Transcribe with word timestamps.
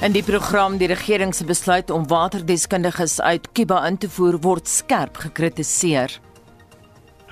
In 0.00 0.14
die 0.16 0.22
program 0.24 0.78
die 0.80 0.86
regering 0.88 1.34
se 1.36 1.44
besluit 1.44 1.90
om 1.92 2.06
waterdeskundiges 2.08 3.18
uit 3.20 3.50
Kuba 3.52 3.82
in 3.84 3.98
te 4.00 4.08
voer 4.08 4.38
word 4.40 4.68
skerp 4.68 5.18
gekritiseer. 5.20 6.14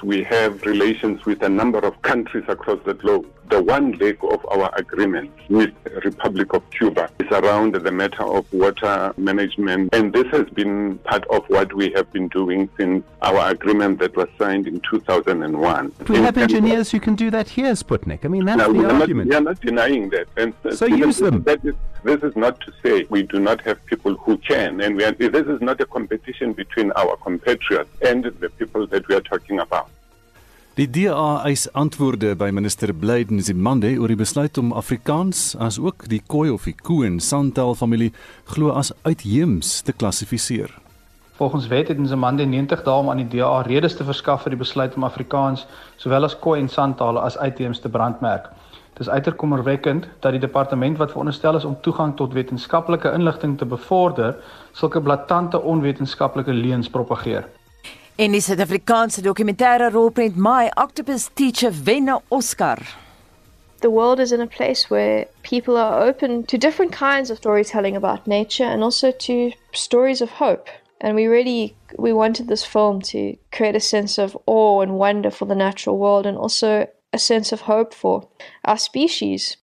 We 0.02 0.21
have 0.29 0.60
relations 0.68 1.24
with 1.24 1.42
a 1.42 1.48
number 1.48 1.80
of 1.80 1.96
countries 2.00 2.44
across 2.46 2.84
the 2.84 2.92
globe. 2.92 3.38
The 3.48 3.62
one 3.62 3.92
leg 3.92 4.19
of 4.22 4.45
our 4.50 4.71
agreement 4.76 5.30
with 5.48 5.71
the 5.85 6.00
Republic 6.00 6.53
of 6.53 6.69
Cuba 6.71 7.08
is 7.19 7.26
around 7.30 7.74
the 7.74 7.90
matter 7.90 8.22
of 8.22 8.51
water 8.53 9.12
management. 9.17 9.94
And 9.94 10.12
this 10.12 10.26
has 10.33 10.47
been 10.51 10.98
part 10.98 11.24
of 11.28 11.44
what 11.48 11.72
we 11.74 11.90
have 11.97 12.12
been 12.12 12.29
doing 12.29 12.69
since 12.76 13.04
our 13.22 13.51
agreement 13.51 14.01
that 14.01 14.15
was 14.16 14.29
signed 14.38 14.66
in 14.66 14.80
2001. 14.80 15.92
We 16.09 16.16
In 16.16 16.24
have 16.24 16.37
engineers 16.37 16.91
who 16.91 17.01
can 17.01 17.15
do 17.15 17.30
that 17.30 17.48
here, 17.48 17.73
Sputnik. 17.73 18.24
I 18.24 18.29
mean, 18.29 18.45
that's 18.45 18.59
Now, 18.59 18.69
we, 18.70 18.79
the 18.80 18.84
are 18.88 18.92
not, 18.92 19.01
argument. 19.02 19.30
we 19.30 19.37
are 19.37 19.41
not 19.41 19.60
denying 19.60 20.10
that. 20.10 20.27
And 20.37 20.52
uh, 20.65 20.74
So 20.74 20.84
use 20.87 21.16
them. 21.19 21.42
That 21.45 21.65
is, 21.65 21.74
this 22.05 22.23
is 22.23 22.37
not 22.37 22.60
to 22.60 22.73
say 22.83 23.06
we 23.09 23.23
do 23.23 23.41
not 23.41 23.60
have 23.62 23.84
people 23.87 24.15
who 24.16 24.37
can. 24.38 24.80
And 24.83 24.95
we 24.96 25.05
are, 25.05 25.12
this 25.12 25.46
is 25.46 25.60
not 25.62 25.80
a 25.80 25.87
competition 25.87 26.52
between 26.52 26.93
our 26.93 27.16
compatriots 27.16 27.91
and 28.02 28.24
the 28.24 28.51
people 28.51 28.87
that 28.88 29.09
we 29.09 29.15
are 29.15 29.21
talking 29.23 29.59
about. 29.60 29.88
Die 30.78 30.87
DA 30.87 31.41
eis 31.42 31.64
antwoorde 31.74 32.37
by 32.38 32.52
minister 32.55 32.92
Blyden 32.95 33.41
Zimande 33.42 33.88
oor 33.98 34.12
die 34.12 34.18
besluit 34.20 34.60
om 34.62 34.68
Afrikaans 34.70 35.56
as 35.59 35.80
ook 35.82 36.04
die 36.06 36.20
Khoi 36.23 36.52
of 36.54 36.68
die 36.70 36.74
Koen 36.87 37.16
Santal 37.18 37.74
familie 37.74 38.12
glo 38.52 38.70
as 38.70 38.92
uitheems 39.02 39.73
te 39.82 39.91
klassifiseer. 39.91 40.70
Volgens 41.41 41.66
wet 41.74 41.91
het 41.91 41.98
Nzimande 41.98 42.46
90 42.46 42.87
dae 42.87 43.02
om 43.02 43.10
aan 43.10 43.24
die 43.24 43.27
DA 43.34 43.64
redes 43.66 43.98
te 43.98 44.06
verskaf 44.06 44.46
vir 44.46 44.54
die 44.54 44.62
besluit 44.62 44.95
om 44.95 45.09
Afrikaans 45.10 45.66
sowel 45.98 46.30
as 46.30 46.38
Khoi 46.38 46.60
en 46.62 46.70
Santale 46.70 47.26
as 47.26 47.40
uitheems 47.42 47.82
te 47.82 47.90
brandmerk. 47.90 48.46
Dit 48.95 49.09
is 49.09 49.10
uiters 49.10 49.42
kommerwekkend 49.42 50.06
dat 50.23 50.30
die 50.30 50.46
departement 50.46 51.02
wat 51.02 51.10
veronderstel 51.10 51.59
is 51.59 51.66
om 51.66 51.74
toegang 51.82 52.15
tot 52.15 52.38
wetenskaplike 52.38 53.10
inligting 53.18 53.59
te 53.59 53.66
bevorder, 53.66 54.38
sulke 54.73 55.02
blaatante 55.02 55.59
onwetenskaplike 55.59 56.54
leuns 56.54 56.87
propageer. 56.87 57.51
En 58.19 58.33
die 58.35 58.41
Suid-Afrikaanse 58.43 59.23
dokumentêre 59.23 59.91
rolprent 59.95 60.35
My 60.37 60.71
Octopus 60.74 61.29
Teacher 61.35 61.73
wen 61.85 62.09
'n 62.09 62.21
Oscar. 62.29 62.79
the 63.80 63.91
world 63.91 64.19
is 64.19 64.33
in 64.33 64.41
a 64.41 64.47
place 64.47 64.91
where 64.91 65.27
people 65.42 65.77
are 65.77 66.08
open 66.08 66.44
to 66.47 66.58
different 66.58 66.91
kinds 66.91 67.30
of 67.30 67.36
storytelling 67.36 67.94
about 67.97 68.27
nature 68.27 68.64
and 68.64 68.83
also 68.83 69.12
to 69.12 69.52
stories 69.72 70.20
of 70.20 70.30
hope 70.30 70.69
and 71.00 71.14
we 71.14 71.27
really 71.28 71.77
we 71.97 72.12
wanted 72.12 72.48
this 72.48 72.64
film 72.64 73.00
to 73.00 73.36
create 73.52 73.77
a 73.77 73.80
sense 73.80 74.22
of 74.22 74.36
awe 74.47 74.80
and 74.82 74.98
wonder 74.98 75.30
for 75.30 75.47
the 75.47 75.55
natural 75.55 75.97
world 75.97 76.27
and 76.27 76.36
also 76.36 76.86
a 77.12 77.19
sense 77.19 77.53
of 77.55 77.60
hope 77.60 77.94
for 77.94 78.27
our 78.64 78.78
species 78.78 79.56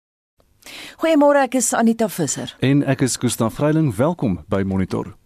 Goeiemôre, 1.00 1.42
ek 1.44 1.56
is 1.56 1.73
Anita 1.73 2.08
Visser. 2.08 2.56
En 2.62 2.84
ek 2.84 3.02
is 3.02 3.17
Gustaf 3.17 3.56
Vreiling, 3.56 3.95
welkom 3.98 4.45
by 4.48 4.64
Monitor. 4.64 5.23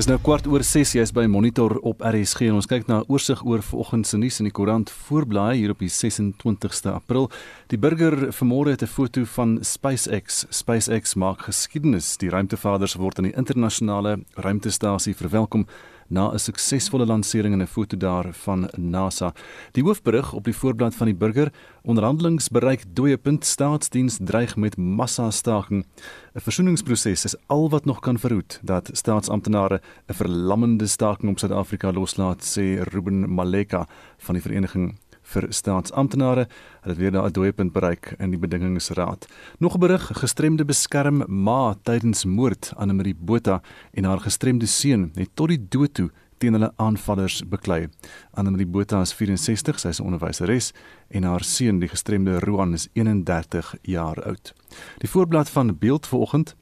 Dis 0.00 0.06
nou 0.08 0.16
kwart 0.16 0.46
oor 0.48 0.62
6 0.64 0.94
jy's 0.96 1.10
by 1.12 1.26
Monitor 1.28 1.74
op 1.84 2.00
RSG 2.00 2.46
en 2.48 2.54
ons 2.56 2.64
kyk 2.64 2.86
na 2.88 3.02
'n 3.02 3.08
oorsig 3.12 3.42
oor 3.44 3.60
vanoggend 3.60 4.06
se 4.06 4.16
nuus 4.16 4.40
in 4.40 4.46
die 4.48 4.52
koerant 4.56 4.88
voorblaai 4.88 5.58
hier 5.58 5.70
op 5.70 5.78
die 5.78 5.90
26ste 5.92 6.88
April. 6.88 7.28
Die 7.68 7.76
burger 7.76 8.32
vanmôre 8.32 8.70
het 8.70 8.82
'n 8.82 8.86
foto 8.86 9.24
van 9.24 9.58
SpaceX. 9.60 10.46
SpaceX 10.48 11.14
maak 11.16 11.42
geskiedenis. 11.42 12.16
Die 12.16 12.30
ruimtevaders 12.30 12.94
word 12.94 13.18
aan 13.18 13.24
die 13.24 13.36
internasionale 13.36 14.24
ruimtestasie 14.36 15.14
verwelkom 15.14 15.66
na 16.10 16.32
'n 16.32 16.38
suksesvolle 16.38 17.06
lansering 17.06 17.54
en 17.54 17.62
'n 17.62 17.66
foto 17.66 17.96
daar 17.96 18.26
van 18.32 18.68
NASA. 18.76 19.32
Die 19.72 19.82
hoofberig 19.82 20.32
op 20.32 20.44
die 20.44 20.56
voorblad 20.56 20.94
van 20.94 21.06
die 21.06 21.14
burger: 21.14 21.52
Onderhandelings 21.82 22.48
bereik 22.48 22.84
dooiepunt, 22.92 23.44
staatsdiens 23.44 24.18
dreig 24.22 24.56
met 24.56 24.76
massa-staking. 24.76 25.86
'n 26.34 26.40
Versoeningsproses 26.40 27.24
is 27.24 27.36
al 27.46 27.70
wat 27.70 27.84
nog 27.84 28.00
kan 28.00 28.18
verhoed 28.18 28.60
dat 28.62 28.90
staatsamptenare 28.92 29.80
'n 30.08 30.14
verlammende 30.14 30.86
staking 30.86 31.30
op 31.30 31.38
Suid-Afrika 31.38 31.92
loslaat, 31.92 32.42
sê 32.42 32.82
Ruben 32.82 33.34
Maleka 33.34 33.86
van 34.18 34.34
die 34.34 34.42
Vereniging 34.42 34.98
vir 35.30 35.46
staatsamptenare 35.54 36.46
het 36.82 36.92
dit 36.92 36.96
weer 36.96 37.12
'n 37.12 37.32
dooiepunt 37.32 37.72
bereik 37.72 38.14
in 38.18 38.30
die 38.30 38.38
bedingingsraad. 38.38 39.26
Nog 39.58 39.74
'n 39.74 39.80
berig: 39.80 40.10
gestremde 40.12 40.64
beskerm 40.64 41.24
ma 41.26 41.74
tydens 41.82 42.24
moord 42.24 42.72
aan 42.76 42.96
Marie 42.96 43.14
Botha 43.14 43.62
en 43.92 44.04
haar 44.04 44.20
gestremde 44.20 44.66
seun 44.66 45.10
het 45.14 45.30
tot 45.34 45.48
die 45.48 45.68
dood 45.68 45.94
toe 45.94 46.10
teen 46.38 46.52
hulle 46.56 46.72
aanvallers 46.76 47.42
beklei. 47.48 47.88
Annelie 48.32 48.66
Botha 48.66 49.00
is 49.00 49.12
64, 49.12 49.78
sy 49.78 49.88
is 49.88 50.00
'n 50.00 50.04
onderwyseres 50.04 50.72
en 51.08 51.22
haar 51.22 51.44
seun, 51.44 51.80
die 51.80 51.88
gestremde 51.88 52.38
Roan, 52.40 52.72
is 52.72 52.88
31 52.92 53.74
jaar 53.82 54.22
oud. 54.22 54.54
Die 54.98 55.08
voorblad 55.08 55.50
van 55.50 55.78
Beeld 55.78 56.06
vanoggend 56.06 56.56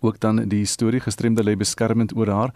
ook 0.00 0.20
dan 0.20 0.48
die 0.48 0.64
storie 0.64 1.00
gestremde 1.00 1.42
lê 1.44 1.56
beskermend 1.56 2.16
oor 2.16 2.28
haar 2.28 2.54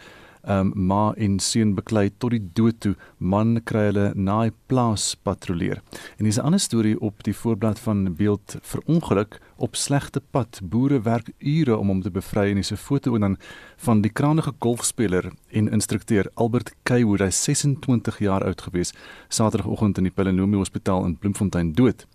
um, 0.49 0.73
ma 0.75 1.13
en 1.17 1.39
seun 1.39 1.75
beklei 1.77 2.09
tot 2.19 2.31
die 2.35 2.43
dood 2.59 2.79
toe 2.81 2.95
man 3.19 3.61
kry 3.65 3.87
hulle 3.91 4.07
na 4.15 4.43
die 4.47 4.55
plaas 4.71 5.15
patrolleer. 5.27 5.83
En 6.19 6.25
dis 6.25 6.39
'n 6.39 6.47
ander 6.47 6.61
storie 6.61 7.01
op 7.01 7.23
die 7.25 7.35
voorblad 7.35 7.79
van 7.79 8.15
beeld 8.15 8.57
verongeluk 8.63 9.41
op 9.57 9.77
slegte 9.77 10.21
pad. 10.31 10.61
Boere 10.63 11.01
werk 11.01 11.31
ure 11.39 11.77
om 11.77 11.89
hom 11.89 12.03
te 12.03 12.11
bevry 12.11 12.51
en 12.51 12.57
dis 12.57 12.73
'n 12.73 12.77
foto 12.77 13.15
en 13.15 13.21
dan 13.21 13.37
van 13.77 14.01
die 14.01 14.13
krangige 14.13 14.53
golfspeler 14.59 15.33
en 15.51 15.69
instrukteur 15.69 16.31
Albert 16.35 16.75
Kaywood, 16.83 17.21
hy 17.21 17.27
is 17.27 17.45
26 17.45 18.19
jaar 18.19 18.45
oud 18.45 18.61
gewees, 18.61 18.93
Saterdagoggend 19.29 19.99
in 19.99 20.05
die 20.05 20.13
Pelenomi 20.13 20.57
Hospitaal 20.57 21.05
in 21.05 21.19
Bloemfontein 21.19 21.73
dood 21.73 22.07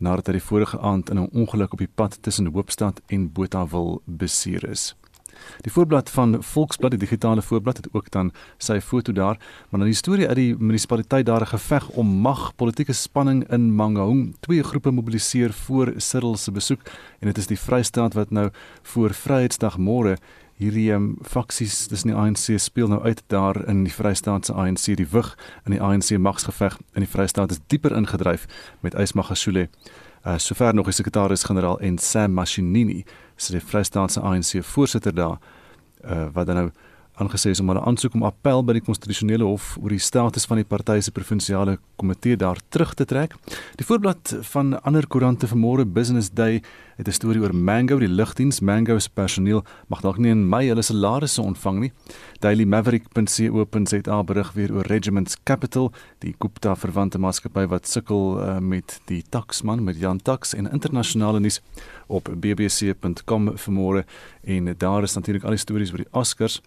nadat 0.00 0.26
hy 0.26 0.38
die 0.38 0.48
vorige 0.48 0.78
aand 0.80 1.10
in 1.10 1.18
'n 1.18 1.30
ongeluk 1.32 1.72
op 1.72 1.78
die 1.78 1.94
pad 1.94 2.22
tussen 2.22 2.46
Hoopstad 2.46 3.02
en 3.06 3.32
Botawil 3.32 4.02
beseer 4.04 4.64
is. 4.68 4.94
Die 5.60 5.72
voorblad 5.72 6.10
van 6.10 6.42
Volksblad, 6.42 6.90
die 6.90 7.00
digitale 7.00 7.42
voorblad 7.42 7.76
het 7.76 7.88
ook 7.92 8.10
dan 8.10 8.32
sy 8.58 8.80
foto 8.80 9.12
daar, 9.12 9.38
maar 9.68 9.80
dan 9.80 9.88
die 9.90 9.98
storie 9.98 10.28
uit 10.28 10.36
die 10.36 10.54
munisipaliteit 10.58 11.26
daar 11.26 11.40
'n 11.40 11.54
geveg 11.56 11.88
om 11.88 12.06
mag, 12.06 12.54
politieke 12.56 12.92
spanning 12.92 13.50
in 13.50 13.74
Mangaung. 13.74 14.34
Twee 14.40 14.62
groepe 14.62 14.90
mobiliseer 14.90 15.52
voor 15.52 15.92
Cyril 15.96 16.36
se 16.36 16.52
besoek 16.52 16.80
en 17.18 17.26
dit 17.26 17.38
is 17.38 17.46
die 17.46 17.58
Vrystaat 17.58 18.14
wat 18.14 18.30
nou 18.30 18.50
voor 18.82 19.14
Vryheidsdag 19.14 19.78
môre 19.78 20.16
hierdie 20.60 20.90
um, 20.92 21.14
faksies 21.24 21.86
tussen 21.88 22.12
die 22.12 22.16
ANC 22.16 22.58
speel 22.60 22.90
nou 22.92 23.00
uit 23.02 23.22
daar 23.32 23.56
in 23.68 23.84
die 23.86 23.94
Vrystaatse 23.94 24.52
ANC 24.52 24.90
die 24.98 25.08
wig 25.08 25.32
in 25.64 25.72
die 25.72 25.80
ANC 25.80 26.12
magsgeveg 26.20 26.76
in 26.92 27.06
die 27.06 27.08
Vrystaat 27.08 27.54
is 27.54 27.62
dieper 27.72 27.96
ingedryf 27.96 28.46
met 28.84 28.94
Ysmagashule. 28.94 29.68
Uh, 30.20 30.36
sover 30.36 30.74
nog 30.76 30.90
die 30.90 30.92
sekretaris-generaal 30.98 31.80
en 31.80 31.96
Sam 31.98 32.34
Mashinini 32.36 33.06
sê 33.40 33.56
die 33.56 33.64
Vrystaatse 33.64 34.20
ANC 34.20 34.60
voorsitter 34.62 35.14
daar 35.16 35.38
uh, 36.04 36.28
wat 36.34 36.46
dan 36.46 36.56
nou 36.56 36.70
aangesê 37.20 37.52
is 37.54 37.60
om 37.60 37.68
hulle 37.68 37.82
aansoek 37.84 38.14
om 38.16 38.24
appel 38.24 38.62
by 38.64 38.78
die 38.78 38.84
konstitusionele 38.84 39.44
hof 39.44 39.74
oor 39.80 39.92
die 39.92 40.02
status 40.02 40.46
van 40.48 40.60
die 40.60 40.68
party 40.68 40.98
se 41.04 41.12
provinsiale 41.14 41.76
komitee 42.00 42.38
daar 42.40 42.58
terug 42.72 42.94
te 42.96 43.04
trek. 43.04 43.36
Die 43.76 43.86
voorblad 43.86 44.34
van 44.52 44.74
ander 44.88 45.06
koerante 45.06 45.48
vanmôre 45.50 45.84
Business 45.84 46.30
Day 46.32 46.62
het 46.96 47.08
'n 47.08 47.12
storie 47.12 47.40
oor 47.40 47.54
Mango, 47.54 47.98
die 47.98 48.08
lugdiens. 48.08 48.60
Mango 48.60 48.98
se 48.98 49.10
personeel 49.10 49.64
mag 49.88 50.00
dalk 50.00 50.18
nie 50.18 50.30
in 50.30 50.48
Mei 50.48 50.68
hulle 50.68 50.82
salarisse 50.82 51.42
ontvang 51.42 51.78
nie. 51.80 51.92
dailymaverick.co.za 52.40 54.22
berig 54.24 54.52
weer 54.52 54.72
oor 54.72 54.86
Regiments 54.86 55.36
Capital, 55.44 55.92
die 56.18 56.34
Gupta 56.38 56.74
verwante 56.76 57.18
maatskappy 57.18 57.66
wat 57.66 57.88
sukkel 57.88 58.38
uh, 58.38 58.58
met 58.58 59.00
die 59.04 59.22
taksman 59.28 59.84
met 59.84 59.98
Jan 59.98 60.22
Tax 60.22 60.54
en 60.54 60.70
internasionale 60.70 61.40
nuus 61.40 61.60
op 62.06 62.28
bbc.com 62.34 63.52
vanmôre 63.56 64.04
en 64.44 64.74
daar 64.78 65.02
is 65.02 65.14
natuurlik 65.14 65.44
al 65.44 65.50
die 65.50 65.58
stories 65.58 65.92
oor 65.92 65.98
die 65.98 66.12
Oscars 66.12 66.60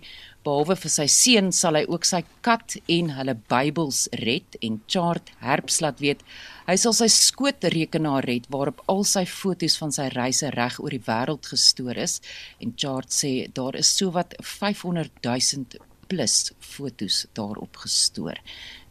behalwe 0.46 0.76
vir 0.78 0.93
sy 0.94 1.06
seun 1.11 1.49
sal 1.55 1.78
hy 1.78 1.82
ook 1.90 2.06
sy 2.06 2.20
kat 2.46 2.76
en 2.96 3.11
hulle 3.17 3.34
Bybels 3.50 4.05
red 4.23 4.58
en 4.67 4.78
chart 4.90 5.32
herbs 5.43 5.81
laat 5.82 6.02
weet. 6.05 6.23
Hy 6.69 6.76
sal 6.78 6.94
sy 6.94 7.08
skootrekenaar 7.11 8.28
red 8.31 8.46
waarop 8.55 8.84
al 8.93 9.02
sy 9.08 9.25
fotos 9.26 9.78
van 9.81 9.94
sy 9.96 10.06
reise 10.14 10.52
reg 10.55 10.78
oor 10.82 10.94
die 10.94 11.02
wêreld 11.08 11.50
gestoor 11.50 11.99
is. 12.06 12.20
En 12.62 12.76
chart 12.78 13.11
sê 13.14 13.32
daar 13.58 13.78
is 13.81 13.90
sowat 13.99 14.38
500 14.38 15.19
000 15.26 15.82
plus 16.06 16.52
fotos 16.62 17.25
daarop 17.34 17.82
gestoor. 17.82 18.38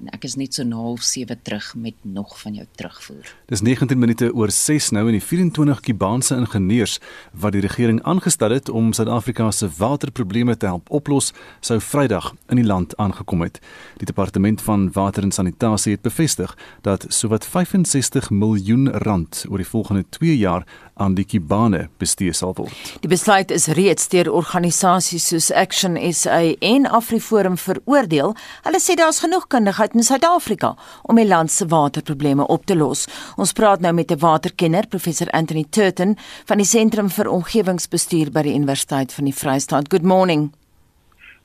En 0.04 0.10
ek 0.12 0.26
is 0.28 0.34
net 0.36 0.58
so 0.58 0.64
na 0.68 0.92
7 1.00 1.38
terug 1.48 1.70
met 1.80 1.96
nog 2.04 2.34
van 2.42 2.54
jou 2.54 2.66
terugvoer. 2.76 3.30
Dis 3.48 3.62
19 3.64 4.00
minute 4.00 4.28
oor 4.36 4.52
6 4.52 4.90
nou 4.92 5.06
en 5.08 5.16
die 5.16 5.24
24 5.24 5.80
Kubaanse 5.88 6.36
ingenieurs 6.36 6.98
wat 7.32 7.56
die 7.56 7.62
regering 7.64 8.02
aangestel 8.04 8.52
het 8.52 8.70
om 8.70 8.92
Suid-Afrika 8.94 9.48
se 9.52 9.70
waterprobleme 9.78 10.58
te 10.58 10.68
help 10.68 10.92
oplos, 10.92 11.32
sou 11.60 11.80
Vrydag 11.80 12.34
in 12.52 12.60
die 12.60 12.68
land 12.68 12.98
aangekom 12.98 13.46
het. 13.46 13.62
Die 14.02 14.10
departement 14.10 14.62
van 14.62 14.90
water 14.92 15.24
en 15.24 15.32
sanitasie 15.32 15.96
het 15.96 16.04
bevestig 16.04 16.58
dat 16.84 17.06
sowat 17.08 17.48
65 17.48 18.30
miljoen 18.30 18.90
rand 18.92 19.46
oor 19.50 19.64
die 19.64 19.70
volgende 19.70 20.04
2 20.10 20.38
jaar 20.38 20.68
aan 20.96 21.16
die 21.16 21.26
Kibane 21.26 21.90
bestee 22.00 22.34
sal 22.34 22.54
word. 22.56 22.76
Die 23.04 23.12
besluit 23.12 23.52
is 23.52 23.68
reeds 23.76 24.08
deur 24.12 24.32
organisasies 24.32 25.28
soos 25.32 25.52
Action 25.52 25.98
SA 26.12 26.42
en 26.60 26.88
AfriForum 26.88 27.58
veroordeel. 27.60 28.36
Hulle 28.68 28.82
sê 28.84 28.96
daar's 29.00 29.20
genoeg 29.24 29.48
kundigheid 29.86 29.94
in 29.94 30.04
Suid-Afrika 30.04 30.76
om 31.04 31.16
die 31.16 31.28
land 31.28 31.52
se 31.52 31.66
waterprobleme 31.68 32.48
op 32.48 32.66
te 32.66 32.76
los. 32.76 33.08
Ons 33.38 33.54
praat 33.54 33.82
nou 33.82 33.94
met 33.94 34.12
'n 34.12 34.20
waterkenner, 34.20 34.88
professor 34.88 35.28
Anthony 35.32 35.66
Turton 35.70 36.18
van 36.46 36.58
die 36.58 36.66
Sentrum 36.66 37.10
vir 37.10 37.30
Omgewingsbestuur 37.30 38.32
by 38.32 38.42
die 38.42 38.56
Universiteit 38.56 39.14
van 39.14 39.26
die 39.26 39.34
Vrystaat. 39.34 39.90
Good 39.90 40.04
morning. 40.04 40.52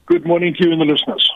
Good 0.07 0.25
morning 0.25 0.55
to 0.57 0.65
you 0.65 0.73
and 0.73 0.81
the 0.81 0.87
listeners. 0.87 1.31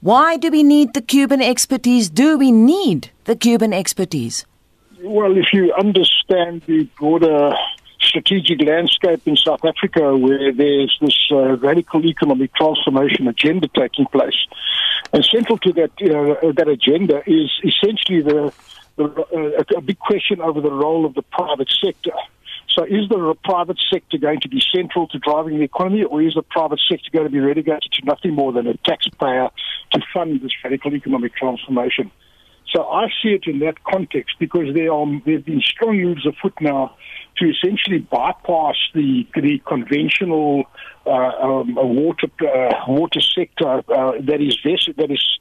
Why 0.00 0.38
do 0.38 0.50
we 0.50 0.62
need 0.62 0.94
the 0.94 1.02
Cuban 1.04 1.40
expertise? 1.40 2.10
Do 2.10 2.38
we 2.38 2.50
need 2.50 3.10
the 3.24 3.36
Cuban 3.36 3.72
expertise? 3.72 4.44
Well, 5.02 5.36
if 5.36 5.52
you 5.52 5.72
understand 5.74 6.62
the 6.66 6.88
broader 6.98 7.54
strategic 8.00 8.60
landscape 8.60 9.20
in 9.26 9.36
South 9.36 9.64
Africa, 9.64 10.16
where 10.16 10.52
there's 10.52 10.98
this 11.00 11.30
uh, 11.30 11.56
radical 11.62 12.04
economic 12.04 12.52
transformation 12.54 13.28
agenda 13.28 13.68
taking 13.68 14.06
place, 14.06 14.46
and 15.12 15.24
central 15.24 15.58
to 15.58 15.72
that 15.74 15.90
uh, 16.00 16.52
that 16.56 16.68
agenda 16.68 17.22
is 17.26 17.50
essentially 17.62 18.22
the, 18.22 18.52
the 18.96 19.04
uh, 19.04 19.78
a 19.78 19.80
big 19.80 19.98
question 19.98 20.40
over 20.40 20.60
the 20.60 20.72
role 20.72 21.04
of 21.04 21.14
the 21.14 21.22
private 21.22 21.72
sector. 21.84 22.12
So, 22.68 22.84
is 22.84 23.06
the 23.10 23.34
private 23.44 23.78
sector 23.92 24.16
going 24.16 24.40
to 24.40 24.48
be 24.48 24.62
central 24.74 25.06
to 25.08 25.18
driving 25.18 25.58
the 25.58 25.64
economy, 25.64 26.04
or 26.04 26.22
is 26.22 26.34
the 26.34 26.42
private 26.42 26.80
sector 26.88 27.10
going 27.12 27.26
to 27.26 27.30
be 27.30 27.40
relegated 27.40 27.92
to 27.92 28.04
nothing 28.06 28.34
more 28.34 28.52
than 28.52 28.66
a 28.66 28.76
taxpayer 28.78 29.50
to 29.92 30.00
fund 30.14 30.40
this 30.40 30.52
radical 30.64 30.94
economic 30.94 31.34
transformation? 31.34 32.10
So 32.74 32.84
I 32.84 33.08
see 33.22 33.30
it 33.30 33.44
in 33.46 33.58
that 33.60 33.84
context 33.84 34.36
because 34.38 34.74
there 34.74 34.92
are 34.92 35.06
there 35.26 35.34
have 35.34 35.44
been 35.44 35.60
strong 35.60 36.00
moves 36.00 36.26
afoot 36.26 36.54
now 36.60 36.96
to 37.38 37.50
essentially 37.50 37.98
bypass 37.98 38.76
the 38.94 39.26
the 39.34 39.60
conventional 39.66 40.64
uh, 41.06 41.10
um, 41.10 41.74
water 41.74 42.28
uh, 42.40 42.74
water 42.88 43.20
sector 43.20 43.82
uh, 43.88 44.12
that 44.20 44.40
is 44.40 44.56
that 44.96 45.10
is 45.10 45.38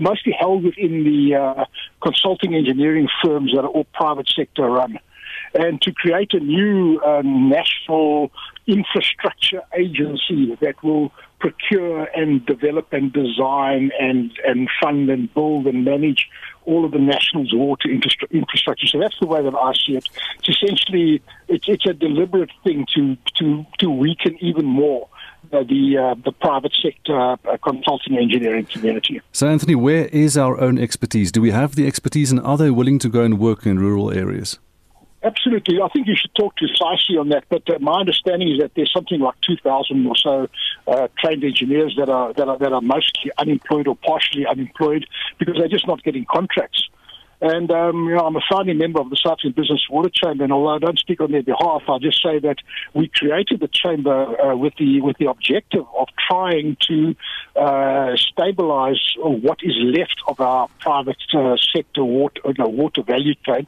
mostly 0.00 0.32
held 0.38 0.64
within 0.64 1.04
the 1.04 1.34
uh, 1.34 1.64
consulting 2.02 2.54
engineering 2.54 3.08
firms 3.24 3.52
that 3.54 3.62
are 3.62 3.68
all 3.68 3.84
private 3.94 4.28
sector 4.34 4.64
run, 4.64 4.98
and 5.54 5.80
to 5.82 5.92
create 5.92 6.32
a 6.34 6.40
new 6.40 6.98
uh, 7.00 7.22
national 7.24 8.30
infrastructure 8.66 9.62
agency 9.78 10.56
that 10.60 10.82
will 10.82 11.12
procure 11.38 12.04
and 12.16 12.44
develop 12.46 12.92
and 12.92 13.12
design 13.12 13.90
and, 14.00 14.32
and 14.46 14.68
fund 14.82 15.10
and 15.10 15.32
build 15.34 15.66
and 15.66 15.84
manage 15.84 16.28
all 16.64 16.84
of 16.84 16.92
the 16.92 16.98
national's 16.98 17.52
water 17.54 17.88
infrastructure. 17.88 18.86
So 18.86 18.98
that's 18.98 19.18
the 19.20 19.26
way 19.26 19.42
that 19.42 19.54
I 19.54 19.72
see 19.74 19.96
it. 19.96 20.08
It's 20.38 20.48
essentially 20.48 21.22
it's, 21.48 21.66
it's 21.68 21.86
a 21.86 21.92
deliberate 21.92 22.50
thing 22.64 22.86
to 22.94 23.16
to 23.38 23.64
to 23.78 23.90
weaken 23.90 24.36
even 24.40 24.64
more. 24.64 25.08
The 25.50 25.96
uh, 25.96 26.14
the 26.24 26.32
private 26.32 26.76
sector 26.82 27.16
uh, 27.16 27.36
consulting 27.62 28.18
engineering 28.18 28.66
community. 28.66 29.20
So, 29.30 29.46
Anthony, 29.46 29.76
where 29.76 30.06
is 30.06 30.36
our 30.36 30.60
own 30.60 30.76
expertise? 30.76 31.30
Do 31.30 31.40
we 31.40 31.52
have 31.52 31.76
the 31.76 31.86
expertise, 31.86 32.32
and 32.32 32.40
are 32.40 32.56
they 32.56 32.70
willing 32.70 32.98
to 32.98 33.08
go 33.08 33.22
and 33.22 33.38
work 33.38 33.64
in 33.64 33.78
rural 33.78 34.10
areas? 34.10 34.58
Absolutely. 35.26 35.80
I 35.82 35.88
think 35.88 36.06
you 36.06 36.14
should 36.14 36.32
talk 36.36 36.54
to 36.56 36.66
SAISI 36.66 37.18
on 37.18 37.30
that. 37.30 37.44
But 37.48 37.68
uh, 37.68 37.80
my 37.80 37.98
understanding 37.98 38.48
is 38.52 38.60
that 38.60 38.70
there's 38.76 38.92
something 38.92 39.18
like 39.18 39.34
2,000 39.40 40.06
or 40.06 40.16
so 40.16 40.48
uh, 40.86 41.08
trained 41.18 41.42
engineers 41.42 41.96
that 41.98 42.08
are, 42.08 42.32
that 42.34 42.46
are 42.46 42.56
that 42.58 42.72
are 42.72 42.80
mostly 42.80 43.32
unemployed 43.36 43.88
or 43.88 43.96
partially 43.96 44.46
unemployed 44.46 45.04
because 45.38 45.56
they're 45.58 45.66
just 45.66 45.88
not 45.88 46.04
getting 46.04 46.26
contracts. 46.26 46.88
And 47.40 47.70
um, 47.70 48.08
you 48.08 48.14
know, 48.14 48.20
I'm 48.20 48.36
a 48.36 48.40
founding 48.50 48.78
member 48.78 49.00
of 49.00 49.10
the 49.10 49.16
South 49.16 49.38
African 49.38 49.52
Business 49.52 49.84
Water 49.90 50.10
Chamber, 50.12 50.44
and 50.44 50.52
although 50.52 50.74
I 50.74 50.78
don't 50.78 50.98
speak 50.98 51.20
on 51.20 51.32
their 51.32 51.42
behalf, 51.42 51.82
I'll 51.86 51.98
just 51.98 52.22
say 52.22 52.38
that 52.38 52.56
we 52.94 53.08
created 53.08 53.60
the 53.60 53.68
chamber 53.68 54.40
uh, 54.40 54.56
with 54.56 54.74
the 54.78 55.00
with 55.02 55.18
the 55.18 55.26
objective 55.26 55.84
of 55.98 56.08
trying 56.28 56.76
to 56.88 57.14
uh, 57.54 58.16
stabilise 58.16 59.00
what 59.18 59.58
is 59.62 59.74
left 59.76 60.16
of 60.28 60.40
our 60.40 60.68
private 60.80 61.16
uh, 61.34 61.56
sector 61.74 62.04
water 62.04 62.40
you 62.46 62.54
know, 62.58 62.68
water 62.68 63.02
value 63.02 63.34
chain. 63.46 63.66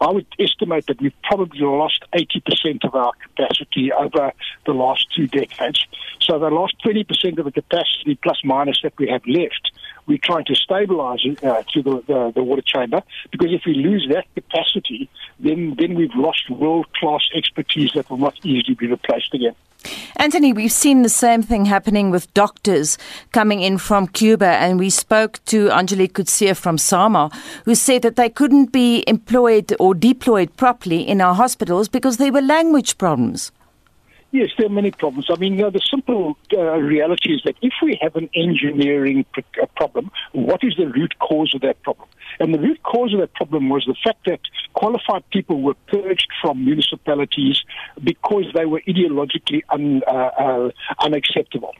I 0.00 0.10
would 0.10 0.26
estimate 0.38 0.86
that 0.86 1.00
we've 1.00 1.12
probably 1.22 1.60
lost 1.60 2.02
80% 2.14 2.84
of 2.84 2.94
our 2.94 3.12
capacity 3.22 3.92
over 3.92 4.32
the 4.64 4.72
last 4.72 5.06
two 5.14 5.26
decades. 5.26 5.86
So 6.20 6.38
the 6.38 6.48
last 6.48 6.74
20% 6.84 7.38
of 7.38 7.44
the 7.44 7.52
capacity 7.52 8.18
plus 8.22 8.40
minus 8.44 8.80
that 8.82 8.94
we 8.98 9.08
have 9.08 9.22
left 9.26 9.69
we're 10.10 10.18
trying 10.18 10.44
to 10.44 10.56
stabilize 10.56 11.24
uh, 11.44 11.62
to 11.72 11.82
the, 11.82 12.02
the, 12.08 12.32
the, 12.34 12.42
water 12.42 12.62
chamber 12.66 13.00
because 13.30 13.52
if 13.52 13.62
we 13.64 13.74
lose 13.74 14.08
that 14.10 14.26
capacity, 14.34 15.08
then, 15.38 15.76
then 15.78 15.94
we've 15.94 16.14
lost 16.16 16.50
world 16.50 16.92
class 16.94 17.22
expertise 17.32 17.92
that 17.94 18.10
will 18.10 18.18
not 18.18 18.34
easily 18.44 18.74
be 18.74 18.88
replaced 18.88 19.32
again. 19.32 19.54
Anthony, 20.16 20.52
we've 20.52 20.72
seen 20.72 21.02
the 21.02 21.08
same 21.08 21.42
thing 21.42 21.64
happening 21.64 22.10
with 22.10 22.34
doctors 22.34 22.98
coming 23.32 23.60
in 23.60 23.78
from 23.78 24.08
Cuba, 24.08 24.46
and 24.46 24.78
we 24.78 24.90
spoke 24.90 25.42
to 25.46 25.70
Angelique 25.70 26.14
Kutsia 26.14 26.56
from 26.56 26.76
SAMA, 26.76 27.30
who 27.64 27.74
said 27.74 28.02
that 28.02 28.16
they 28.16 28.28
couldn't 28.28 28.72
be 28.72 29.04
employed 29.06 29.72
or 29.78 29.94
deployed 29.94 30.54
properly 30.56 31.00
in 31.08 31.20
our 31.20 31.34
hospitals 31.34 31.88
because 31.88 32.16
there 32.16 32.32
were 32.32 32.42
language 32.42 32.98
problems. 32.98 33.52
Yes, 34.32 34.50
there 34.56 34.66
are 34.66 34.70
many 34.70 34.92
problems. 34.92 35.26
I 35.28 35.36
mean, 35.36 35.54
you 35.54 35.62
know, 35.62 35.70
the 35.70 35.80
simple 35.90 36.36
uh, 36.56 36.60
reality 36.76 37.34
is 37.34 37.42
that 37.44 37.56
if 37.62 37.72
we 37.82 37.98
have 38.00 38.14
an 38.14 38.30
engineering 38.32 39.24
pr- 39.32 39.40
uh, 39.60 39.66
problem, 39.74 40.12
what 40.32 40.62
is 40.62 40.76
the 40.76 40.86
root 40.86 41.18
cause 41.18 41.52
of 41.52 41.62
that 41.62 41.82
problem? 41.82 42.08
And 42.38 42.54
the 42.54 42.60
root 42.60 42.80
cause 42.84 43.12
of 43.12 43.18
that 43.20 43.34
problem 43.34 43.68
was 43.68 43.84
the 43.86 43.96
fact 44.04 44.26
that 44.26 44.40
qualified 44.72 45.28
people 45.30 45.60
were 45.60 45.74
purged 45.88 46.28
from 46.40 46.64
municipalities 46.64 47.60
because 48.02 48.44
they 48.54 48.66
were 48.66 48.80
ideologically 48.86 49.62
un, 49.68 50.02
uh, 50.06 50.10
uh 50.10 50.70
unacceptable. 51.00 51.74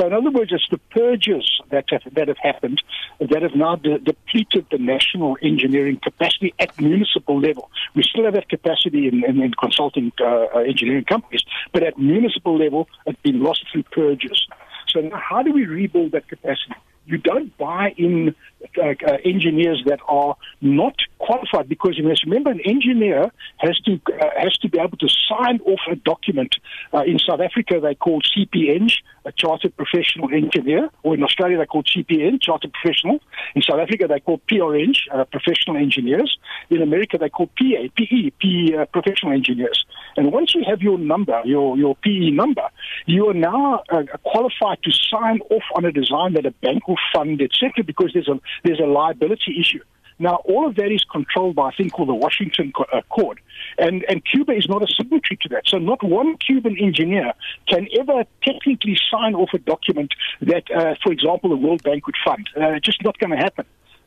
So, 0.00 0.06
in 0.06 0.14
other 0.14 0.30
words, 0.30 0.50
it's 0.50 0.66
the 0.70 0.78
purges 0.78 1.60
that 1.68 1.84
have, 1.90 2.14
that 2.14 2.28
have 2.28 2.38
happened 2.38 2.82
that 3.20 3.42
have 3.42 3.54
now 3.54 3.76
de- 3.76 3.98
depleted 3.98 4.64
the 4.70 4.78
national 4.78 5.36
engineering 5.42 6.00
capacity 6.02 6.54
at 6.58 6.80
municipal 6.80 7.38
level. 7.38 7.70
We 7.94 8.02
still 8.02 8.24
have 8.24 8.32
that 8.32 8.48
capacity 8.48 9.08
in, 9.08 9.22
in, 9.24 9.42
in 9.42 9.52
consulting 9.52 10.10
uh, 10.18 10.46
uh, 10.54 10.58
engineering 10.60 11.04
companies, 11.04 11.42
but 11.74 11.82
at 11.82 11.98
municipal 11.98 12.56
level, 12.56 12.88
it's 13.04 13.20
been 13.20 13.42
lost 13.42 13.66
through 13.70 13.82
purges. 13.92 14.46
So, 14.88 15.00
now 15.00 15.18
how 15.18 15.42
do 15.42 15.52
we 15.52 15.66
rebuild 15.66 16.12
that 16.12 16.28
capacity? 16.28 16.76
You 17.10 17.18
don't 17.18 17.56
buy 17.58 17.94
in 17.96 18.34
uh, 18.76 18.94
uh, 19.06 19.16
engineers 19.24 19.82
that 19.86 20.00
are 20.06 20.36
not 20.60 20.94
qualified 21.18 21.66
because 21.68 21.96
you 21.96 22.06
must 22.06 22.24
remember 22.24 22.50
an 22.50 22.60
engineer 22.64 23.30
has 23.56 23.78
to 23.80 23.98
uh, 24.20 24.26
has 24.36 24.56
to 24.58 24.68
be 24.68 24.78
able 24.78 24.98
to 24.98 25.08
sign 25.08 25.60
off 25.64 25.80
a 25.90 25.96
document. 25.96 26.56
Uh, 26.92 27.02
in 27.06 27.18
South 27.18 27.40
Africa, 27.40 27.80
they 27.80 27.94
call 27.94 28.20
CPN, 28.20 28.92
a 29.24 29.32
chartered 29.32 29.74
professional 29.76 30.28
engineer, 30.32 30.90
or 31.02 31.14
in 31.14 31.22
Australia 31.22 31.56
they 31.56 31.66
call 31.66 31.82
CPN, 31.84 32.40
chartered 32.40 32.72
professional. 32.72 33.18
In 33.54 33.62
South 33.62 33.80
Africa 33.80 34.06
they 34.06 34.20
call 34.20 34.40
PRN, 34.50 34.94
uh, 35.12 35.24
professional 35.24 35.76
engineers. 35.76 36.38
In 36.68 36.82
America 36.82 37.16
they 37.18 37.30
call 37.30 37.46
PA, 37.46 37.88
PE, 37.96 38.30
PE 38.40 38.76
uh, 38.76 38.84
professional 38.86 39.32
engineers. 39.32 39.86
And 40.16 40.32
once 40.32 40.54
you 40.54 40.64
have 40.68 40.82
your 40.82 40.98
number, 40.98 41.40
your 41.44 41.78
your 41.78 41.96
PE 41.96 42.30
number, 42.30 42.68
you 43.06 43.28
are 43.28 43.34
now 43.34 43.82
qualified 44.22 44.82
to 44.82 44.90
sign 44.92 45.40
off 45.50 45.64
on 45.74 45.86
a 45.86 45.92
design 45.92 46.34
that 46.34 46.44
a 46.44 46.50
bank 46.50 46.86
will 46.86 46.99
fund, 47.14 47.40
etc. 47.40 47.84
Because 47.84 48.10
there's 48.12 48.28
a 48.28 48.40
there's 48.64 48.80
a 48.80 48.86
liability 48.86 49.58
issue. 49.60 49.82
Now, 50.20 50.42
all 50.44 50.68
of 50.68 50.74
that 50.76 50.92
is 50.92 51.02
controlled 51.10 51.56
by 51.56 51.70
a 51.70 51.72
thing 51.72 51.88
called 51.88 52.10
the 52.10 52.14
Washington 52.14 52.72
uh, 52.78 52.98
Accord, 52.98 53.40
and 53.78 54.04
and 54.06 54.22
Cuba 54.22 54.52
is 54.52 54.68
not 54.68 54.82
a 54.82 54.86
signatory 54.94 55.38
to 55.42 55.48
that. 55.48 55.62
So, 55.66 55.78
not 55.78 56.02
one 56.02 56.36
Cuban 56.36 56.76
engineer 56.78 57.32
can 57.66 57.88
ever 57.98 58.24
technically 58.42 58.98
sign 59.10 59.34
off 59.34 59.48
a 59.54 59.58
document 59.58 60.12
that, 60.42 60.70
uh, 60.70 60.94
for 61.02 61.10
example, 61.10 61.48
the 61.48 61.56
World 61.56 61.82
Bank 61.82 62.06
would 62.06 62.16
fund. 62.22 62.48
Uh, 62.54 62.78
just 62.80 63.02
not 63.02 63.18
going 63.18 63.30
to 63.30 63.38
happen. 63.38 63.64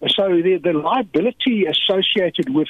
So, 0.08 0.30
the, 0.30 0.60
the 0.64 0.74
liability 0.74 1.66
associated 1.66 2.54
with 2.54 2.68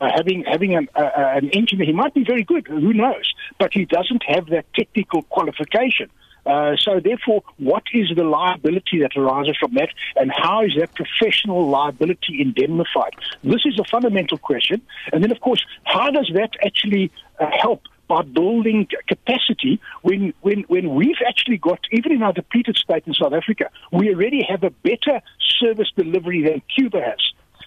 uh, 0.00 0.08
having 0.14 0.44
having 0.44 0.74
an, 0.74 0.88
uh, 0.94 1.10
an 1.14 1.50
engineer, 1.50 1.84
he 1.84 1.92
might 1.92 2.14
be 2.14 2.24
very 2.24 2.44
good, 2.44 2.66
who 2.66 2.94
knows, 2.94 3.30
but 3.58 3.74
he 3.74 3.84
doesn't 3.84 4.22
have 4.26 4.46
that 4.46 4.64
technical 4.74 5.22
qualification. 5.24 6.08
Uh, 6.46 6.76
so 6.76 7.00
therefore, 7.00 7.42
what 7.58 7.82
is 7.92 8.10
the 8.14 8.22
liability 8.22 9.00
that 9.00 9.16
arises 9.16 9.56
from 9.58 9.74
that, 9.74 9.88
and 10.14 10.30
how 10.30 10.62
is 10.62 10.72
that 10.78 10.94
professional 10.94 11.68
liability 11.68 12.40
indemnified? 12.40 13.14
This 13.42 13.62
is 13.64 13.78
a 13.78 13.84
fundamental 13.84 14.38
question. 14.38 14.80
And 15.12 15.22
then, 15.22 15.32
of 15.32 15.40
course, 15.40 15.64
how 15.84 16.10
does 16.10 16.30
that 16.34 16.50
actually 16.64 17.10
uh, 17.40 17.50
help 17.50 17.82
by 18.08 18.22
building 18.22 18.86
capacity 19.08 19.80
when, 20.02 20.32
when, 20.40 20.60
when 20.68 20.94
we've 20.94 21.20
actually 21.26 21.58
got, 21.58 21.80
even 21.90 22.12
in 22.12 22.22
our 22.22 22.32
depleted 22.32 22.76
state 22.76 23.02
in 23.06 23.14
South 23.14 23.32
Africa, 23.32 23.68
we 23.90 24.08
already 24.10 24.46
have 24.48 24.62
a 24.62 24.70
better 24.70 25.20
service 25.58 25.90
delivery 25.96 26.42
than 26.42 26.62
Cuba 26.74 27.00
has. 27.00 27.18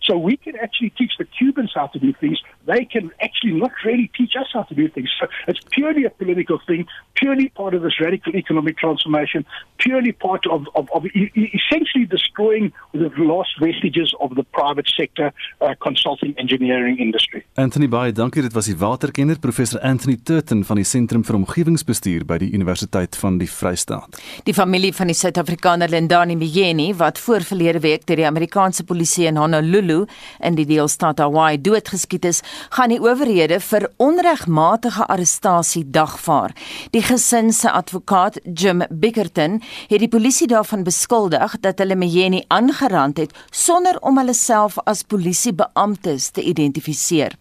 So 0.10 0.18
we 0.18 0.38
can 0.38 0.56
actually 0.58 0.90
teach 0.98 1.12
the 1.20 1.26
Cubans 1.26 1.72
how 1.76 1.86
to 1.94 2.00
do 2.00 2.12
things. 2.20 2.42
They 2.66 2.84
can 2.84 3.12
actually 3.22 3.54
not 3.54 3.72
really 3.86 4.10
teach 4.18 4.34
us 4.36 4.48
how 4.52 4.64
to 4.64 4.74
do 4.74 4.90
things. 4.90 5.10
So 5.20 5.28
it's 5.48 5.60
purely 5.70 6.04
a 6.06 6.10
political 6.10 6.60
thing, 6.66 6.88
purely 7.14 7.50
part 7.50 7.76
of 7.76 7.84
this 7.84 8.00
radical 8.00 8.36
economic 8.36 8.78
transformation, 8.78 9.46
purely 9.78 10.12
part 10.12 10.48
of, 10.48 10.68
of, 10.74 10.90
of 10.96 11.06
essentially 11.16 12.06
destroying 12.10 12.74
the 12.94 13.12
last 13.18 13.54
vestiges 13.60 14.16
of 14.20 14.34
the 14.34 14.44
private 14.52 14.90
sector 14.90 15.32
uh, 15.62 15.76
consulting 15.80 16.34
engineering 16.38 16.98
industry. 16.98 17.46
Anthony 17.54 17.88
Baie, 17.88 18.12
dankie. 18.12 18.42
Dit 18.42 18.54
was 18.54 18.66
die 18.66 18.78
waterkenner 18.80 19.38
professor 19.40 19.80
Anthony 19.82 20.18
Turton 20.24 20.64
van 20.66 20.82
die 20.82 20.88
Sentrum 20.88 21.24
vir 21.28 21.38
Omgewingsbestuur 21.38 22.26
by 22.26 22.40
die 22.42 22.50
Universiteit 22.58 23.18
van 23.22 23.38
die 23.38 23.50
Vrystaat. 23.50 24.18
Die 24.50 24.58
familie 24.58 24.94
van 24.94 25.14
die 25.14 25.18
Suid-Afrikaner 25.18 25.90
Lendani 25.90 26.36
Mjeni 26.40 26.96
wat 26.98 27.22
voorverlede 27.22 27.86
week 27.86 28.10
deur 28.10 28.24
die 28.24 28.30
Amerikaanse 28.30 28.84
polisie 28.90 29.30
in 29.30 29.38
Honolulu 29.38 29.99
in 30.40 30.56
die 30.56 30.66
deelstaat 30.66 31.20
Hawaii 31.20 31.62
doodgeskiet 31.62 32.26
is, 32.26 32.42
gaan 32.70 32.90
die 32.94 33.00
owerhede 33.02 33.60
vir 33.60 33.90
onregmatige 33.98 35.08
arrestasie 35.08 35.84
dagvaar. 35.86 36.54
Die 36.92 37.02
gesin 37.02 37.54
se 37.54 37.72
advokaat, 37.72 38.40
Jim 38.44 38.84
Bickerton, 38.90 39.60
het 39.90 40.00
die 40.00 40.12
polisie 40.12 40.48
daarvan 40.48 40.84
beskuldig 40.84 41.58
dat 41.64 41.80
hulle 41.80 41.96
Mjeni 41.96 42.44
aangerand 42.48 43.18
het 43.18 43.36
sonder 43.52 43.98
om 44.02 44.18
hulle 44.18 44.34
self 44.34 44.78
as 44.86 45.04
polisiebeamptes 45.04 46.30
te 46.36 46.44
identifiseer. 46.44 47.36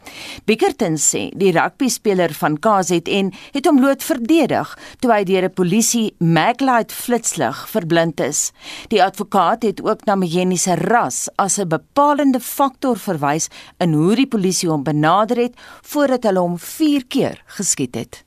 Bickerton 0.45 0.99
sê 1.01 1.29
die 1.39 1.53
rugbyspeler 1.57 2.33
van 2.39 2.59
KZN 2.59 3.33
het 3.55 3.69
hom 3.69 3.81
bloot 3.81 4.05
verdedig 4.05 4.75
toe 5.03 5.13
hy 5.13 5.23
deur 5.25 5.49
'n 5.49 5.55
polisie 5.55 6.15
maglight 6.19 6.93
flitslig 6.93 7.69
verblind 7.69 8.21
is. 8.21 8.53
Die 8.89 9.03
advokaat 9.03 9.63
het 9.63 9.83
ook 9.83 10.05
na 10.07 10.15
Mjeni 10.15 10.57
se 10.57 10.75
ras 10.75 11.29
as 11.37 11.59
'n 11.59 11.69
bepalende 11.69 12.41
faktor 12.49 12.97
verwys 12.97 13.49
in 13.79 13.93
hoe 13.93 14.17
die 14.17 14.27
polisie 14.27 14.71
hom 14.71 14.83
benader 14.87 15.37
het 15.37 15.55
voordat 15.83 16.25
hulle 16.25 16.41
hom 16.41 16.59
4 16.59 17.07
keer 17.07 17.43
geskiet 17.59 17.95
het. 17.95 18.25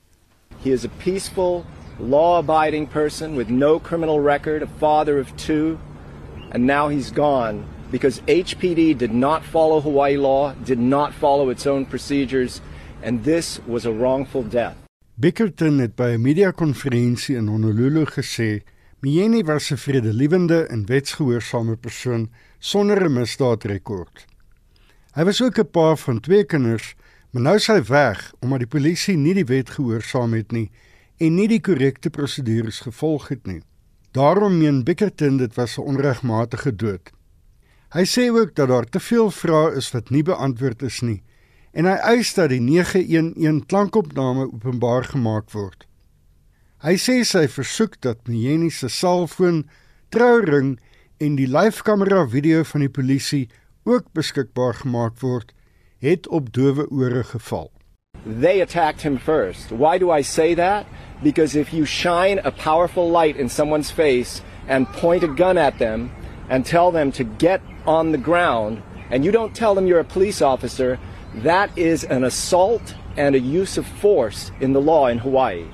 He 0.63 0.71
is 0.71 0.85
a 0.85 0.91
peaceful, 1.03 1.65
law-abiding 1.99 2.87
person 2.87 3.35
with 3.35 3.49
no 3.49 3.79
criminal 3.79 4.19
record, 4.19 4.61
a 4.63 4.69
father 4.79 5.19
of 5.19 5.35
2, 5.37 5.77
and 6.51 6.65
now 6.65 6.89
he's 6.89 7.11
gone 7.11 7.63
because 7.91 8.21
HPD 8.27 8.97
did 8.97 9.13
not 9.13 9.43
follow 9.43 9.81
Hawaii 9.81 10.17
law, 10.17 10.53
did 10.63 10.79
not 10.79 11.13
follow 11.13 11.49
its 11.49 11.67
own 11.67 11.85
procedures, 11.85 12.61
and 13.03 13.23
this 13.23 13.59
was 13.67 13.85
a 13.85 13.91
wrongful 13.91 14.43
death. 14.43 14.75
Bickerton 15.15 15.79
het 15.79 15.95
by 15.95 16.13
'n 16.15 16.21
media-konferensie 16.21 17.35
in 17.35 17.47
Honolulu 17.47 18.05
gesê 18.05 18.63
Mieni 19.01 19.43
was 19.43 19.71
'n 19.71 19.77
vredelewende 19.77 20.65
en 20.67 20.85
wetsgehoorsame 20.85 21.75
persoon 21.75 22.29
sonder 22.61 23.01
'n 23.05 23.13
misdaadrekord. 23.13 24.25
Hy 25.17 25.23
was 25.25 25.41
ook 25.41 25.57
'n 25.57 25.71
pa 25.71 25.95
van 25.95 26.19
twee 26.19 26.43
kinders, 26.43 26.95
maar 27.31 27.41
nou 27.41 27.59
sy 27.59 27.81
weg 27.83 28.33
omdat 28.39 28.59
die 28.59 28.67
polisie 28.67 29.17
nie 29.17 29.33
die 29.33 29.45
wet 29.45 29.69
gehoorsaam 29.69 30.33
het 30.33 30.51
nie 30.51 30.69
en 31.17 31.35
nie 31.35 31.47
die 31.47 31.61
korrekte 31.61 32.09
prosedures 32.09 32.79
gevolg 32.79 33.27
het 33.27 33.45
nie. 33.45 33.61
Daarom 34.11 34.57
meen 34.57 34.83
Bickerton 34.83 35.37
dit 35.37 35.55
was 35.55 35.77
'n 35.77 35.81
onregmatige 35.81 36.75
dood. 36.75 37.11
Hy 37.89 38.05
sê 38.05 38.29
ook 38.29 38.55
dat 38.55 38.67
daar 38.67 38.85
te 38.85 38.99
veel 38.99 39.31
vrae 39.31 39.75
is 39.75 39.91
wat 39.91 40.09
nie 40.09 40.23
beantwoord 40.23 40.81
is 40.81 41.01
nie 41.01 41.23
en 41.71 41.85
hy 41.85 41.97
eis 42.15 42.33
dat 42.33 42.49
die 42.49 42.61
911 42.61 43.65
klankopname 43.65 44.53
openbaar 44.53 45.03
gemaak 45.03 45.51
word. 45.51 45.87
Hy 46.81 46.95
sê 46.97 47.23
sy 47.23 47.47
versoek 47.47 48.01
dat 48.01 48.27
Mieni 48.27 48.69
se 48.69 48.89
selfoon, 48.89 49.69
trouring 50.09 50.79
en 51.21 51.35
die 51.37 51.45
live-kamera 51.45 52.23
video 52.25 52.63
van 52.65 52.81
die 52.81 52.89
polisie 52.89 53.43
ook 53.85 54.07
beskikbaar 54.17 54.79
gemaak 54.79 55.19
word, 55.21 55.51
het 56.01 56.27
op 56.27 56.49
dowe 56.53 56.87
ore 56.89 57.21
geval. 57.23 57.69
They 58.25 58.61
attacked 58.61 59.01
him 59.05 59.19
first. 59.19 59.69
Why 59.69 59.99
do 59.99 60.09
I 60.09 60.23
say 60.23 60.55
that? 60.55 60.85
Because 61.21 61.55
if 61.55 61.73
you 61.73 61.85
shine 61.85 62.41
a 62.43 62.51
powerful 62.51 63.09
light 63.09 63.37
in 63.37 63.49
someone's 63.49 63.91
face 63.91 64.41
and 64.67 64.87
point 64.97 65.23
a 65.23 65.27
gun 65.27 65.57
at 65.57 65.77
them 65.77 66.09
and 66.49 66.65
tell 66.65 66.91
them 66.91 67.11
to 67.11 67.23
get 67.23 67.61
on 67.85 68.11
the 68.11 68.17
ground 68.17 68.81
and 69.11 69.23
you 69.23 69.31
don't 69.31 69.55
tell 69.55 69.75
them 69.75 69.85
you're 69.85 69.99
a 69.99 70.13
police 70.13 70.41
officer, 70.41 70.97
that 71.43 71.69
is 71.77 72.03
an 72.03 72.23
assault 72.23 72.95
and 73.15 73.35
a 73.35 73.39
use 73.39 73.77
of 73.77 73.85
force 73.85 74.51
in 74.59 74.73
the 74.73 74.81
law 74.81 75.05
in 75.07 75.19
Hawaii. 75.19 75.65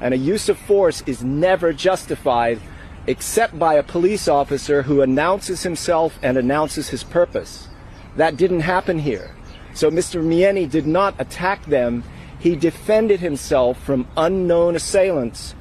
And 0.00 0.14
a 0.14 0.18
use 0.32 0.48
of 0.48 0.58
force 0.58 1.02
is 1.06 1.22
never 1.22 1.74
justified 1.74 2.58
except 3.06 3.58
by 3.58 3.74
a 3.74 3.82
police 3.82 4.28
officer 4.28 4.82
who 4.82 5.02
announces 5.02 5.62
himself 5.62 6.18
and 6.22 6.36
announces 6.36 6.88
his 6.88 7.04
purpose. 7.04 7.68
That 8.16 8.36
didn't 8.36 8.60
happen 8.60 8.98
here. 8.98 9.34
So 9.74 9.90
Mr. 9.90 10.22
Mieni 10.22 10.70
did 10.70 10.86
not 10.86 11.14
attack 11.18 11.64
them. 11.66 12.04
He 12.38 12.56
defended 12.56 13.20
himself 13.20 13.82
from 13.82 14.06
unknown 14.16 14.76
assailants 14.76 15.54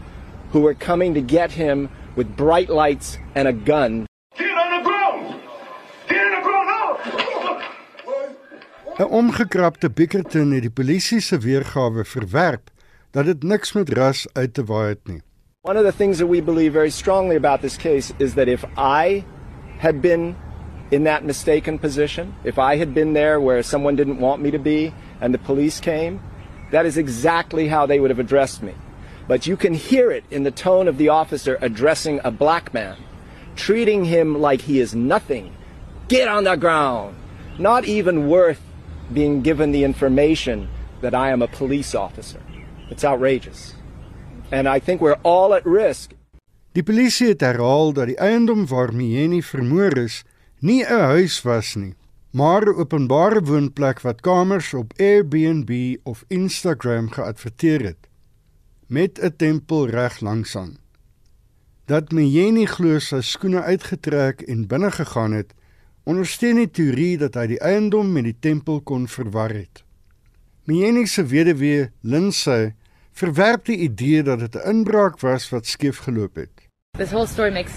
who 0.52 0.62
were 0.62 0.76
coming 0.76 1.14
to 1.16 1.22
get 1.22 1.52
him 1.52 1.90
with 2.16 2.36
bright 2.36 2.70
lights 2.70 3.18
and 3.36 3.48
a 3.48 3.54
gun. 3.54 4.06
Get 4.38 4.54
the 4.54 4.84
ground! 4.84 5.42
Get 6.08 6.22
on 6.22 6.32
the 6.32 6.42
ground 6.46 6.68
now! 6.68 6.98
'n 9.00 9.10
Omgekrapte 9.10 9.90
Bickerton 9.90 10.52
het 10.52 10.62
die 10.62 10.70
polisie 10.70 11.20
se 11.20 11.38
weergawe 11.38 12.06
verwerp 12.06 12.70
dat 13.12 13.26
dit 13.26 13.44
niks 13.44 13.74
met 13.74 13.90
ras 13.90 14.28
uit 14.34 14.54
te 14.54 14.64
waai 14.64 14.90
het 14.90 15.08
nie. 15.08 15.22
One 15.64 15.78
of 15.78 15.86
the 15.86 15.94
things 15.94 16.18
that 16.18 16.28
we 16.28 16.42
believe 16.42 16.74
very 16.74 16.90
strongly 16.90 17.38
about 17.38 17.62
this 17.62 17.78
case 17.78 18.12
is 18.20 18.36
that 18.36 18.50
if 18.50 18.66
I 18.78 19.24
had 19.78 20.02
been 20.02 20.36
in 20.92 21.06
that 21.06 21.24
mistaken 21.24 21.80
position, 21.80 22.36
if 22.44 22.60
I 22.60 22.76
had 22.76 22.94
been 22.94 23.14
there 23.14 23.40
where 23.40 23.64
someone 23.64 23.96
didn't 23.96 24.20
want 24.20 24.42
me 24.42 24.52
to 24.52 24.60
be 24.60 24.94
and 25.22 25.34
the 25.34 25.38
police 25.38 25.80
came, 25.80 26.22
that 26.72 26.86
is 26.86 26.98
exactly 26.98 27.70
how 27.70 27.86
they 27.86 28.02
would 28.02 28.10
have 28.10 28.20
addressed 28.20 28.62
me. 28.62 28.76
But 29.26 29.48
you 29.48 29.56
can 29.56 29.74
hear 29.74 30.12
it 30.12 30.26
in 30.30 30.44
the 30.44 30.52
tone 30.52 30.90
of 30.90 30.98
the 30.98 31.08
officer 31.08 31.58
addressing 31.62 32.20
a 32.26 32.30
black 32.30 32.74
man, 32.74 32.98
treating 33.56 34.04
him 34.04 34.42
like 34.42 34.64
he 34.64 34.82
is 34.82 34.94
nothing. 34.94 35.56
Get 36.10 36.28
on 36.28 36.44
the 36.44 36.58
ground. 36.58 37.16
Not 37.58 37.86
even 37.86 38.28
worth 38.28 38.62
being 39.14 39.42
given 39.42 39.72
the 39.72 39.86
information 39.86 40.68
that 41.00 41.16
I 41.16 41.30
am 41.30 41.42
a 41.42 41.48
police 41.48 41.96
officer. 41.96 42.42
It's 42.90 43.06
outrageous. 43.06 43.76
And 44.54 44.68
I 44.68 44.80
think 44.80 45.02
we're 45.02 45.18
all 45.24 45.54
at 45.54 45.66
risk. 45.66 46.14
Die 46.78 46.84
polisie 46.86 47.32
het 47.32 47.42
herhaal 47.42 47.90
dat 47.98 48.12
die 48.12 48.20
eiendom 48.22 48.68
waar 48.70 48.94
Mieni 48.94 49.42
vermoor 49.42 49.98
is, 49.98 50.22
nie 50.60 50.86
'n 50.86 51.10
huis 51.18 51.42
was 51.42 51.76
nie, 51.76 51.96
maar 52.32 52.62
'n 52.62 52.78
openbare 52.78 53.42
woonplek 53.42 54.02
wat 54.02 54.22
kamers 54.22 54.74
op 54.74 54.94
Airbnb 54.98 55.98
of 56.04 56.24
Instagram 56.28 57.10
geadverteer 57.10 57.82
het 57.82 58.08
met 58.88 59.20
'n 59.20 59.34
tempel 59.38 59.88
reg 59.88 60.20
langs 60.20 60.56
aan. 60.56 60.78
Dat 61.86 62.12
Mjeni 62.12 62.66
glo 62.66 63.00
sy 63.00 63.22
skoene 63.22 63.62
uitgetrek 63.62 64.42
en 64.42 64.68
binne 64.68 64.92
gegaan 64.92 65.32
het, 65.32 65.54
ondersteun 66.04 66.56
die 66.56 66.72
teorie 66.72 67.18
dat 67.18 67.34
hy 67.34 67.48
die 67.48 67.60
eiendom 67.60 68.12
met 68.12 68.24
die 68.24 68.38
tempel 68.40 68.82
kon 68.82 69.08
verwar 69.08 69.50
het. 69.50 69.84
Mjeni 70.64 71.08
se 71.08 71.26
weduwee, 71.26 71.90
Lindsay, 72.02 72.74
verwerp 73.14 73.66
die 73.66 73.78
idee 73.78 74.24
dat 74.24 74.40
dit 74.40 74.56
'n 74.56 74.70
inbraak 74.70 75.20
was 75.20 75.50
wat 75.50 75.66
skeef 75.66 75.98
geloop 75.98 76.36
het. 76.36 76.50
This 76.98 77.12
whole 77.12 77.28
story 77.28 77.52
makes 77.52 77.74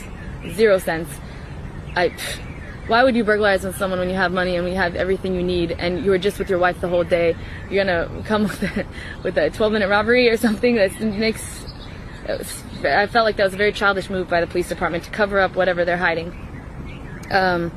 zero 0.56 0.78
sense. 0.78 1.10
I 1.96 2.12
why 2.86 3.02
would 3.02 3.16
you 3.16 3.24
burglarize 3.24 3.64
on 3.64 3.72
someone 3.72 3.98
when 3.98 4.08
you 4.08 4.14
have 4.14 4.32
money 4.32 4.56
and 4.56 4.64
we 4.64 4.74
have 4.74 4.94
everything 4.94 5.34
you 5.34 5.42
need 5.42 5.72
and 5.72 6.04
you 6.04 6.10
were 6.10 6.18
just 6.18 6.38
with 6.38 6.48
your 6.48 6.60
wife 6.60 6.80
the 6.80 6.88
whole 6.88 7.04
day? 7.04 7.34
You're 7.68 7.84
gonna 7.84 8.22
come 8.24 8.42
with 8.48 8.62
a, 8.62 8.86
with 9.22 9.36
a 9.38 9.50
12 9.50 9.72
minute 9.72 9.88
robbery 9.88 10.28
or 10.28 10.36
something 10.36 10.76
that 10.76 11.00
makes. 11.00 11.42
Was, 12.28 12.62
I 12.84 13.06
felt 13.06 13.24
like 13.24 13.36
that 13.36 13.44
was 13.44 13.54
a 13.54 13.56
very 13.56 13.72
childish 13.72 14.08
move 14.10 14.28
by 14.28 14.40
the 14.40 14.46
police 14.46 14.68
department 14.68 15.04
to 15.04 15.10
cover 15.10 15.40
up 15.40 15.56
whatever 15.56 15.84
they're 15.84 15.96
hiding. 15.96 16.32
Um, 17.30 17.72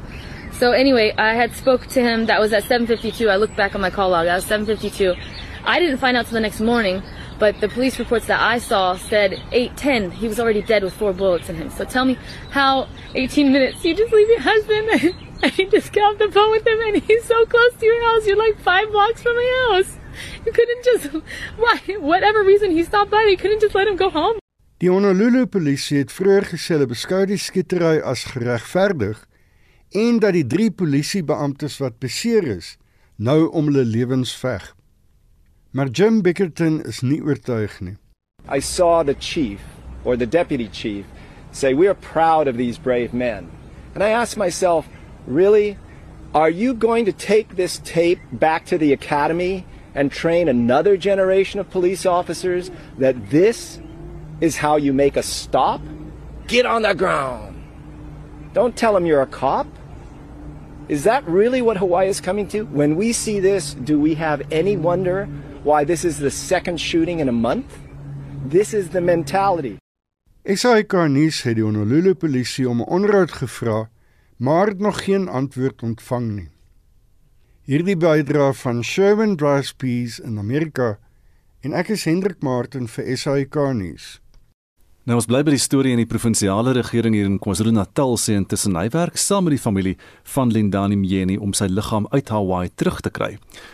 so 0.53 0.71
anyway, 0.73 1.13
I 1.17 1.33
had 1.33 1.55
spoke 1.55 1.87
to 1.87 2.01
him. 2.01 2.27
That 2.27 2.39
was 2.39 2.53
at 2.53 2.63
7:52. 2.63 3.29
I 3.29 3.37
looked 3.37 3.55
back 3.55 3.75
on 3.75 3.81
my 3.81 3.89
call 3.89 4.09
log. 4.09 4.25
That 4.25 4.35
was 4.35 4.45
7:52. 4.45 5.15
I 5.65 5.79
didn't 5.79 5.97
find 5.97 6.17
out 6.17 6.25
till 6.25 6.33
the 6.33 6.39
next 6.39 6.59
morning, 6.59 7.01
but 7.39 7.59
the 7.61 7.69
police 7.69 7.97
reports 7.97 8.27
that 8.27 8.41
I 8.41 8.59
saw 8.59 8.97
said 8.97 9.41
8:10. 9.51 10.11
He 10.11 10.27
was 10.27 10.39
already 10.39 10.61
dead 10.61 10.83
with 10.83 10.93
four 10.93 11.13
bullets 11.13 11.49
in 11.49 11.55
him. 11.55 11.69
So 11.69 11.85
tell 11.85 12.05
me 12.05 12.17
how 12.51 12.87
18 13.15 13.51
minutes 13.51 13.83
you 13.83 13.95
just 13.95 14.13
leave 14.13 14.27
your 14.27 14.41
husband 14.41 15.15
and 15.43 15.57
you 15.57 15.69
just 15.69 15.93
get 15.93 16.03
off 16.03 16.17
the 16.19 16.29
phone 16.31 16.51
with 16.51 16.67
him 16.67 16.79
and 16.87 17.01
he's 17.01 17.25
so 17.25 17.45
close 17.45 17.73
to 17.79 17.85
your 17.85 18.01
house. 18.07 18.27
You're 18.27 18.43
like 18.45 18.59
five 18.59 18.91
blocks 18.91 19.21
from 19.23 19.35
my 19.35 19.49
house. 19.71 19.97
You 20.45 20.51
couldn't 20.51 20.83
just 20.83 21.05
why 21.57 21.79
whatever 21.99 22.43
reason 22.43 22.71
he 22.71 22.83
stopped 22.83 23.11
by, 23.11 23.23
you 23.31 23.37
couldn't 23.37 23.61
just 23.61 23.75
let 23.75 23.87
him 23.87 23.95
go 23.95 24.09
home. 24.09 24.37
Die 24.79 24.87
Honolulu 24.87 25.45
polisie 25.51 25.97
het 25.99 26.11
vroeër 26.15 26.45
gesê 26.53 26.77
hulle 26.77 26.87
beskou 26.87 27.25
die 27.27 27.39
skietery 27.39 27.97
as 27.99 28.23
geregverdig 28.31 29.25
en 29.91 30.21
dat 30.23 30.37
die 30.37 30.45
drie 30.47 30.69
polisiebeamptes 30.71 31.79
wat 31.83 31.97
beseer 31.99 32.47
is, 32.47 32.77
nou 33.17 33.49
om 33.51 33.67
hulle 33.67 33.83
lewens 33.83 34.31
veg. 34.39 34.63
Maar 35.71 35.87
Jim 35.87 36.21
Bickerton 36.21 36.81
is 36.81 37.03
nie 37.03 37.21
oortuig 37.21 37.79
nie. 37.81 37.97
I 38.47 38.59
saw 38.59 39.03
the 39.03 39.13
chief 39.13 39.61
or 40.03 40.17
the 40.17 40.25
deputy 40.25 40.67
chief 40.67 41.05
say 41.51 41.75
we 41.75 41.87
are 41.87 41.93
proud 41.93 42.47
of 42.47 42.57
these 42.57 42.79
brave 42.79 43.13
men. 43.13 43.51
And 43.93 44.03
I 44.03 44.09
asked 44.09 44.35
myself, 44.35 44.87
really 45.27 45.77
are 46.33 46.49
you 46.49 46.73
going 46.73 47.05
to 47.05 47.11
take 47.11 47.55
this 47.55 47.79
tape 47.83 48.19
back 48.31 48.65
to 48.65 48.79
the 48.79 48.93
academy 48.93 49.65
and 49.93 50.11
train 50.11 50.47
another 50.47 50.97
generation 50.97 51.59
of 51.59 51.69
police 51.69 52.03
officers 52.03 52.71
that 52.97 53.29
this 53.29 53.79
is 54.41 54.57
how 54.57 54.77
you 54.77 54.91
make 54.91 55.17
a 55.17 55.23
stop? 55.23 55.81
Get 56.47 56.65
on 56.65 56.81
the 56.81 56.95
ground. 56.95 57.63
Don't 58.53 58.75
tell 58.75 58.93
them 58.93 59.05
you're 59.05 59.21
a 59.21 59.27
cop. 59.27 59.67
Is 60.87 61.03
that 61.03 61.27
really 61.27 61.61
what 61.61 61.77
Hawaii 61.77 62.07
is 62.07 62.19
coming 62.21 62.47
to? 62.47 62.63
When 62.65 62.95
we 62.95 63.13
see 63.13 63.39
this, 63.39 63.75
do 63.75 63.99
we 63.99 64.15
have 64.15 64.41
any 64.51 64.75
wonder 64.75 65.29
why 65.63 65.85
this 65.85 66.05
is 66.05 66.17
the 66.19 66.31
second 66.31 66.79
shooting 66.79 67.19
in 67.19 67.29
a 67.29 67.31
month? 67.31 67.77
This 68.45 68.73
is 68.73 68.89
the 68.89 69.01
mentality. 69.01 69.77
SAK 70.45 70.93
nuus 71.11 71.41
het 71.43 71.57
die 71.59 71.63
Honolulu 71.63 72.13
polisie 72.15 72.69
om 72.69 72.81
'n 72.81 72.87
onderhoud 72.87 73.31
gevra, 73.31 73.89
maar 74.37 74.67
het 74.67 74.79
nog 74.79 75.03
geen 75.03 75.27
antwoord 75.27 75.83
ontvang 75.83 76.31
nie. 76.31 76.49
Hierdie 77.61 77.97
bydra 77.97 78.53
van 78.53 78.83
Sherman 78.83 79.35
Drive 79.35 79.75
Peace 79.75 80.23
in 80.23 80.37
Amerika 80.37 80.97
en 81.61 81.73
ek 81.73 81.89
is 81.89 82.03
Hendrik 82.03 82.41
Martin 82.41 82.87
vir 82.87 83.17
SAK 83.17 83.55
nuus. 83.73 84.21
Nou 85.09 85.15
ons 85.17 85.25
bly 85.25 85.39
by 85.41 85.55
die 85.55 85.57
storie 85.57 85.95
in 85.95 85.97
die 85.97 86.05
provinsiale 86.05 86.69
regering 86.75 87.15
hier 87.17 87.25
in 87.25 87.39
KwaZulu-Natal 87.41 88.11
sê 88.21 88.35
intussen 88.37 88.75
hy 88.77 88.83
werk 88.93 89.15
saam 89.17 89.47
met 89.47 89.55
die 89.55 89.61
familie 89.63 89.93
van 90.35 90.51
Lindani 90.53 90.99
Mjeni 91.01 91.37
om 91.41 91.49
sy 91.57 91.65
liggaam 91.65 92.05
uit 92.11 92.29
Hawaii 92.29 92.69
terug 92.77 92.99
te 93.01 93.09
kry. 93.09 93.31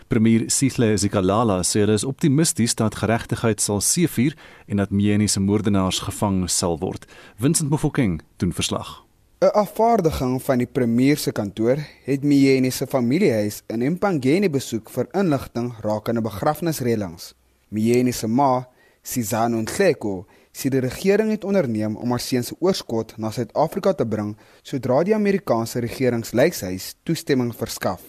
Premier 0.07 0.45
Sihle 0.47 0.93
Zikalala 0.95 1.57
sê 1.67 1.81
hy 1.83 1.97
is 1.97 2.05
optimisties 2.07 2.77
dat 2.79 2.95
geregtigheid 3.01 3.59
sal 3.59 3.83
seëvier 3.83 4.37
en 4.71 4.79
dat 4.79 4.93
Mjeni 4.95 5.27
se 5.27 5.43
moordenaars 5.43 5.99
gevang 6.05 6.45
sal 6.47 6.79
word. 6.79 7.03
Vincent 7.35 7.67
Mofokeng 7.67 8.21
doen 8.39 8.55
verslag. 8.55 9.03
'n 9.43 9.51
Afvaardiging 9.51 10.39
van 10.39 10.63
die 10.63 10.71
premier 10.71 11.17
se 11.17 11.35
kantoor 11.35 11.83
het 12.05 12.23
Mjeni 12.23 12.71
se 12.71 12.87
familiehuis 12.87 13.59
in 13.67 13.81
Empangeni 13.81 14.47
besoek 14.49 14.87
vir 14.89 15.11
inligting 15.11 15.73
rakende 15.83 16.21
begrafnisreëlings. 16.21 17.33
Mjeni 17.75 18.13
se 18.13 18.27
ma, 18.27 18.69
Sizano 19.03 19.59
Nhleko, 19.61 20.25
sê 20.55 20.71
die 20.71 20.79
regering 20.79 21.33
het 21.33 21.43
onderneem 21.43 21.97
om 21.99 22.13
haar 22.15 22.23
seun 22.23 22.45
se 22.47 22.55
oorskot 22.63 23.17
na 23.19 23.31
Suid-Afrika 23.35 23.91
te 23.93 24.07
bring 24.07 24.33
sodra 24.63 25.01
die 25.03 25.15
Amerikaanse 25.15 25.83
regeringslykshuis 25.83 26.93
toestemming 27.03 27.51
verskaf. 27.55 28.01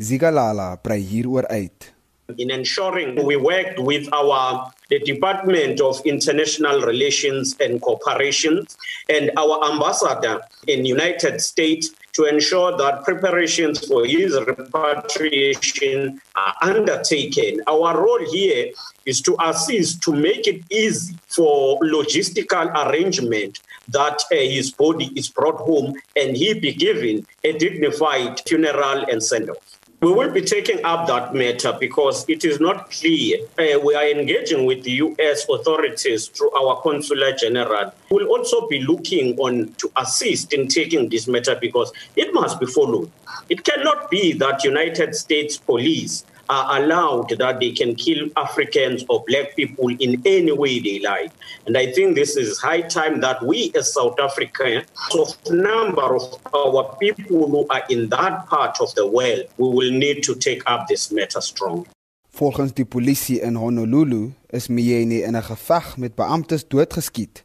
Zigalala 0.00 0.70
brei 0.80 1.02
hieroor 1.04 1.46
uit. 1.52 1.92
In 2.38 2.50
ensuring 2.50 3.26
we 3.26 3.36
worked 3.36 3.78
with 3.78 4.08
our 4.12 4.72
the 4.88 5.00
Department 5.00 5.80
of 5.80 6.00
International 6.04 6.82
Relations 6.82 7.56
and 7.60 7.80
Cooperation 7.80 8.66
and 9.08 9.30
our 9.38 9.72
ambassador 9.72 10.40
in 10.68 10.84
United 10.84 11.40
States 11.40 11.90
to 12.12 12.24
ensure 12.24 12.76
that 12.76 13.02
preparations 13.04 13.86
for 13.86 14.04
his 14.04 14.38
repatriation 14.46 16.20
are 16.36 16.54
undertaken. 16.60 17.60
Our 17.66 18.02
role 18.04 18.24
here 18.30 18.72
is 19.06 19.22
to 19.22 19.36
assist 19.40 20.02
to 20.02 20.12
make 20.12 20.46
it 20.46 20.62
easy 20.70 21.16
for 21.28 21.80
logistical 21.80 22.70
arrangement 22.86 23.60
that 23.88 24.22
uh, 24.30 24.36
his 24.36 24.70
body 24.70 25.10
is 25.16 25.28
brought 25.30 25.56
home 25.56 25.94
and 26.16 26.36
he 26.36 26.52
be 26.54 26.74
given 26.74 27.26
a 27.44 27.52
dignified 27.52 28.40
funeral 28.46 29.04
and 29.10 29.22
send-off. 29.22 29.78
We 30.02 30.10
will 30.10 30.32
be 30.32 30.40
taking 30.40 30.84
up 30.84 31.06
that 31.06 31.32
matter 31.32 31.76
because 31.78 32.28
it 32.28 32.44
is 32.44 32.58
not 32.58 32.90
clear. 32.90 33.38
Uh, 33.56 33.78
we 33.78 33.94
are 33.94 34.04
engaging 34.04 34.66
with 34.66 34.82
the 34.82 34.90
U.S. 35.06 35.48
authorities 35.48 36.26
through 36.26 36.50
our 36.54 36.82
consular 36.82 37.32
general. 37.36 37.94
We'll 38.10 38.26
also 38.26 38.66
be 38.66 38.80
looking 38.80 39.38
on 39.38 39.72
to 39.74 39.92
assist 39.94 40.52
in 40.52 40.66
taking 40.66 41.08
this 41.08 41.28
matter 41.28 41.54
because 41.54 41.92
it 42.16 42.34
must 42.34 42.58
be 42.58 42.66
followed. 42.66 43.12
It 43.48 43.62
cannot 43.62 44.10
be 44.10 44.32
that 44.32 44.64
United 44.64 45.14
States 45.14 45.56
police 45.56 46.24
are 46.48 46.80
allowed 46.80 47.30
that 47.38 47.60
they 47.60 47.72
can 47.72 47.94
kill 47.94 48.28
Africans 48.36 49.04
or 49.08 49.24
black 49.26 49.56
people 49.56 49.88
in 49.88 50.20
any 50.24 50.52
way 50.52 50.80
they 50.80 51.00
like. 51.00 51.32
And 51.66 51.76
I 51.76 51.92
think 51.92 52.14
this 52.14 52.36
is 52.36 52.58
high 52.58 52.82
time 52.82 53.20
that 53.20 53.42
we 53.42 53.72
as 53.74 53.92
South 53.92 54.18
Africa, 54.20 54.84
of 55.18 55.28
number 55.50 56.16
of 56.16 56.38
our 56.54 56.96
people 56.98 57.48
who 57.48 57.66
are 57.68 57.84
in 57.88 58.08
that 58.08 58.46
part 58.46 58.80
of 58.80 58.94
the 58.94 59.06
world, 59.06 59.44
we 59.58 59.68
will 59.68 59.92
need 59.92 60.22
to 60.24 60.34
take 60.34 60.62
up 60.66 60.86
this 60.88 61.10
matter 61.10 61.40
strong. 61.40 61.86
Volgens 62.34 62.72
die 62.72 62.84
polisie 62.84 63.40
in 63.40 63.56
Honolulu 63.60 64.30
is 64.50 64.68
Mjeni 64.68 65.22
in 65.22 65.36
'n 65.36 65.42
geveg 65.42 65.96
met 65.96 66.14
beamptes 66.14 66.68
doodgeskiet. 66.68 67.44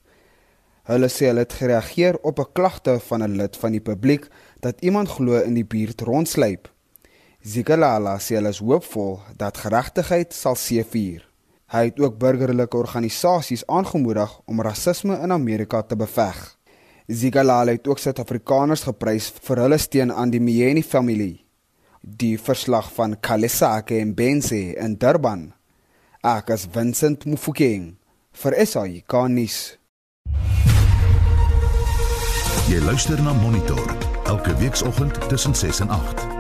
Hulle 0.87 1.09
sê 1.11 1.27
hulle 1.27 1.43
het 1.43 1.53
gereageer 1.53 2.15
op 2.21 2.39
'n 2.39 2.51
klagte 2.53 2.99
van 2.99 3.23
'n 3.23 3.35
lid 3.35 3.57
van 3.57 3.71
die 3.71 3.81
publiek 3.81 4.27
dat 4.59 4.81
iemand 4.81 5.09
glo 5.09 5.41
in 5.41 5.53
die 5.53 5.65
buurt 5.65 6.01
rondsluip. 6.01 6.71
Zikalala 7.47 8.17
sê 8.19 8.35
hulle 8.35 8.51
is 8.51 8.59
hoopvol 8.59 9.21
dat 9.39 9.59
geregtigheid 9.63 10.33
sal 10.35 10.57
seëvier. 10.59 11.21
Hy 11.71 11.83
het 11.89 11.99
ook 12.01 12.17
burgerlike 12.19 12.75
organisasies 12.75 13.63
aangemoedig 13.71 14.33
om 14.51 14.59
rasisme 14.63 15.15
in 15.23 15.31
Amerika 15.31 15.81
te 15.81 15.95
beveg. 15.95 16.35
Zikalala 17.07 17.71
het 17.71 17.87
ook 17.87 18.01
Suid-Afrikaners 18.03 18.83
geprys 18.89 19.29
vir 19.47 19.63
hulle 19.63 19.79
steun 19.79 20.11
aan 20.11 20.33
die 20.33 20.43
Mjeni 20.43 20.83
familie. 20.83 21.45
Die 22.01 22.35
verslag 22.39 22.91
van 22.95 23.15
Kalesake 23.19 23.95
en 24.01 24.11
Bense 24.15 24.59
in 24.75 24.97
Durban. 24.99 25.53
Ek 26.23 26.51
is 26.51 26.67
Vincent 26.71 27.23
Mufokeng 27.25 27.93
vir 28.43 28.57
SAI 28.65 29.03
Kanis. 29.07 29.77
Jy 32.67 32.83
luister 32.83 33.21
na 33.23 33.31
Monitor 33.39 33.87
elke 34.27 34.51
weekoggend 34.59 35.21
tussen 35.29 35.55
6 35.55 35.85
en 35.87 35.95
8. 35.95 36.36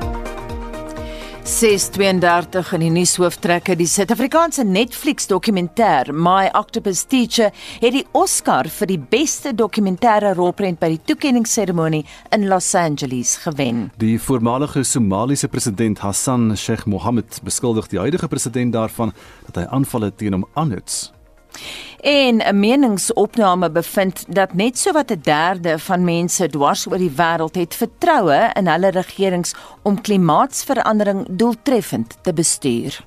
632 1.47 2.73
in 2.75 2.81
die 2.83 2.89
nuushooftrekke 2.91 3.77
die 3.79 3.87
Suid-Afrikaanse 3.87 4.65
Netflix 4.67 5.29
dokumentêr 5.31 6.11
My 6.11 6.49
Octopus 6.51 7.05
Teacher 7.07 7.53
het 7.79 7.95
die 7.95 8.03
Oscar 8.11 8.67
vir 8.67 8.91
die 8.91 8.99
beste 8.99 9.53
dokumentêre 9.55 10.33
rolprent 10.35 10.81
by 10.83 10.91
die 10.97 11.01
toekenningsseremonie 11.07 12.03
in 12.35 12.49
Los 12.51 12.73
Angeles 12.75 13.37
gewen. 13.45 13.85
Die 13.95 14.19
voormalige 14.19 14.83
Somaliese 14.83 15.47
president 15.47 16.03
Hassan 16.03 16.51
Sheikh 16.57 16.83
Mohammed 16.85 17.39
beskuldig 17.47 17.87
die 17.95 18.03
huidige 18.03 18.27
president 18.27 18.75
daarvan 18.75 19.15
dat 19.47 19.63
hy 19.63 19.69
aanvalle 19.71 20.11
teen 20.11 20.35
hom 20.35 20.49
aanhuts. 20.53 21.13
En 22.01 22.37
'n 22.37 22.59
meningsopname 22.59 23.71
bevind 23.71 24.25
dat 24.27 24.53
net 24.53 24.77
sowat 24.77 25.11
'n 25.11 25.19
derde 25.21 25.79
van 25.79 26.03
mense 26.03 26.49
dwars 26.49 26.87
oor 26.87 26.97
die 26.97 27.15
wêreld 27.15 27.55
het 27.55 27.75
vertroue 27.75 28.51
in 28.53 28.67
hulle 28.67 28.89
regerings 28.89 29.53
om 29.81 30.01
klimaatsverandering 30.01 31.25
doeltreffend 31.29 32.17
te 32.21 32.33
bestuur. 32.33 33.05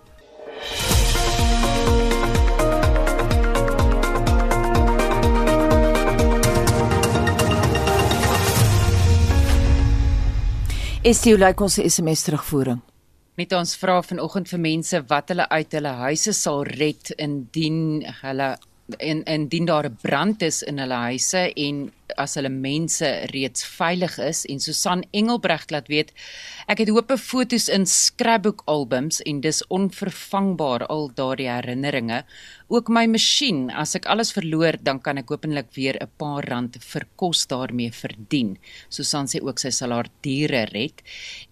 Is 11.02 11.22
jy 11.24 11.32
like 11.40 11.62
ons 11.62 11.78
SMS 11.80 12.22
terugvoering? 12.22 12.82
Net 13.40 13.54
ons 13.56 13.70
vra 13.80 13.94
vanoggend 14.04 14.50
vir 14.52 14.60
mense 14.60 14.98
wat 15.08 15.30
hulle 15.32 15.46
uit 15.48 15.76
hulle 15.76 15.92
huise 16.02 16.32
sal 16.36 16.66
red 16.68 17.12
indien 17.16 18.02
hulle 18.18 18.48
en 18.98 19.22
indien 19.34 19.68
daar 19.70 19.86
'n 19.88 19.96
brand 20.02 20.42
is 20.42 20.58
in 20.62 20.82
hulle 20.82 20.98
huise 21.08 21.42
en 21.66 21.78
as 22.16 22.34
hulle 22.38 22.50
mense 22.52 23.06
reeds 23.32 23.64
veilig 23.64 24.18
is. 24.18 24.44
En 24.46 24.60
Susan 24.60 25.04
Engelbregt 25.12 25.70
laat 25.70 25.88
weet 25.88 26.12
ek 26.70 26.84
het 26.84 26.92
hoope 26.94 27.18
fotos 27.18 27.68
in 27.68 27.86
scrapbook 27.86 28.62
albums 28.70 29.20
en 29.26 29.40
dis 29.40 29.62
onvervangbaar 29.68 30.86
al 30.86 31.10
daardie 31.14 31.50
herinneringe. 31.50 32.22
Ook 32.70 32.88
my 32.88 33.06
masjien. 33.10 33.68
As 33.70 33.96
ek 33.98 34.06
alles 34.06 34.30
verloor 34.32 34.78
dan 34.82 35.00
kan 35.02 35.18
ek 35.18 35.28
hopelik 35.28 35.72
weer 35.74 35.98
'n 36.00 36.10
paar 36.18 36.46
rand 36.46 36.76
vir 36.80 37.06
kos 37.16 37.46
daarmee 37.46 37.90
verdien. 37.90 38.58
Susan 38.88 39.26
sê 39.26 39.42
ook 39.42 39.58
sy 39.58 39.70
sal 39.70 39.90
haar 39.90 40.08
diere 40.22 40.66
red. 40.72 41.02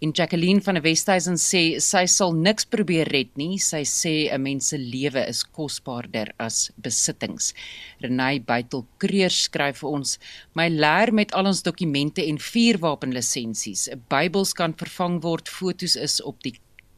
En 0.01 0.13
Jacqueline 0.13 0.61
van 0.61 0.75
die 0.75 0.83
Westhuizen 0.83 1.35
sê 1.35 1.81
sy 1.81 2.07
sal 2.07 2.33
niks 2.33 2.65
probeer 2.65 3.09
red 3.09 3.37
nie. 3.37 3.59
Sy 3.59 3.83
sê 3.83 4.31
'n 4.33 4.43
mens 4.43 4.69
se 4.69 4.79
lewe 4.79 5.27
is 5.29 5.43
kosbaarder 5.43 6.33
as 6.39 6.71
besittings. 6.77 7.55
Renay 8.01 8.41
Buitel 8.41 8.87
Kreer 8.99 9.31
skryf 9.31 9.83
vir 9.83 9.91
ons 9.91 10.19
My 10.59 10.67
leer 10.75 11.13
met 11.15 11.31
al 11.39 11.47
ons 11.47 11.61
dokumente 11.63 12.25
en 12.27 12.39
vuurwapenlisensies. 12.43 13.85
Bybels 14.11 14.57
kan 14.59 14.73
vervang 14.81 15.21
word, 15.23 15.47
fotos 15.47 15.95
is 15.95 16.17
op 16.27 16.41
die 16.43 16.57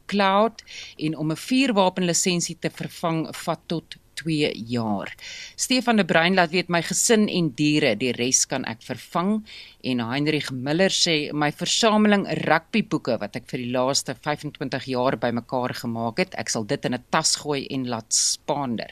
cloud 0.09 0.63
en 0.97 1.17
om 1.17 1.31
'n 1.31 1.43
vuurwapenlisensie 1.47 2.57
te 2.59 2.71
vervang 2.73 3.27
vat 3.43 3.61
tot 3.67 3.97
2 4.23 4.51
jaar. 4.67 5.13
Stefan 5.55 5.95
de 5.95 6.05
Bruin 6.05 6.33
laat 6.33 6.49
weet 6.49 6.69
my 6.69 6.81
gesin 6.81 7.27
en 7.29 7.51
diere, 7.55 7.95
die 7.95 8.11
res 8.11 8.45
kan 8.45 8.65
ek 8.65 8.81
vervang 8.81 9.45
en 9.83 9.99
Heinrich 9.99 10.51
Miller 10.51 10.89
sê 10.89 11.31
my 11.33 11.51
versameling 11.51 12.25
rugbyboeke 12.45 13.19
wat 13.19 13.35
ek 13.35 13.45
vir 13.51 13.59
die 13.63 13.71
laaste 13.71 14.15
25 14.15 14.85
jaar 14.85 15.17
bymekaar 15.17 15.73
gemaak 15.73 16.17
het, 16.17 16.35
ek 16.35 16.49
sal 16.49 16.65
dit 16.65 16.85
in 16.85 16.93
'n 16.93 17.03
tas 17.09 17.35
gooi 17.35 17.67
en 17.69 17.87
laat 17.87 18.13
spaander 18.13 18.89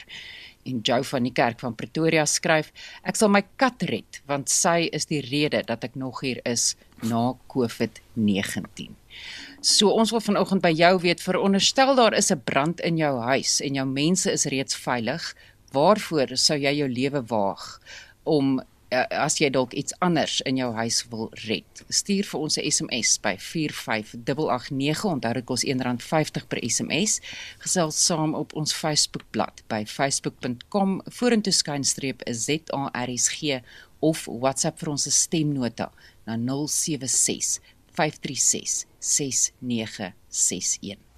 en 0.68 0.80
Joe 0.84 1.04
van 1.04 1.22
die 1.22 1.32
kerk 1.32 1.60
van 1.60 1.74
Pretoria 1.74 2.26
skryf 2.26 2.72
ek 3.02 3.16
sal 3.16 3.32
my 3.32 3.42
kat 3.60 3.82
red 3.90 4.20
want 4.30 4.52
sy 4.52 4.88
is 4.92 5.08
die 5.10 5.22
rede 5.24 5.62
dat 5.66 5.84
ek 5.84 5.96
nog 5.96 6.20
hier 6.24 6.40
is 6.44 6.74
na 7.02 7.32
COVID-19. 7.52 8.92
So 9.64 9.92
ons 9.92 10.12
wil 10.12 10.22
vanoggend 10.24 10.62
by 10.64 10.72
jou 10.72 10.94
weet 11.02 11.22
veronderstel 11.24 11.94
daar 11.96 12.16
is 12.16 12.30
'n 12.32 12.42
brand 12.44 12.80
in 12.80 12.96
jou 12.96 13.20
huis 13.20 13.60
en 13.60 13.74
jou 13.74 13.86
mense 13.86 14.30
is 14.30 14.44
reeds 14.44 14.76
veilig, 14.76 15.34
waarvoor 15.72 16.36
sou 16.36 16.58
jy 16.58 16.72
jou 16.76 16.88
lewe 16.88 17.22
waag 17.22 17.80
om 18.24 18.60
as 18.90 19.38
jy 19.38 19.50
dalk 19.50 19.72
iets 19.78 19.94
anders 20.02 20.40
in 20.48 20.58
jou 20.58 20.72
huis 20.74 21.04
wil 21.10 21.28
red. 21.46 21.82
Stuur 21.88 22.26
vir 22.26 22.40
ons 22.40 22.58
'n 22.58 22.70
SMS 22.70 23.18
by 23.22 23.36
45889. 23.38 25.04
Onthou 25.04 25.32
dit 25.32 25.44
kos 25.44 25.64
R1.50 25.64 26.46
per 26.48 26.58
SMS. 26.62 27.20
Gesels 27.58 28.06
saam 28.06 28.34
op 28.34 28.54
ons 28.54 28.74
Facebookblad 28.74 29.62
by 29.68 29.84
facebook.com 29.86 31.02
vorentoe 31.06 31.52
skynstreep 31.52 32.22
ZARSG 32.26 33.62
of 34.00 34.26
WhatsApp 34.26 34.78
vir 34.78 34.90
ons 34.90 35.14
stemnota 35.14 35.92
na 36.26 36.36
076 36.36 37.60
536 37.92 38.86
6961. 38.98 41.09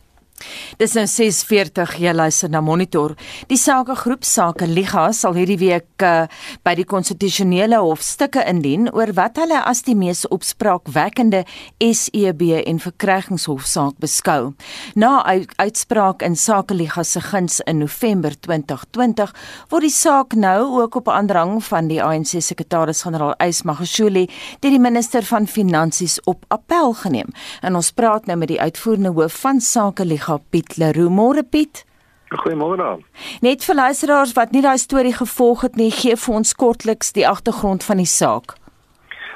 Dis 0.79 0.95
nou 0.95 1.05
6:40 1.07 1.99
jy 1.99 2.13
luister 2.13 2.51
na 2.51 2.61
Monitor. 2.61 3.15
Die 3.49 3.57
Sakegroep 3.57 4.25
Sake 4.25 4.67
Liga 4.67 5.13
sal 5.13 5.35
hierdie 5.35 5.59
week 5.61 6.03
uh, 6.03 6.27
by 6.65 6.75
die 6.79 6.87
konstitusionele 6.89 7.79
hof 7.83 8.03
stukke 8.03 8.43
indien 8.49 8.89
oor 8.93 9.13
wat 9.17 9.39
hulle 9.41 9.61
as 9.69 9.83
die 9.87 9.97
mees 9.99 10.25
opspraakwekkende 10.29 11.45
SEB 11.79 12.43
en 12.67 12.81
verkrygingshofsaak 12.83 13.99
beskou. 14.03 14.53
Na 14.95 15.23
uitspraak 15.57 16.23
in 16.23 16.37
Sake 16.37 16.75
Liga 16.75 17.05
se 17.05 17.21
guns 17.21 17.61
in 17.67 17.79
November 17.79 18.35
2020 18.41 19.33
word 19.71 19.87
die 19.87 19.93
saak 19.95 20.35
nou 20.35 20.81
ook 20.81 20.97
op 21.03 21.09
aandrang 21.09 21.59
van 21.65 21.89
die 21.91 22.01
ANC 22.03 22.37
sekretaris-generaal 22.41 23.35
Ys 23.43 23.63
Magashule 23.69 24.27
deur 24.61 24.73
die 24.73 24.83
minister 24.83 25.25
van 25.27 25.47
Finansies 25.47 26.19
op 26.31 26.45
appel 26.49 26.93
geneem. 27.03 27.33
En 27.63 27.77
ons 27.79 27.93
praat 27.93 28.27
nou 28.27 28.37
met 28.39 28.53
die 28.53 28.61
uitvoerende 28.61 29.13
hoof 29.17 29.41
van 29.45 29.61
Sake 29.61 30.05
Liga 30.05 30.32
kollega 30.33 30.39
Piet 30.51 30.77
Leroux. 30.79 31.11
Môre 31.11 31.43
Piet. 31.43 31.85
Goeiemôre. 32.31 33.03
Net 33.43 33.65
vir 33.65 33.75
luisteraars 33.75 34.33
wat 34.35 34.53
nie 34.53 34.63
daai 34.63 34.79
storie 34.79 35.13
gevolg 35.13 35.63
het 35.63 35.77
nie, 35.77 35.91
gee 35.91 36.17
vir 36.17 36.35
ons 36.35 36.55
kortliks 36.55 37.13
die 37.13 37.29
agtergrond 37.29 37.85
van 37.85 37.99
die 37.99 38.07
saak. 38.07 38.57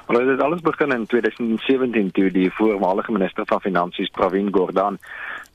Maar 0.07 0.23
dit 0.23 0.29
het 0.29 0.41
alles 0.41 0.63
begin 0.63 0.93
in 0.93 1.07
2017 1.07 2.13
toe 2.13 2.31
die 2.31 2.51
voormalige 2.51 3.13
minister 3.13 3.45
van 3.47 3.61
Finansies 3.61 4.09
Pravin 4.09 4.53
Gordhan 4.53 4.99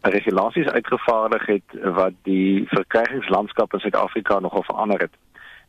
regulasies 0.02 0.68
uitgevaardig 0.68 1.46
het 1.46 1.78
wat 1.96 2.14
die 2.24 2.68
verkrygingslandskap 2.68 3.74
in 3.74 3.80
Suid-Afrika 3.80 4.40
nogal 4.40 4.64
verander 4.64 5.00
het. 5.00 5.14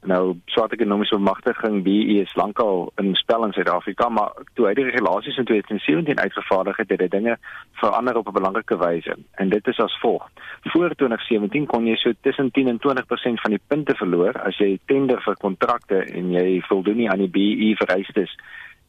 Nou 0.02 0.34
swart 0.50 0.72
ekonomiese 0.74 1.14
bemagtiging 1.14 1.82
BE 1.86 2.18
is 2.20 2.34
lankal 2.34 2.88
in 2.98 3.12
spel 3.14 3.44
in 3.46 3.52
Suid-Afrika, 3.54 4.08
maar 4.10 4.32
toe 4.58 4.66
hy 4.66 4.72
die 4.74 4.86
regulasies 4.88 5.36
in 5.38 5.46
2017 5.46 6.18
uitgevaardig 6.18 6.80
het, 6.82 6.90
het 6.90 6.98
dit 7.04 7.10
dinge 7.10 7.36
verander 7.78 8.18
op 8.18 8.28
'n 8.28 8.34
belangrike 8.38 8.78
wyse. 8.78 9.14
En 9.38 9.48
dit 9.48 9.66
is 9.66 9.78
as 9.78 9.98
volg: 10.00 10.26
Voor 10.62 10.94
2017 10.94 11.66
kon 11.66 11.86
jy 11.86 11.96
so 11.96 12.12
tussen 12.20 12.50
10 12.50 12.68
en 12.68 12.78
20% 12.78 13.40
van 13.40 13.50
die 13.50 13.62
punte 13.66 13.94
verloor 13.94 14.42
as 14.42 14.58
jy 14.58 14.78
tender 14.86 15.22
vir 15.22 15.36
kontrakte 15.36 16.04
en 16.04 16.32
jy 16.32 16.60
voldoen 16.60 16.96
nie 16.96 17.10
aan 17.10 17.22
die 17.22 17.30
BE 17.30 17.74
vereistes 17.76 18.38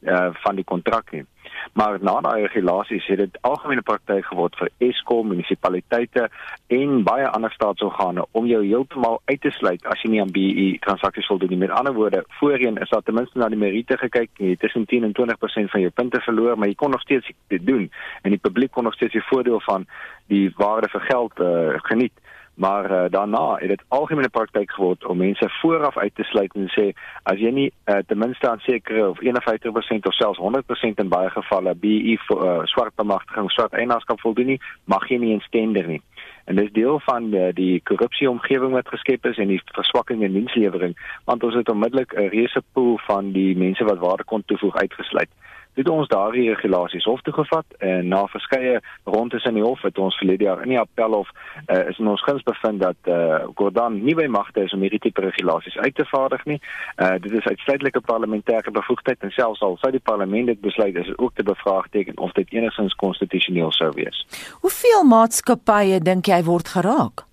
uh, 0.06 0.30
van 0.46 0.56
die 0.56 0.64
kontrak 0.64 1.12
nie. 1.12 1.26
Maar 1.74 1.98
na 2.02 2.20
daai 2.22 2.42
regulasies 2.42 3.06
het 3.08 3.18
dit 3.18 3.38
algemene 3.42 3.82
praktyk 3.82 4.26
geword 4.26 4.56
vir 4.60 4.70
Eskom, 4.88 5.28
munisipaliteite 5.32 6.28
en 6.68 7.04
baie 7.08 7.28
ander 7.28 7.52
staatsorgane 7.52 8.26
om 8.32 8.48
jou 8.50 8.62
heeltemal 8.66 9.22
uit 9.26 9.42
te 9.42 9.52
sluit 9.52 9.86
as 9.92 10.02
jy 10.04 10.12
nie 10.14 10.22
aan 10.22 10.34
BEE 10.36 10.68
transaksies 10.84 11.30
voldoen 11.32 11.54
nie. 11.56 11.62
Met 11.64 11.76
ander 11.76 11.96
woorde, 11.96 12.24
voorheen 12.40 12.78
is 12.84 12.92
daar 12.92 13.06
ten 13.06 13.18
minste 13.18 13.40
na 13.40 13.50
die 13.50 13.60
meriete 13.60 13.98
gekyk, 13.98 14.32
jy 14.38 14.54
het 14.54 14.64
tussen 14.66 14.86
10 14.90 15.08
en 15.10 15.16
20% 15.22 15.72
van 15.76 15.86
jou 15.86 15.92
punte 15.92 16.22
verloor, 16.26 16.58
maar 16.58 16.72
jy 16.72 16.78
kon 16.80 16.92
nog 16.92 17.06
steeds 17.06 17.32
dit 17.54 17.66
doen 17.66 17.90
en 18.22 18.36
die 18.36 18.42
publiek 18.42 18.72
kon 18.72 18.84
nog 18.84 18.98
steeds 19.00 19.16
die 19.18 19.28
voordeel 19.30 19.62
van 19.66 19.88
die 20.32 20.50
waarde 20.58 20.90
vir 20.92 21.08
geld 21.10 21.40
uh, 21.40 21.80
geniet 21.90 22.23
maar 22.54 22.92
uh, 22.92 23.06
daarna 23.10 23.56
het 23.56 23.68
dit 23.68 23.84
algemene 23.88 24.30
praktyk 24.30 24.72
geword 24.72 25.06
om 25.06 25.18
mense 25.18 25.50
vooraf 25.50 25.98
uit 25.98 26.16
te 26.16 26.24
sluit 26.24 26.54
en 26.54 26.70
sê 26.70 26.86
as 27.24 27.40
jy 27.42 27.50
nie 27.52 27.70
uh, 27.86 27.98
ten 28.08 28.18
minste 28.18 28.50
aan 28.50 28.60
sekere 28.60 29.10
of 29.10 29.22
51% 29.22 30.10
of 30.10 30.14
selfs 30.14 30.40
100% 30.40 31.02
in 31.02 31.10
baie 31.10 31.30
gevalle 31.30 31.76
BE 31.76 32.18
uh, 32.18 32.62
swart 32.64 32.96
bemagtiging 32.96 33.52
swart 33.52 33.74
eienaarskap 33.74 34.22
voldoen 34.22 34.54
nie 34.54 34.62
mag 34.86 35.08
jy 35.10 35.18
nie 35.18 35.34
instender 35.34 35.88
nie. 35.88 36.02
En 36.46 36.56
dis 36.60 36.72
deel 36.76 37.00
van 37.00 37.34
uh, 37.34 37.50
die 37.56 37.82
korrupsie 37.88 38.30
omgewing 38.30 38.74
wat 38.76 38.92
geskep 38.92 39.26
is 39.26 39.38
en 39.38 39.48
die 39.48 39.62
verswakking 39.74 40.22
in 40.22 40.38
dienslewering 40.38 40.98
want 41.26 41.44
ons 41.44 41.58
het 41.58 41.70
onmiddellik 41.70 42.14
'n 42.14 42.30
reuse 42.36 42.62
pool 42.74 43.00
van 43.08 43.32
die 43.32 43.58
mense 43.58 43.84
wat 43.84 44.00
waarde 44.00 44.24
kon 44.24 44.44
toevoeg 44.46 44.76
uitgesluit 44.76 45.30
het 45.74 45.90
ons 45.90 46.08
daardie 46.08 46.50
regulasies 46.54 47.06
hof 47.10 47.22
toe 47.22 47.34
gevat 47.34 47.66
en 47.80 48.08
na 48.08 48.26
verskeie 48.28 48.80
rondes 49.04 49.46
in 49.50 49.58
die 49.58 49.66
hof 49.66 49.82
het 49.82 49.98
ons 49.98 50.18
verlede 50.22 50.48
jaar 50.48 50.62
in 50.64 50.74
die 50.76 50.80
appelhof 50.80 51.30
uh, 51.68 51.90
is 51.90 52.00
in 52.00 52.08
ons 52.08 52.24
guns 52.26 52.44
bevind 52.44 52.82
dat 52.84 53.12
uh, 53.12 53.44
Gordon 53.56 54.00
nie 54.06 54.16
by 54.16 54.28
magte 54.32 54.66
is 54.68 54.74
om 54.74 54.86
hierdie 54.86 55.02
tipe 55.04 55.26
regulasies 55.26 55.78
uit 55.78 55.96
te 55.96 56.06
vaardig 56.12 56.46
nie. 56.46 56.60
Uh, 56.98 57.16
dit 57.24 57.32
is 57.32 57.50
uitsluitlike 57.50 58.02
parlementêre 58.06 58.72
bevoegdheid 58.72 59.26
en 59.26 59.34
selfs 59.36 59.62
al 59.66 59.78
sou 59.82 59.92
die 59.92 60.04
parlement 60.04 60.52
dit 60.52 60.62
besluit 60.62 60.96
is 60.96 61.10
dit 61.10 61.20
ook 61.20 61.36
te 61.36 61.44
bevraagteken 61.44 62.18
of 62.18 62.32
dit 62.38 62.54
enigstens 62.54 62.96
konstitusioneel 62.96 63.72
sou 63.72 63.92
wees. 63.98 64.26
Hoeveel 64.62 65.06
maatskappye 65.10 66.00
dink 66.04 66.30
jy 66.30 66.44
word 66.48 66.76
geraak? 66.78 67.28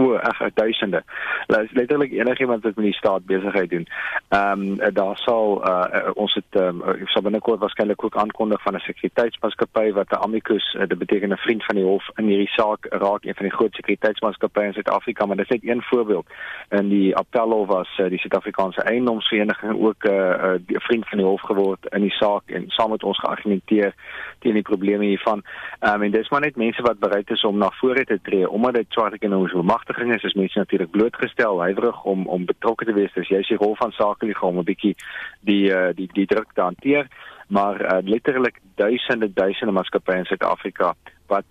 O, 0.00 0.16
ag 0.16 0.38
duisende. 0.54 1.02
Letterlik 1.46 2.12
enigiemand 2.12 2.62
wat 2.62 2.76
met 2.76 2.84
die 2.84 2.94
staat 2.94 3.24
besigheid 3.24 3.70
doen. 3.70 3.86
Ehm 4.28 4.62
um, 4.80 4.94
daar 4.94 5.16
sal 5.16 5.68
uh, 5.68 6.10
ons 6.14 6.34
het 6.34 6.60
ehm 6.60 6.80
um, 6.80 7.06
sal 7.06 7.22
binnekort 7.22 7.60
waarskynlik 7.60 8.04
ook 8.04 8.16
aankondig 8.16 8.62
van 8.62 8.74
'n 8.74 8.78
sekuriteitsmaatskappy 8.78 9.92
wat 9.92 10.10
'n 10.10 10.22
amicus, 10.22 10.74
uh, 10.74 10.86
dit 10.86 10.98
beteken 10.98 11.32
'n 11.32 11.36
vriend 11.36 11.64
van 11.64 11.74
die 11.74 11.84
hof 11.84 12.08
in 12.14 12.24
hierdie 12.24 12.48
saak 12.48 12.86
raak, 12.90 13.24
een 13.24 13.34
van 13.34 13.46
die 13.46 13.56
groot 13.56 13.74
sekuriteitsmaatskappye 13.74 14.64
in 14.64 14.72
Suid-Afrika, 14.72 15.26
maar 15.26 15.36
dit 15.36 15.50
is 15.50 15.60
net 15.60 15.70
een 15.70 15.82
voorbeeld. 15.82 16.26
In 16.68 16.88
die 16.88 17.16
appelhof 17.16 17.66
was 17.66 17.98
uh, 17.98 18.08
die 18.08 18.18
Suid-Afrikaanse 18.18 18.82
eiendomsvereniging 18.82 19.80
ook 19.86 20.04
'n 20.04 20.08
uh, 20.08 20.54
uh, 20.66 20.80
vriend 20.80 21.08
van 21.08 21.18
die 21.18 21.26
hof 21.26 21.40
geword 21.40 21.86
in 21.88 22.00
die 22.00 22.16
saak 22.22 22.42
en 22.46 22.64
saam 22.66 22.90
met 22.90 23.02
ons 23.02 23.18
geargumenteer 23.18 23.94
teen 24.38 24.52
die 24.52 24.62
probleme 24.62 25.04
hiervan. 25.04 25.42
Ehm 25.80 25.94
um, 25.94 26.02
en 26.02 26.10
dis 26.10 26.28
maar 26.28 26.40
net 26.40 26.56
mense 26.56 26.82
wat 26.82 26.98
bereid 26.98 27.30
is 27.30 27.44
om 27.44 27.58
na 27.58 27.70
vore 27.70 28.04
te 28.04 28.18
tree 28.22 28.50
omdat 28.50 28.74
dit 28.74 28.86
swart 28.88 29.12
ekonomiese 29.12 29.56
bemagtiging 29.56 29.89
is, 29.98 30.22
is 30.22 30.34
mense 30.34 30.58
natuurlik 30.58 30.90
blootgestel, 30.90 31.60
huiwerig 31.60 32.04
om 32.04 32.26
om 32.26 32.44
betrokke 32.44 32.84
te 32.84 32.92
wees. 32.92 33.12
Dis 33.14 33.28
jy 33.28 33.42
se 33.42 33.56
rol 33.56 33.76
van 33.76 33.92
sakelige 33.92 34.46
om 34.46 34.58
'n 34.58 34.64
bietjie 34.64 34.94
die 35.40 35.70
uh, 35.70 35.90
die 35.94 36.08
die 36.12 36.26
druk 36.26 36.52
te 36.54 36.60
hanteer, 36.60 37.08
maar 37.48 37.80
uh, 37.80 37.98
letterlik 38.02 38.60
duisende 38.74 39.32
duisende 39.32 39.72
maatskappye 39.72 40.18
in 40.18 40.24
Suid-Afrika 40.24 40.94
wat 41.26 41.44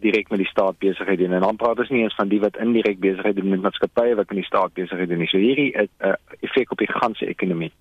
direk 0.00 0.30
met 0.30 0.38
die 0.38 0.48
staat 0.48 0.78
besigheid 0.78 1.18
doen 1.18 1.32
en 1.32 1.40
dan 1.40 1.56
praat 1.56 1.78
ons 1.78 1.88
nie 1.88 2.02
eens 2.02 2.14
van 2.14 2.28
die 2.28 2.40
wat 2.40 2.56
indirek 2.56 3.00
besigheid 3.00 3.36
doen 3.36 3.48
met 3.48 3.60
maatskappye 3.60 4.14
wat 4.14 4.28
met 4.28 4.40
die 4.40 4.48
staat 4.48 4.72
besigheid 4.72 5.08
doen 5.08 5.18
nie. 5.18 5.28
So 5.28 5.38
hierdie 5.38 5.72
is 5.72 5.88
'n 5.98 6.08
uh, 6.08 6.14
effek 6.40 6.72
op 6.72 6.78
die 6.78 6.92
ganse 6.92 7.26
ekonomie. 7.26 7.72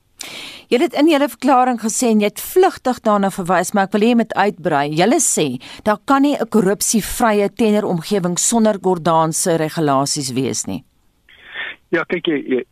Jy 0.70 0.80
het 0.84 0.94
in 0.94 1.08
julle 1.10 1.30
verklaring 1.30 1.80
gesê 1.82 2.12
en 2.14 2.22
jy 2.22 2.30
het 2.30 2.42
vlugtig 2.42 3.00
daarna 3.02 3.32
verwys, 3.34 3.74
maar 3.74 3.88
ek 3.88 3.94
wil 3.94 4.06
hê 4.06 4.12
jy 4.12 4.20
moet 4.22 4.36
uitbrei. 4.36 4.86
Julle 4.94 5.20
sê 5.24 5.48
daar 5.84 6.00
kan 6.06 6.22
nie 6.22 6.36
'n 6.38 6.50
korrupsievrye 6.50 7.50
tenoromgewing 7.50 8.38
sonder 8.38 8.78
Gordaanse 8.82 9.58
regulasies 9.58 10.34
wees 10.34 10.66
nie. 10.68 10.84
Ja, 11.92 12.04
kyk 12.04 12.28
jy, 12.28 12.38
jy 12.46 12.64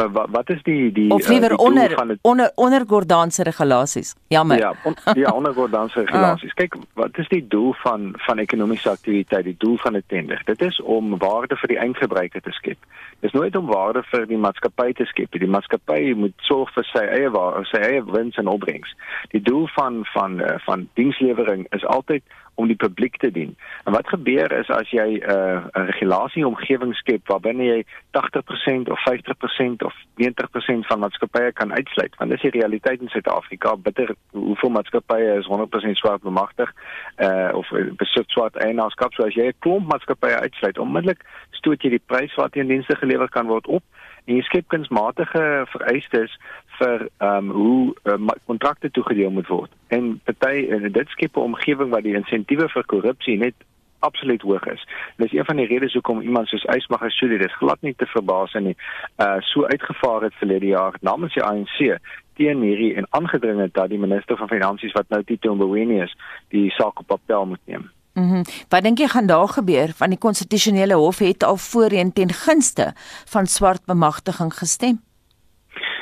uh, 0.00 0.06
wat, 0.12 0.26
wat 0.30 0.50
is 0.50 0.62
die 0.62 0.92
die 0.92 1.10
of 1.10 1.28
liewer 1.28 1.50
uh, 1.50 1.58
onder 1.58 1.90
van 1.90 2.08
het, 2.08 2.18
onder 2.22 2.50
onder 2.54 2.84
Gordaanse 2.86 3.42
regulasies. 3.42 4.14
Jammer. 4.28 4.58
Ja, 4.58 4.74
on, 4.84 4.94
ja, 5.14 5.30
onder 5.30 5.52
Gordaanse 5.52 6.00
regulasies. 6.04 6.50
Ah. 6.50 6.56
Kyk, 6.56 6.74
wat 6.92 7.18
is 7.18 7.28
die 7.28 7.46
doel 7.48 7.72
van 7.72 8.12
van 8.16 8.38
ekonomiese 8.38 8.90
aktiwiteit? 8.90 9.44
Die 9.44 9.56
doel 9.58 9.76
van 9.76 9.96
'n 9.96 10.02
tender. 10.06 10.42
Dit 10.44 10.60
is 10.60 10.82
om 10.82 11.18
waarde 11.18 11.56
vir 11.56 11.68
die 11.68 11.78
eindgebruiker 11.78 12.40
te 12.40 12.50
skep. 12.50 12.78
Dis 13.20 13.32
nooit 13.32 13.56
om 13.56 13.66
waarde 13.66 14.02
vir 14.02 14.26
die 14.26 14.38
maatskappy 14.38 14.92
te 14.92 15.04
skep. 15.04 15.32
Die 15.32 15.48
maatskappy 15.48 16.12
moet 16.16 16.34
sorg 16.36 16.72
vir 16.72 16.84
sy 16.84 17.04
eie 17.04 17.30
waarde, 17.30 17.64
sy 17.64 17.76
eie 17.76 18.04
wins 18.04 18.36
en 18.36 18.46
opbrengs. 18.46 18.96
Die 19.30 19.42
doel 19.42 19.68
van 19.74 20.04
van 20.04 20.40
uh, 20.40 20.58
van 20.64 20.88
dienslewering 20.94 21.66
is 21.70 21.84
altyd 21.84 22.22
om 22.56 22.66
die 22.66 22.76
publiek 22.76 23.16
te 23.20 23.30
dien. 23.30 23.54
En 23.84 23.92
wat 23.92 24.08
gebeur 24.08 24.52
is 24.52 24.68
as 24.72 24.90
jy 24.90 25.20
'n 25.20 25.30
uh, 25.30 25.64
regulasie 25.72 26.46
omgewing 26.46 26.94
skep 26.94 27.28
waarbinne 27.28 27.64
jy 27.64 27.80
80% 28.16 28.88
of 28.92 28.98
50% 29.04 29.84
of 29.84 29.94
90% 30.16 30.86
van 30.88 30.98
maatskappye 30.98 31.52
kan 31.52 31.72
uitsluit, 31.72 32.16
want 32.16 32.30
dis 32.30 32.40
die 32.40 32.56
realiteit 32.60 33.00
in 33.00 33.08
Suid-Afrika. 33.08 33.76
Bitter 33.76 34.14
hoeveel 34.30 34.70
maatskappye 34.70 35.36
is 35.38 35.46
100% 35.46 36.00
swart 36.00 36.22
bemagtig 36.22 36.72
uh 37.18 37.50
of 37.52 37.68
besit 37.96 38.30
swart 38.30 38.56
eienaarskap, 38.56 39.12
so 39.12 39.24
as 39.24 39.34
jy 39.34 39.46
'n 39.46 39.58
klomp 39.58 39.86
maatskappye 39.92 40.40
uitsluit, 40.40 40.78
onmiddellik 40.78 41.24
stoot 41.50 41.82
jy 41.82 41.90
die 41.90 42.06
prys 42.06 42.34
wat 42.34 42.52
teen 42.52 42.68
dienste 42.68 42.96
gelewer 42.96 43.28
kan 43.28 43.46
word 43.46 43.66
op 43.66 43.82
en 44.26 44.34
jy 44.34 44.42
skep 44.42 44.68
kunsmatige 44.68 45.44
vereistes 45.72 46.34
vir 46.78 47.06
ehm 47.18 47.50
um, 47.50 47.54
hoe 47.54 47.94
uh, 48.04 48.34
kontrakte 48.50 48.90
toegedeel 48.90 49.30
moet 49.30 49.48
word. 49.48 49.72
En 49.88 50.20
party 50.24 50.66
en 50.70 50.92
dit 50.92 51.08
skep 51.14 51.36
'n 51.36 51.48
omgewing 51.52 51.90
waar 51.90 52.02
die 52.02 52.18
insentiewe 52.18 52.68
vir 52.68 52.84
korrupsie 52.84 53.38
net 53.38 53.54
absoluut 53.98 54.42
hoog 54.42 54.66
is. 54.66 54.86
Dis 55.16 55.32
een 55.32 55.44
van 55.44 55.56
die 55.56 55.66
redes 55.66 55.92
hoekom 55.92 56.20
iemand 56.20 56.48
soos 56.48 56.64
Ysmagashule 56.64 57.38
dit 57.38 57.52
glad 57.52 57.80
nie 57.80 57.94
te 57.96 58.06
verbaas 58.06 58.54
en 58.54 58.64
nie 58.70 58.76
uh 59.24 59.40
so 59.40 59.64
uitgevaar 59.64 60.22
het 60.22 60.34
verlede 60.34 60.66
jaar 60.66 60.94
namens 61.00 61.34
die 61.34 61.42
ANC 61.42 61.98
teen 62.36 62.60
hierdie 62.60 62.94
en 62.94 63.06
aangedring 63.10 63.60
het 63.60 63.74
dat 63.74 63.88
die 63.88 63.98
minister 63.98 64.36
van 64.36 64.48
finansies 64.48 64.92
wat 64.92 65.08
nou 65.08 65.22
Tito 65.24 65.54
Mboweni 65.54 66.00
is, 66.00 66.16
die 66.48 66.70
saak 66.70 67.00
op 67.00 67.06
papel 67.06 67.46
moet 67.46 67.64
neem. 67.64 67.90
Mm 68.16 68.42
Wat 68.68 68.82
dink 68.82 68.98
jy 68.98 69.08
gaan 69.12 69.26
daar 69.26 69.48
gebeur? 69.48 69.92
Want 69.98 70.10
die 70.10 70.20
konstitusionele 70.20 70.94
hof 70.94 71.18
het 71.18 71.44
al 71.44 71.56
voorheen 71.56 72.12
ten 72.12 72.32
gunste 72.32 72.92
van 73.28 73.46
swart 73.46 73.84
bemagtiging 73.84 74.54
gestem. 74.54 75.02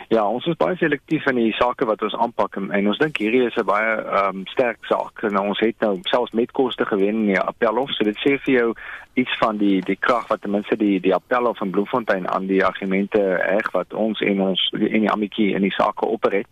Ja, 0.08 0.22
ons 0.28 0.46
is 0.46 0.56
baie 0.60 0.76
selektief 0.76 1.24
in 1.26 1.38
die 1.40 1.52
sake 1.58 1.86
wat 1.88 2.02
ons 2.06 2.14
aanpak 2.14 2.58
en, 2.60 2.68
en 2.76 2.88
ons 2.92 2.98
dink 3.00 3.18
hierdie 3.18 3.46
is 3.48 3.56
'n 3.56 3.66
baie 3.66 3.94
ehm 3.98 4.36
um, 4.36 4.46
sterk 4.46 4.78
saak. 4.90 5.22
En 5.22 5.38
ons 5.40 5.60
het 5.60 5.74
nou 5.80 5.98
selfs 6.02 6.32
met 6.32 6.52
koste 6.52 6.86
gewen 6.86 7.24
in 7.24 7.26
die 7.32 7.40
appelhof, 7.40 7.90
so 7.90 8.04
dit 8.04 8.18
sê 8.22 8.36
vir 8.44 8.54
jou 8.54 8.74
iets 9.14 9.38
van 9.38 9.56
die 9.56 9.80
die 9.80 9.96
krag 9.96 10.28
wat 10.28 10.42
ten 10.42 10.50
minste 10.50 10.76
die 10.76 11.00
die 11.00 11.14
appelhof 11.14 11.58
van 11.58 11.70
Bloemfontein 11.70 12.28
aan 12.28 12.46
die 12.46 12.64
argumente 12.64 13.22
reg 13.34 13.70
wat 13.72 13.94
ons 13.94 14.20
en 14.20 14.40
ons 14.40 14.70
en 14.72 15.00
die 15.00 15.10
amici 15.10 15.54
in 15.54 15.62
die 15.62 15.74
sake 15.74 16.06
operet. 16.06 16.46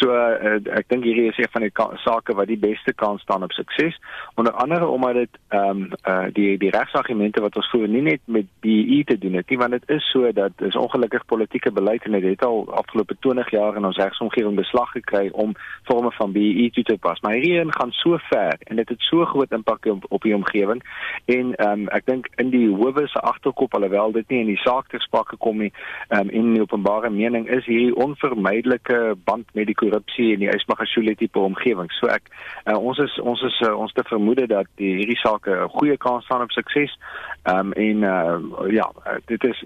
So 0.00 0.14
uh, 0.16 0.56
ek 0.72 0.88
dink 0.88 1.04
hierdie 1.04 1.28
is 1.28 1.36
een 1.36 1.50
van 1.52 1.66
die 1.66 1.72
sake 2.00 2.32
wat 2.32 2.48
die 2.48 2.56
beste 2.56 2.94
kans 2.96 3.20
staan 3.20 3.42
op 3.44 3.52
sukses. 3.52 3.98
Onder 4.40 4.52
andere 4.52 4.86
omdat 4.86 5.14
dit 5.14 5.38
ehm 5.48 5.82
um, 5.82 5.88
uh, 6.08 6.28
die 6.32 6.56
die 6.58 6.70
regsargumente 6.72 7.42
wat 7.44 7.56
ons 7.56 7.68
voer 7.70 7.88
nie 7.88 8.00
net 8.06 8.20
met 8.24 8.46
BE 8.64 9.02
te 9.04 9.18
doen 9.18 9.36
het 9.36 9.50
nie, 9.50 9.58
want 9.60 9.76
dit 9.76 9.90
is 9.96 10.06
so 10.10 10.32
dat 10.32 10.64
is 10.64 10.76
ongelukkig 10.76 11.26
politieke 11.26 11.72
beleid 11.72 12.04
en 12.04 12.16
dit 12.16 12.24
het 12.24 12.44
al 12.44 12.64
afgelope 12.80 13.16
20 13.20 13.50
jaar 13.50 13.76
in 13.76 13.84
ons 13.84 14.00
regsomgewing 14.00 14.56
beslag 14.56 14.88
gekry 14.96 15.28
om 15.32 15.52
forme 15.84 16.12
van 16.16 16.32
BE 16.32 16.70
toe 16.72 16.84
te 16.84 16.96
pas. 16.96 17.20
Maar 17.20 17.36
hierdie 17.36 17.60
een 17.60 17.74
gaan 17.74 17.92
so 17.92 18.16
ver 18.30 18.56
en 18.58 18.76
dit 18.76 18.88
het 18.88 19.00
so 19.00 19.24
groot 19.24 19.52
impak 19.52 19.84
op, 19.84 20.06
op 20.08 20.22
die 20.22 20.34
omgewing 20.34 20.80
en 21.24 21.54
ehm 21.54 21.84
um, 21.84 21.88
ek 21.92 22.08
dink 22.08 22.32
in 22.40 22.54
die 22.56 22.68
howe 22.72 23.04
se 23.06 23.20
agterkop 23.20 23.74
alhoewel 23.74 24.16
dit 24.16 24.28
nie 24.32 24.40
in 24.40 24.52
die 24.54 24.64
saak 24.64 24.88
ter 24.88 25.04
sprake 25.04 25.36
kom 25.36 25.60
nie, 25.60 25.72
ehm 26.08 26.20
um, 26.20 26.34
in 26.40 26.54
die 26.56 26.64
openbare 26.64 27.10
mening 27.10 27.48
is 27.48 27.68
hierdie 27.68 27.94
onvermydelike 27.96 29.16
band 29.24 29.52
met 29.52 29.68
die 29.68 29.76
korrupsie 29.90 30.32
en 30.34 30.44
die 30.44 30.50
Ysmagashule 30.54 31.14
tipe 31.18 31.38
omgewing. 31.38 31.90
So 31.98 32.10
ek 32.12 32.30
uh, 32.66 32.78
ons 32.78 32.98
is 33.02 33.18
ons 33.20 33.42
is 33.42 33.60
uh, 33.66 33.74
ons 33.74 33.92
te 33.92 34.04
vermoed 34.08 34.46
dat 34.50 34.68
die 34.80 34.94
hierdie 35.02 35.18
sake 35.18 35.50
'n 35.50 35.72
goeie 35.76 35.96
kans 35.96 36.24
staan 36.24 36.42
op 36.42 36.52
sukses. 36.52 36.96
Ehm 37.44 37.72
um, 37.72 37.72
en 37.72 38.02
uh, 38.02 38.72
ja, 38.72 38.90
dit 39.26 39.44
is 39.44 39.64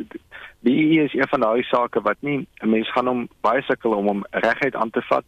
die 0.64 1.00
is 1.00 1.14
een 1.14 1.28
van 1.28 1.40
daai 1.40 1.62
sake 1.62 2.00
wat 2.00 2.16
nie 2.20 2.46
'n 2.62 2.70
mens 2.70 2.92
gaan 2.92 3.06
hom 3.06 3.28
baie 3.40 3.62
sukkel 3.62 3.92
om 3.92 4.06
hom 4.06 4.24
reguit 4.30 4.74
aan 4.74 4.90
te 4.90 5.02
vat 5.02 5.24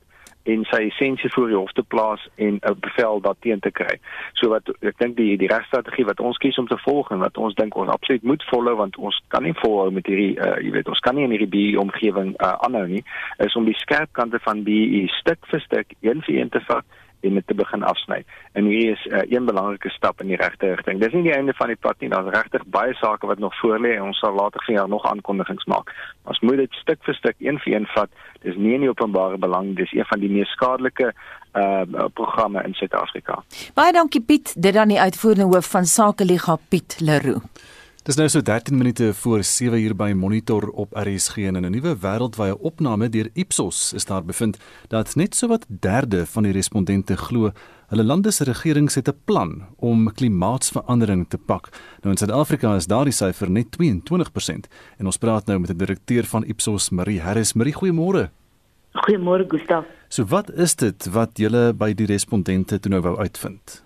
en 0.46 0.64
sy 0.70 0.82
essensie 0.90 1.30
voor 1.34 1.48
die 1.50 1.58
hof 1.58 1.72
te 1.72 1.82
plaas 1.82 2.28
en 2.34 2.58
'n 2.60 2.78
bevel 2.80 3.20
daarteen 3.20 3.60
te 3.60 3.70
kry. 3.70 3.98
So 4.32 4.48
wat 4.48 4.68
ek 4.80 4.98
dink 4.98 5.16
die 5.16 5.36
die 5.36 5.48
regstrategie 5.48 6.04
wat 6.04 6.20
ons 6.20 6.38
kies 6.38 6.58
om 6.58 6.66
te 6.66 6.78
volg 6.78 7.10
en 7.10 7.18
wat 7.18 7.36
ons 7.36 7.54
dink 7.54 7.76
ons 7.76 7.90
absoluut 7.90 8.22
moet 8.22 8.44
volg 8.44 8.76
want 8.76 8.96
ons 8.96 9.22
kan 9.28 9.42
nie 9.42 9.54
volhou 9.54 9.90
met 9.90 10.06
hierdie 10.06 10.36
uh, 10.38 10.56
jy 10.62 10.70
weet 10.70 10.88
ons 10.88 11.02
kan 11.04 11.14
nie 11.14 11.24
in 11.24 11.34
hierdie 11.34 11.52
BE 11.54 11.80
omgewing 11.80 12.34
uh, 12.40 12.54
aanhou 12.66 12.86
nie 12.88 13.02
is 13.44 13.56
om 13.56 13.64
die 13.68 13.76
skerp 13.78 14.12
kante 14.12 14.40
van 14.42 14.62
BE 14.66 15.04
stuk 15.20 15.46
vir 15.50 15.60
stuk 15.60 15.92
een 16.00 16.22
vir 16.26 16.38
een 16.40 16.48
te 16.54 16.62
vat 16.68 16.84
en 17.26 17.38
dit 17.40 17.46
te 17.46 17.54
begin 17.54 17.82
afsny. 17.82 18.22
En 18.52 18.64
hier 18.70 18.92
is 18.92 19.06
uh, 19.06 19.22
een 19.30 19.44
belangrike 19.44 19.90
stap 19.94 20.20
in 20.20 20.32
die 20.32 20.38
regte 20.40 20.66
rigting. 20.66 21.00
Dis 21.00 21.12
nie 21.12 21.22
die 21.28 21.34
einde 21.34 21.54
van 21.58 21.72
die 21.72 21.78
pad 21.80 22.00
nie. 22.00 22.10
Daar's 22.12 22.32
regtig 22.34 22.66
baie 22.66 22.94
sake 22.94 23.26
wat 23.26 23.38
nog 23.42 23.54
voor 23.60 23.78
lê 23.78 23.96
en 23.96 24.10
ons 24.10 24.18
sal 24.18 24.34
later 24.34 24.64
vanjaar 24.66 24.88
nog 24.88 25.06
aankondigings 25.06 25.64
maak. 25.64 25.92
Ons 26.24 26.40
moet 26.40 26.62
dit 26.64 26.80
stuk 26.82 27.02
vir 27.06 27.14
stuk 27.14 27.36
een 27.38 27.58
vir 27.64 27.74
een 27.74 27.88
vat. 27.94 28.10
Dis 28.42 28.56
nie 28.56 28.74
in 28.74 28.86
die 28.86 28.92
openbare 28.92 29.38
belang, 29.38 29.74
dis 29.76 29.92
een 29.92 30.08
van 30.08 30.20
die 30.20 30.30
mees 30.30 30.52
skadelike 30.58 31.12
uh 31.56 32.08
programme 32.12 32.62
in 32.68 32.74
Suid-Afrika. 32.76 33.38
Baie 33.74 33.92
dankie 33.92 34.20
Piet, 34.20 34.52
dit 34.62 34.74
dan 34.74 34.92
die 34.92 35.00
uitvoerende 35.00 35.48
hoof 35.54 35.70
van 35.72 35.86
Sakeliga 35.88 36.58
Piet 36.68 36.98
Leroux. 37.00 37.40
Dis 38.06 38.14
nou 38.14 38.28
so 38.30 38.38
13 38.38 38.76
minute 38.78 39.08
voor 39.18 39.42
7 39.42 39.80
uur 39.82 39.92
by 39.98 40.12
Monitor 40.14 40.68
op 40.78 40.92
RSG 40.94 41.36
en 41.50 41.56
'n 41.58 41.70
nuwe 41.70 41.96
wêreldwye 41.98 42.58
opname 42.58 43.08
deur 43.08 43.28
Ipsos 43.34 43.92
is 43.92 44.04
daar 44.04 44.24
bevind 44.24 44.58
dat 44.88 45.14
net 45.16 45.34
so 45.34 45.48
wat 45.48 45.66
derde 45.68 46.26
van 46.26 46.42
die 46.42 46.52
respondente 46.52 47.16
glo 47.16 47.50
hulle 47.88 48.04
lande 48.04 48.30
se 48.30 48.44
regerings 48.44 48.94
het 48.94 49.08
'n 49.08 49.18
plan 49.24 49.66
om 49.76 50.12
klimaatsverandering 50.12 51.28
te 51.28 51.38
pak. 51.38 51.68
Nou 52.02 52.10
in 52.10 52.16
Suid-Afrika 52.16 52.76
is 52.76 52.86
daardie 52.86 53.12
syfer 53.12 53.50
net 53.50 53.70
22% 53.70 54.68
en 54.98 55.06
ons 55.06 55.18
praat 55.18 55.46
nou 55.46 55.58
met 55.58 55.68
die 55.68 55.86
direkteur 55.86 56.24
van 56.24 56.44
Ipsos, 56.44 56.90
Marie 56.90 57.20
Harris. 57.20 57.54
Marie, 57.54 57.74
goeiemôre. 57.74 58.30
Goeiemôre 58.92 59.44
Gustaf. 59.48 59.84
So 60.08 60.24
wat 60.24 60.50
is 60.50 60.74
dit 60.74 61.06
wat 61.06 61.30
julle 61.38 61.74
by 61.74 61.92
die 61.94 62.06
respondente 62.06 62.78
toe 62.78 62.90
nou 62.90 63.00
wou 63.02 63.18
uitvind? 63.18 63.85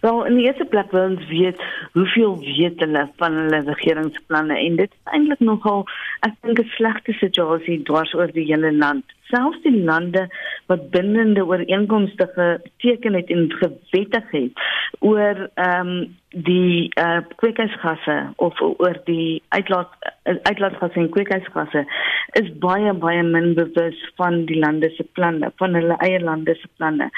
Wel, 0.00 0.24
in 0.26 0.36
die 0.36 0.46
eerste 0.46 0.64
plek 0.64 0.90
wil 0.90 1.10
ons 1.10 1.28
weet 1.28 1.62
hoeveel 1.92 2.38
weet 2.38 2.80
hulle 2.84 3.08
van 3.16 3.36
hulle 3.40 3.62
regeringsplanne 3.66 4.58
en 4.58 4.76
dit 4.76 4.92
is 4.92 5.12
eintlik 5.12 5.40
nogal 5.40 5.86
ek 6.28 6.34
dink 6.42 6.60
'n 6.60 6.72
slegte 6.76 7.12
situasie 7.12 7.82
dwars 7.82 8.14
oor 8.14 8.32
die 8.32 8.46
hele 8.50 8.72
land. 8.72 9.04
Selfs 9.30 9.62
die 9.62 9.82
lande 9.90 10.28
wat 10.66 10.90
bindende 10.90 11.44
ooreenkomste 11.46 12.28
geteken 12.34 13.14
het 13.14 13.30
en 13.30 13.52
gewettig 13.58 14.30
het 14.30 14.52
oor 14.98 15.50
ehm 15.54 15.88
um, 15.88 16.16
die 16.30 16.90
eh 16.94 17.04
uh, 17.04 17.20
kweekhuisgasse 17.36 18.16
of 18.36 18.60
oor 18.60 19.00
die 19.04 19.42
uitlaat 19.48 19.90
uitlaatgasse 20.42 21.00
en 21.00 21.10
kweekhuisgasse 21.10 21.86
is 22.32 22.50
baie 22.58 22.92
baie 22.92 23.22
min 23.22 23.54
bewus 23.54 24.10
van 24.16 24.44
die 24.44 24.58
lande 24.58 24.90
se 24.90 25.04
planne, 25.12 25.52
van 25.56 25.74
hulle 25.74 25.96
eie 25.98 26.20
lande 26.20 26.54
se 26.54 26.68
planne 26.76 27.10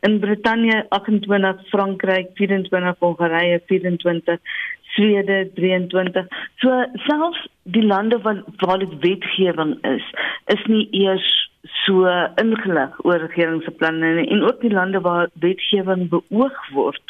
in 0.00 0.18
Brittanje 0.20 0.86
28, 0.88 1.68
Frankryk 1.68 2.30
24, 2.34 2.96
Hongarye 2.98 3.60
24, 3.66 4.38
Swede 4.94 5.50
23. 5.54 6.26
So 6.56 6.84
selfs 7.06 7.46
die 7.62 7.84
lande 7.86 8.18
wat 8.22 8.42
waar 8.56 8.78
dit 8.78 8.98
wetgewing 9.00 9.76
is, 9.86 10.04
is 10.46 10.64
nie 10.66 10.88
eers 11.04 11.28
so 11.62 12.06
ingelig 12.42 12.96
oor 13.06 13.20
regeringsplanne 13.22 14.26
en 14.26 14.42
ook 14.42 14.60
die 14.60 14.72
lande 14.72 15.00
waar 15.00 15.28
wetgewing 15.44 16.08
beoog 16.10 16.58
word 16.74 17.02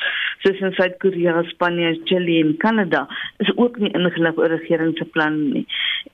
soos 0.42 0.60
in 0.60 0.72
Suid-Korea, 0.76 1.42
Spanje, 1.48 2.00
Chili 2.04 2.40
en 2.40 2.56
Kanada 2.56 3.06
is 3.38 3.52
ook 3.56 3.78
nie 3.78 3.92
ingelig 3.96 4.36
oor 4.36 4.50
regeringsplanne 4.52 5.52
nie. 5.54 5.66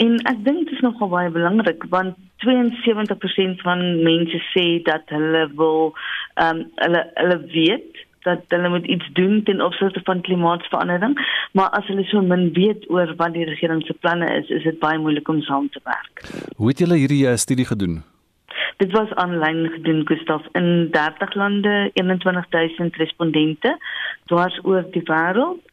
En 0.04 0.18
ek 0.30 0.42
dink 0.44 0.68
dit 0.68 0.74
is 0.76 0.84
nogal 0.84 1.10
baie 1.14 1.30
belangrik 1.34 1.86
want 1.94 2.18
72% 2.44 3.64
van 3.66 3.86
mense 4.06 4.42
sê 4.52 4.66
dat 4.86 5.08
hulle 5.14 5.48
wil 5.58 5.94
ehm 6.36 6.60
um, 6.60 6.68
hulle 6.84 7.02
hulle 7.14 7.38
weet 7.54 8.04
dat 8.26 8.44
hulle 8.52 8.68
moet 8.68 8.86
iets 8.86 9.08
doen 9.16 9.42
ten 9.46 9.62
opsigte 9.64 10.00
van 10.04 10.20
klimaatsverandering, 10.20 11.14
maar 11.52 11.70
as 11.78 11.86
hulle 11.86 12.04
so 12.10 12.20
min 12.20 12.50
weet 12.52 12.84
oor 12.90 13.14
wat 13.16 13.32
die 13.32 13.46
regering 13.48 13.82
se 13.86 13.96
planne 14.02 14.28
is, 14.40 14.50
is 14.50 14.66
dit 14.66 14.78
baie 14.82 14.98
moeilik 14.98 15.28
om 15.28 15.40
saam 15.46 15.70
te 15.72 15.80
werk. 15.84 16.22
Hoe 16.56 16.68
het 16.68 16.82
julle 16.84 16.98
hierdie 17.00 17.24
uh, 17.30 17.36
studie 17.40 17.66
gedoen? 17.66 18.02
Dit 18.78 18.92
was 18.94 19.10
aanlyn 19.18 19.68
gedoen 19.74 20.06
Gustaf 20.06 20.44
in 20.52 20.88
30 20.94 21.34
lande, 21.34 21.90
21000 21.94 22.96
respondente 22.96 23.78
dwars 24.30 24.58
oor 24.62 24.84
die 24.94 25.02
wêreld 25.08 25.68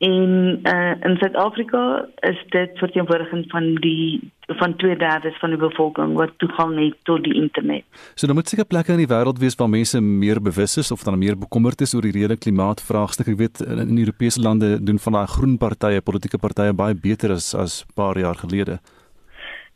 En 0.00 0.60
uh, 0.62 0.90
in 1.04 1.16
Suid-Afrika 1.20 2.08
is 2.24 2.38
dit 2.48 2.70
verteenwoordiging 2.80 3.44
van 3.48 3.74
die 3.84 4.30
van 4.46 4.72
2/3 4.76 5.34
van 5.38 5.50
die 5.52 5.58
bevolking 5.58 6.14
wat 6.16 6.30
toegang 6.36 6.78
het 6.78 6.96
tot 7.02 7.24
die 7.24 7.34
internet. 7.34 7.84
So 8.14 8.26
dan 8.26 8.34
moet 8.34 8.48
seker 8.48 8.64
plekke 8.64 8.92
in 8.92 9.02
die 9.04 9.10
wêreld 9.12 9.38
wees 9.38 9.54
waar 9.54 9.68
mense 9.68 10.00
meer 10.00 10.40
bewus 10.42 10.76
is 10.76 10.90
of 10.90 11.02
dan 11.02 11.18
meer 11.18 11.38
bekommerd 11.38 11.80
is 11.80 11.94
oor 11.94 12.08
die 12.08 12.16
rede 12.16 12.36
klimaatvraagstukke. 12.36 13.30
Ek 13.30 13.38
weet 13.38 13.60
in, 13.60 13.78
in 13.88 13.98
Europese 13.98 14.40
lande 14.40 14.82
doen 14.82 14.98
van 14.98 15.12
daai 15.12 15.26
groen 15.26 15.58
partye, 15.58 16.00
politieke 16.00 16.38
partye 16.38 16.72
baie 16.72 16.94
beter 16.94 17.36
as 17.36 17.54
as 17.54 17.84
paar 17.94 18.18
jaar 18.18 18.40
gelede. 18.40 18.80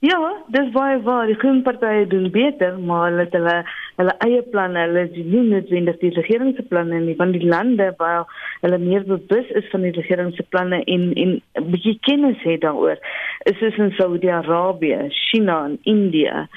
Ja, 0.04 0.18
dis 0.52 0.66
baie 0.74 0.98
waar. 1.00 1.26
Die 1.30 1.36
groen 1.40 1.62
partye 1.64 2.04
doen 2.06 2.26
beter, 2.30 2.74
maar 2.78 3.06
hulle 3.08 3.24
het 3.24 3.32
hulle 3.32 3.54
hulle 3.96 4.14
eie 4.26 4.42
planne. 4.52 4.82
Hulle 4.84 5.04
is 5.06 5.14
nie 5.16 5.44
noodwendig 5.46 5.96
die 6.02 6.10
regering 6.12 6.50
se 6.56 6.64
planne 6.68 6.98
nie, 7.00 7.14
want 7.16 7.32
die 7.32 7.48
lande 7.48 7.86
waar 7.96 8.26
hulle 8.60 8.78
meer 8.82 9.06
bewus 9.08 9.52
is 9.60 9.70
van 9.72 9.86
die 9.86 9.94
regering 9.96 10.34
se 10.36 10.44
planne 10.52 10.82
en 10.84 11.06
en 11.24 11.32
'n 11.60 11.70
bietjie 11.70 11.96
kennis 12.08 12.42
het 12.44 12.60
daaroor, 12.66 13.00
is 13.48 13.58
soos 13.58 13.80
in 13.80 13.94
Saudi-Arabië, 13.96 15.08
China 15.08 15.64
en 15.64 15.78
India. 15.82 16.48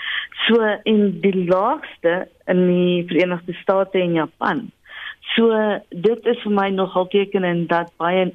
So 0.47 0.79
in 0.83 1.21
die 1.21 1.45
laagste 1.45 2.27
in 2.47 2.67
die 2.67 3.05
Verenigde 3.07 3.53
State 3.61 3.99
en 3.99 4.13
Japan. 4.13 4.71
So 5.35 5.51
dit 5.89 6.25
is 6.25 6.39
vir 6.43 6.53
my 6.53 6.69
nogal 6.69 7.07
tekenend 7.07 7.69
dat 7.69 7.91
baie 7.97 8.31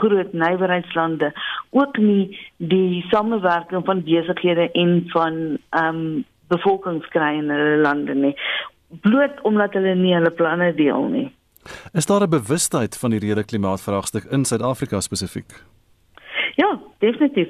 groot 0.00 0.32
nywerheidslande 0.32 1.32
ook 1.70 1.96
nie 1.96 2.38
die 2.56 3.04
samewerking 3.10 3.84
van 3.84 4.04
besighede 4.04 4.70
en 4.72 5.02
van 5.14 5.58
ehm 5.70 5.96
um, 5.96 6.24
bevolkingskry 6.52 7.38
in 7.38 7.48
hulle 7.48 7.76
lande 7.80 8.14
nie 8.14 8.34
bloot 9.00 9.40
omdat 9.42 9.72
hulle 9.72 9.94
nie 9.94 10.14
hulle 10.14 10.30
planne 10.30 10.72
deel 10.76 11.06
nie. 11.08 11.28
Is 11.92 12.06
daar 12.06 12.22
'n 12.22 12.30
bewustheid 12.30 12.98
van 12.98 13.10
die 13.10 13.18
rede 13.18 13.44
klimaatvraagstuk 13.44 14.24
in 14.24 14.44
Suid-Afrika 14.44 15.00
spesifiek? 15.00 15.50
Ja, 16.54 16.80
definitief. 16.98 17.48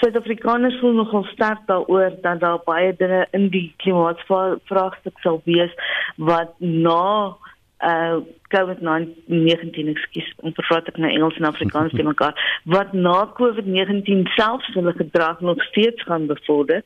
Suid-Afrikaners 0.00 0.78
voel 0.80 0.92
nogal 0.92 1.24
sterk 1.24 1.66
daaroor 1.66 2.12
dat 2.22 2.40
daar 2.40 2.60
baie 2.64 2.94
dinge 2.96 3.26
in 3.30 3.48
die 3.48 3.74
klimaatvraagstuk 3.76 5.18
sal 5.18 5.40
wees 5.44 5.72
wat 6.16 6.52
na 6.58 7.36
uh 7.82 8.22
COVID-19 8.54 9.88
ekskuus, 9.90 10.28
om 10.46 10.52
vervat 10.54 10.86
ek 10.86 10.98
nou 11.02 11.08
Engels 11.10 11.38
en 11.40 11.48
Afrikaans 11.48 11.94
te 11.96 12.04
mekaar, 12.06 12.36
wat 12.74 12.92
na 12.94 13.16
COVID-19 13.34 14.28
selfs 14.36 14.68
hulle 14.76 14.92
gedrag 14.94 15.40
nog 15.40 15.62
steeds 15.70 16.06
gaan 16.06 16.28
bevorder. 16.30 16.84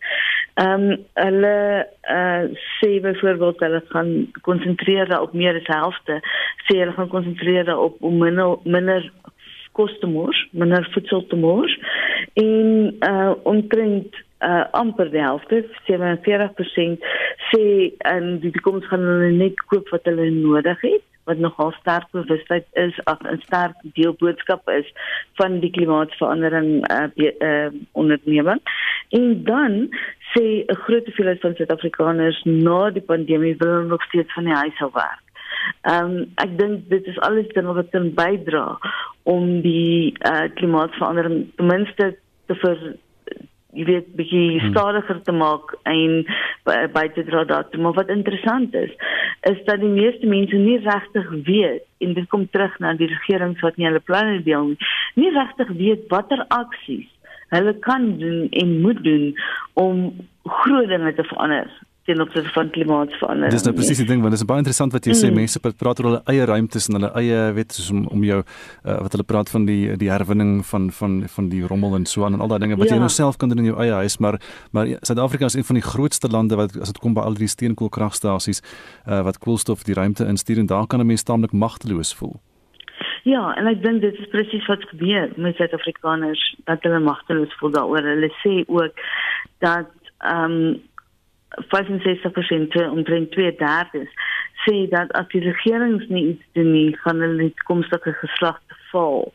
Ehm 0.55 0.87
um, 0.89 1.05
hulle 1.21 1.59
uh 2.17 2.45
sê 2.79 2.91
byvoorbeeld 3.05 3.61
hulle 3.67 3.83
gaan 3.93 4.13
konsentreer 4.49 5.13
op 5.21 5.37
meer 5.37 5.61
as 5.61 5.69
helfte, 5.75 6.21
sê 6.67 6.81
hulle 6.81 6.97
gaan 6.97 7.13
konsentreer 7.13 7.77
op 7.77 8.01
om 8.01 8.19
minder 8.25 8.57
minder 8.65 9.13
kos 9.79 9.95
te 10.03 10.11
mors, 10.11 10.39
minder 10.51 10.89
voedsel 10.95 11.27
te 11.31 11.39
mors 11.39 11.75
en 12.41 12.97
uh 13.09 13.35
omtrent 13.49 14.25
uh 14.47 14.65
amper 14.79 15.11
die 15.11 15.23
helfte, 15.23 15.65
47% 15.87 17.07
sê 17.51 17.63
en 18.13 18.39
die 18.43 18.53
toekoms 18.55 18.87
gaan 18.91 19.07
hulle 19.07 19.31
net 19.37 19.63
koop 19.71 19.91
wat 19.95 20.07
hulle 20.11 20.31
nodig 20.35 20.83
het 20.87 21.07
wat 21.29 21.41
nogal 21.45 21.73
sterk 21.77 22.07
bewustheid 22.17 22.67
is 22.85 22.97
of 23.05 23.21
'n 23.21 23.41
sterk 23.47 23.77
deel 23.99 24.15
boodskap 24.23 24.71
is 24.81 24.89
van 25.41 25.61
die 25.61 25.71
klimaatsverandering 25.71 26.71
uh, 26.91 27.09
uh 27.49 27.71
onderneming. 27.93 28.61
En 29.19 29.45
dan 29.45 29.73
sê 30.33 30.45
'n 30.65 30.81
groot 30.85 31.05
hoeveelheid 31.05 31.41
van 31.41 31.55
Suid-Afrikaners 31.55 32.41
na 32.45 32.91
die 32.91 33.07
pandemie 33.13 33.57
wil 33.59 33.83
nog 33.83 34.03
steeds 34.03 34.33
van 34.33 34.45
die 34.45 34.55
huis 34.63 34.81
af 34.81 34.93
werk. 34.93 35.28
Ehm 35.83 36.05
um, 36.05 36.25
ek 36.45 36.57
dink 36.59 36.89
dit 36.93 37.07
is 37.07 37.19
alles 37.27 37.51
dinge 37.57 37.75
wat 37.75 37.91
kan 37.91 38.11
bydra 38.15 38.65
om 39.23 39.61
die 39.65 40.15
uh 40.29 40.49
klimaatsverandering 40.55 41.47
ten 41.57 41.67
minste 41.67 42.17
te 42.47 42.57
ver 42.63 42.79
jy 43.77 43.85
weet 43.85 44.07
bietjie 44.17 44.59
hmm. 44.59 44.71
stadiger 44.73 45.21
te 45.23 45.33
maak 45.33 45.75
en 45.89 46.23
by 46.95 47.05
te 47.15 47.25
dra 47.29 47.45
daartoe 47.49 47.81
maar 47.85 47.97
wat 47.99 48.13
interessant 48.13 48.75
is 48.75 48.95
is 49.51 49.61
dat 49.67 49.81
die 49.81 49.93
meeste 49.93 50.27
mense 50.27 50.57
nie 50.57 50.79
regtig 50.87 51.29
weet 51.47 51.85
en 52.05 52.15
dit 52.17 52.29
kom 52.33 52.49
terug 52.51 52.79
na 52.83 52.95
die 52.99 53.11
regerings 53.13 53.61
wat 53.67 53.77
nie 53.77 53.87
hulle 53.87 54.03
planne 54.09 54.41
deel 54.47 54.73
nie 54.73 54.89
nie 55.21 55.35
regtig 55.37 55.71
weet 55.83 56.09
watter 56.15 56.45
aksies 56.57 57.11
hulle 57.55 57.75
kan 57.85 58.09
doen 58.23 58.49
en 58.63 58.81
moet 58.81 59.05
doen 59.05 59.29
om 59.85 60.03
groot 60.63 60.89
dinge 60.89 61.15
te 61.15 61.29
verander 61.29 61.71
ten 62.09 62.21
opsigte 62.25 62.53
van 62.55 62.71
klimaatsverandering. 62.71 63.53
Dis 63.53 63.67
nou 63.67 63.75
presies 63.77 64.01
die 64.01 64.07
ding 64.09 64.23
want 64.25 64.33
dit 64.33 64.41
is 64.41 64.49
baie 64.49 64.63
interessant 64.63 64.95
wat 64.97 65.05
jy 65.05 65.13
mm. 65.13 65.21
sê 65.21 65.29
mense 65.35 65.61
praat 65.61 66.01
oor 66.01 66.09
hulle 66.09 66.21
eie 66.33 66.47
ruimtes 66.49 66.89
en 66.89 66.97
hulle 66.97 67.11
eie 67.21 67.43
weet 67.59 67.77
soos 67.77 67.91
om 67.93 68.07
om 68.17 68.25
jou 68.25 68.39
uh, 68.41 68.97
wat 69.05 69.17
hulle 69.17 69.27
praat 69.29 69.53
van 69.53 69.67
die 69.69 69.97
die 70.01 70.09
herwinning 70.13 70.63
van 70.71 70.89
van 71.01 71.21
van 71.35 71.51
die 71.53 71.61
rommel 71.69 71.99
en 72.01 72.09
so 72.09 72.25
aan 72.25 72.39
en 72.39 72.45
al 72.45 72.53
daai 72.55 72.63
dinge 72.65 72.81
wat 72.81 72.89
ja. 72.89 72.97
jy 72.97 73.05
nou 73.05 73.13
self 73.13 73.37
kan 73.37 73.53
doen 73.53 73.61
in 73.65 73.71
jou 73.71 73.77
eie 73.85 74.01
huis 74.01 74.19
maar 74.25 74.41
maar 74.73 74.89
Suid-Afrika 75.03 75.53
is 75.53 75.59
een 75.59 75.69
van 75.69 75.81
die 75.81 75.85
grootste 75.85 76.33
lande 76.33 76.57
wat 76.57 76.77
as 76.81 76.95
dit 76.95 77.03
kom 77.05 77.17
by 77.19 77.29
al 77.29 77.37
die 77.37 77.51
steenkoolkragstasies 77.53 78.65
uh, 78.65 79.21
wat 79.29 79.43
koolstof 79.45 79.85
die 79.85 79.97
ruimte 80.01 80.25
instuur 80.25 80.65
en 80.65 80.73
daar 80.73 80.87
kan 80.87 81.05
'n 81.05 81.07
mens 81.13 81.29
taamlik 81.29 81.53
magteloos 81.53 82.15
voel. 82.15 82.39
Ja, 83.29 83.53
en 83.57 83.67
ek 83.67 83.83
dink 83.83 84.01
dit 84.01 84.17
is 84.19 84.29
presies 84.33 84.67
wat 84.67 84.85
gebeur 84.89 85.33
met 85.37 85.57
Suid-Afrikaners 85.57 86.43
dat 86.65 86.83
hulle 86.83 87.01
magteloos 87.01 87.53
voel 87.61 87.71
daaroor. 87.71 88.07
Hulle 88.15 88.31
sê 88.41 88.63
ook 88.67 88.95
dat 89.59 89.91
ehm 90.19 90.53
um, 90.53 90.81
65% 91.57 92.91
omtrent 92.91 93.31
2/3 93.31 94.09
sê 94.65 94.89
dat 94.91 95.13
as 95.13 95.29
die 95.29 95.41
regerings 95.41 96.09
nie 96.09 96.27
iets 96.27 96.45
doen 96.53 96.73
nie, 96.73 96.97
gaan 96.97 97.21
hulle 97.21 97.37
die 97.37 97.55
toekomstige 97.61 98.13
geslagte 98.13 98.78
val. 98.93 99.33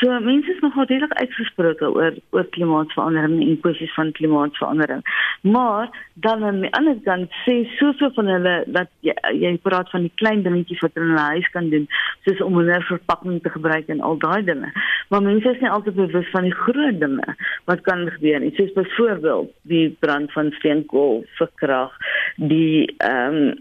So 0.00 0.20
mense 0.20 0.50
is 0.52 0.60
nog 0.60 0.76
redelik 0.76 1.12
uitgesproke 1.12 1.90
oor 1.90 2.14
oor 2.30 2.46
klimaatsverandering 2.56 3.40
en 3.42 3.60
kwessies 3.60 3.94
van 3.94 4.12
klimaatsverandering. 4.12 5.02
Maar 5.40 5.88
dan 6.14 6.44
aan 6.44 6.60
die 6.60 6.72
ander 6.72 6.98
kant 7.04 7.32
sê 7.44 7.56
soveel 7.78 8.12
van 8.18 8.26
hulle 8.26 8.54
dat 8.66 8.90
jy, 9.06 9.14
jy 9.32 9.54
praat 9.62 9.90
van 9.90 10.06
die 10.08 10.12
klein 10.20 10.42
dingetjies 10.42 10.82
wat 10.84 10.94
hulle 10.94 11.06
in 11.06 11.14
hulle 11.14 11.36
huis 11.36 11.50
kan 11.54 11.70
doen, 11.70 11.86
soos 12.24 12.42
om 12.44 12.60
'n 12.60 12.82
verpakking 12.90 13.42
te 13.42 13.50
gebruik 13.50 13.88
en 13.88 14.00
al 14.00 14.18
daai 14.18 14.42
dinge. 14.44 14.72
Maar 15.08 15.22
mense 15.22 15.50
is 15.50 15.60
nie 15.60 15.70
altyd 15.70 15.94
bewus 15.94 16.30
van 16.30 16.42
die 16.42 16.58
groot 16.64 17.00
dinge 17.00 17.36
wat 17.64 17.80
kan 17.80 18.10
gebeur 18.10 18.40
nie. 18.40 18.54
Soos 18.56 18.72
byvoorbeeld 18.72 19.50
die 19.62 19.96
brand 20.00 20.32
van 20.32 20.50
steenkool 20.58 21.24
vir 21.38 21.50
krag, 21.54 21.96
die 22.36 22.94
ehm 22.98 23.34
um, 23.34 23.54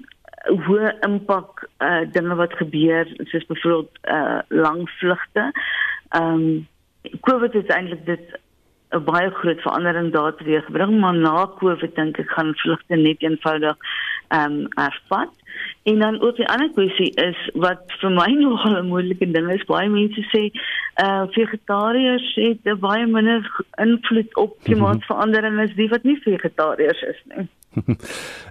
hoe 0.46 0.96
impak 1.02 1.68
uh, 1.80 2.06
dinge 2.12 2.36
wat 2.36 2.54
gebeur 2.54 3.08
soos 3.18 3.46
byvoorbeeld 3.46 4.00
uh, 4.04 4.40
lang 4.48 4.90
vlugte. 4.90 5.52
Ehm 6.10 6.34
um, 6.34 6.68
COVID 7.22 7.54
het 7.54 7.70
eintlik 7.70 8.06
dit 8.06 8.40
'n 8.90 9.04
baie 9.04 9.30
groot 9.30 9.62
verandering 9.62 10.12
daar 10.14 10.36
teweeggebring, 10.36 11.00
maar 11.00 11.14
na 11.14 11.50
COVID 11.60 11.96
dink 11.96 12.18
ek 12.18 12.30
gaan 12.30 12.54
vlugte 12.56 12.96
net 12.96 13.22
eenvoudig 13.22 13.78
ehm 14.28 14.52
um, 14.52 14.68
ervat. 14.68 15.32
En 15.84 16.00
dan 16.00 16.22
ook 16.22 16.36
die 16.36 16.48
ander 16.48 16.70
kwessie 16.74 17.12
is 17.14 17.50
wat 17.54 17.82
vir 18.00 18.12
my 18.12 18.32
nogal 18.46 18.78
'n 18.82 18.88
moeilike 18.88 19.32
ding 19.32 19.52
is, 19.52 19.66
baie 19.66 19.90
mense 19.90 20.22
sê 20.34 20.44
uh, 21.04 21.24
vegetariërs 21.38 22.36
het 22.36 22.80
baie 22.80 23.06
minder 23.08 23.52
invloed 23.76 24.36
op 24.36 24.58
klimaatsverandering 24.64 25.60
as 25.60 25.76
die 25.76 25.90
wat 25.90 26.04
nie 26.04 26.20
vegetariërs 26.24 27.02
is 27.02 27.22
nie. 27.36 27.48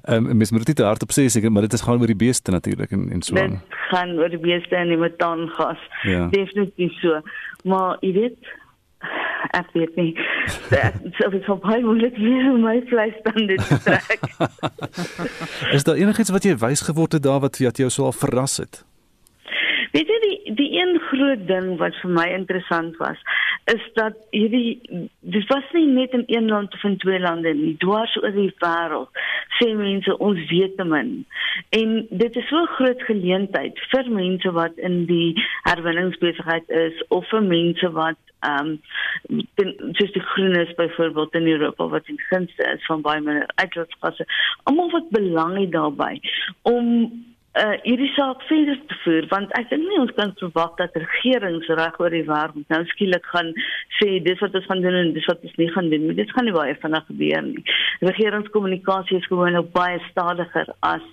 Ehm 0.05 0.27
um, 0.27 0.37
mens 0.37 0.51
moet 0.51 0.67
dit 0.67 0.79
hardop 0.79 1.13
sê 1.13 1.27
seker, 1.27 1.53
maar 1.53 1.63
dit 1.63 1.73
is 1.73 1.81
gaan 1.81 2.01
oor 2.01 2.13
die 2.13 2.23
beeste 2.27 2.51
natuurlik 2.51 2.91
en 2.91 3.11
en 3.11 3.23
so 3.23 3.37
aan. 3.37 3.51
Dit 3.51 3.89
gaan 3.93 4.19
oor 4.19 4.29
die 4.29 4.39
beeste 4.39 4.77
en 4.77 4.89
die 4.89 5.01
metaangas. 5.01 5.81
Ja. 6.03 6.29
Definitief 6.29 6.93
so. 7.01 7.21
Maar 7.65 7.97
jy 8.01 8.13
weet 8.13 8.53
ek 9.55 9.69
weet 9.73 9.97
nie. 9.97 10.13
So 11.19 11.31
dit 11.31 11.45
sou 11.47 11.59
baie 11.63 11.83
moeilik 11.85 12.17
wees 12.19 12.49
om 12.51 12.65
my 12.65 12.81
vleis 12.91 13.15
dan 13.27 13.47
dit 13.51 13.69
te 13.69 13.79
trek. 13.85 14.25
is 15.77 15.87
daar 15.87 16.01
enigiets 16.01 16.35
wat 16.35 16.49
jy 16.49 16.57
wys 16.65 16.85
geword 16.89 17.19
het 17.19 17.23
daar 17.23 17.41
wat 17.45 17.61
jou 17.61 17.91
so 17.91 18.11
al 18.11 18.17
verras 18.17 18.59
het? 18.63 18.85
Weet 19.95 20.09
jy 20.11 20.17
die 20.23 20.55
die 20.59 20.71
een 20.75 20.97
groot 21.09 21.43
ding 21.47 21.77
wat 21.79 21.95
vir 22.03 22.11
my 22.11 22.25
interessant 22.35 22.97
was, 22.99 23.21
is 23.71 23.83
dat 23.95 24.17
hierdie 24.35 24.81
dit 25.21 25.45
was 25.53 25.69
nie 25.77 25.87
net 25.87 26.17
in 26.19 26.25
een 26.27 26.49
land 26.51 26.75
of 26.75 26.83
in 26.89 26.97
twee 26.99 27.21
lande 27.23 27.53
nie, 27.55 27.77
dwars 27.85 28.17
oor 28.19 28.35
die 28.35 28.51
wêreld 28.65 29.23
sê 29.61 29.69
mense 29.79 30.17
ons 30.19 30.41
weet 30.51 30.75
te 30.81 30.87
min. 30.89 31.13
En 31.79 31.93
dit 32.11 32.37
is 32.41 32.49
so 32.51 32.63
'n 32.63 32.75
groot 32.77 33.03
geleentheid 33.07 33.79
vir 33.93 34.11
mense 34.11 34.51
wat 34.53 34.75
in 34.89 35.05
die 35.07 35.39
herwinningsbesigheid 35.71 36.69
is 36.69 37.05
of 37.09 37.29
vir 37.31 37.43
mense 37.43 37.91
wat 37.91 38.19
ehm 38.45 38.79
um, 39.31 39.45
soos 39.93 40.13
die 40.13 40.27
groenes 40.33 40.75
byvoorbeeld 40.75 41.35
in 41.35 41.47
Europa 41.47 41.87
wat 41.89 42.09
in 42.09 42.19
gunste 42.31 42.65
is 42.75 42.87
van 42.87 43.01
baie 43.01 43.21
minder 43.21 43.47
uitlaatgasse. 43.55 44.27
Almal 44.65 44.91
wat 44.91 45.09
belang 45.11 45.57
het 45.59 45.73
daarbey 45.73 46.21
om 46.63 46.91
uh 47.63 47.75
hierdie 47.85 48.11
saak 48.17 48.41
verder 48.49 48.79
te 48.91 48.97
voer 49.05 49.27
want 49.31 49.53
ek 49.59 49.69
dink 49.71 49.85
nie 49.87 50.01
ons 50.03 50.15
kan 50.17 50.33
verwag 50.41 50.73
dat 50.81 50.97
regerings 50.99 51.69
reg 51.81 52.01
oor 52.03 52.17
die 52.17 52.25
wêreld 52.27 52.73
nou 52.75 52.81
skielik 52.91 53.29
gaan 53.35 53.53
sê 54.01 54.09
dis 54.27 54.43
wat 54.43 54.57
ons 54.59 54.67
gaan 54.71 54.83
doen 54.83 54.99
en 55.03 55.13
dis 55.15 55.29
wat 55.31 55.45
ons 55.47 55.61
nie 55.63 55.71
gaan 55.77 55.91
doen 55.93 56.09
nie 56.09 56.19
dit 56.19 56.35
gaan 56.35 56.49
nie 56.51 56.57
baie 56.57 56.75
vinnig 56.83 57.07
gebeur 57.13 57.47
nie 57.51 57.65
regeringskommunikasie 58.11 59.21
is 59.21 59.31
gewoon 59.31 59.55
nou 59.59 59.65
baie 59.79 60.03
stadiger 60.11 60.75
as 60.81 61.07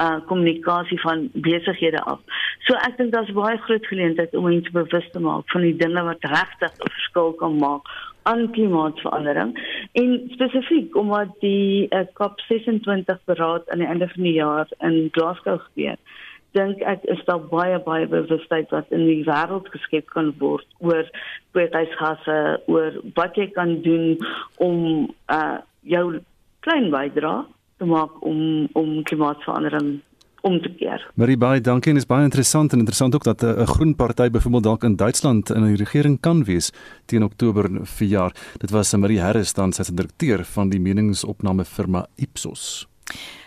uh 0.00 0.20
kommunikasie 0.26 1.00
van 1.00 1.28
besighede 1.32 2.00
af. 2.02 2.20
So 2.66 2.74
ek 2.74 2.96
dink 2.96 3.12
daar's 3.12 3.32
baie 3.36 3.58
groot 3.66 3.86
geleentheid 3.86 4.34
om 4.34 4.46
mense 4.48 4.72
bewus 4.72 5.08
te 5.12 5.20
maak 5.20 5.44
van 5.52 5.66
die 5.66 5.76
dinge 5.76 6.02
wat 6.06 6.24
regtig 6.24 6.72
'n 6.72 6.92
verskil 6.96 7.32
kan 7.32 7.58
maak 7.58 7.84
aan 8.28 8.50
klimaatsverandering 8.54 9.54
en 9.92 10.10
spesifiek 10.34 10.96
omdat 10.96 11.32
die 11.40 11.88
uh, 11.90 12.04
COP26 12.18 13.24
beraad 13.24 13.70
aan 13.70 13.82
die 13.84 13.88
einde 13.88 14.08
van 14.14 14.28
die 14.28 14.36
jaar 14.38 14.68
in 14.78 15.08
Glasgow 15.12 15.60
gebeur 15.68 15.98
dink 16.56 16.82
ek 16.88 17.04
is 17.12 17.22
daar 17.28 17.40
baie 17.50 17.78
baie 17.84 18.06
bewustheid 18.10 18.70
wat 18.74 18.90
in 18.92 19.06
die 19.08 19.24
wêreld 19.28 19.68
geskep 19.72 20.10
kan 20.12 20.32
word 20.40 20.68
oor 20.84 21.08
kweekhuisgasse 21.56 22.38
oor 22.72 22.98
wat 23.16 23.38
jy 23.40 23.48
kan 23.56 23.78
doen 23.86 24.16
om 24.60 25.08
uh 25.32 25.58
jou 25.82 26.20
klein 26.62 26.92
bydra 26.92 27.42
te 27.78 27.88
maak 27.90 28.20
om 28.28 28.68
om 28.78 29.00
klimaatsverandering 29.08 29.96
om 30.42 30.60
te 30.60 30.70
keer. 30.78 31.02
Marie 31.14 31.36
baie 31.36 31.60
dankie 31.60 31.92
en 31.92 32.00
is 32.00 32.06
baie 32.06 32.26
interessant 32.26 32.72
en 32.72 32.82
interessant 32.82 33.14
ook 33.14 33.24
dat 33.24 33.42
'n 33.42 33.66
groen 33.66 33.94
party 33.94 34.30
byvoorbeeld 34.30 34.64
dalk 34.64 34.84
in 34.84 34.96
Duitsland 34.96 35.50
in 35.50 35.64
die 35.64 35.76
regering 35.76 36.20
kan 36.20 36.44
wees 36.44 36.72
teen 37.06 37.22
Oktober 37.22 37.68
vir 37.82 38.06
jaar. 38.06 38.32
Dit 38.58 38.70
was 38.70 38.94
Marie 38.96 39.20
Harris 39.20 39.52
dan 39.52 39.72
sy 39.72 39.82
direkteur 39.94 40.44
van 40.44 40.68
die 40.68 40.80
meningsopname 40.80 41.64
firma 41.64 42.06
Ipsos. 42.16 42.91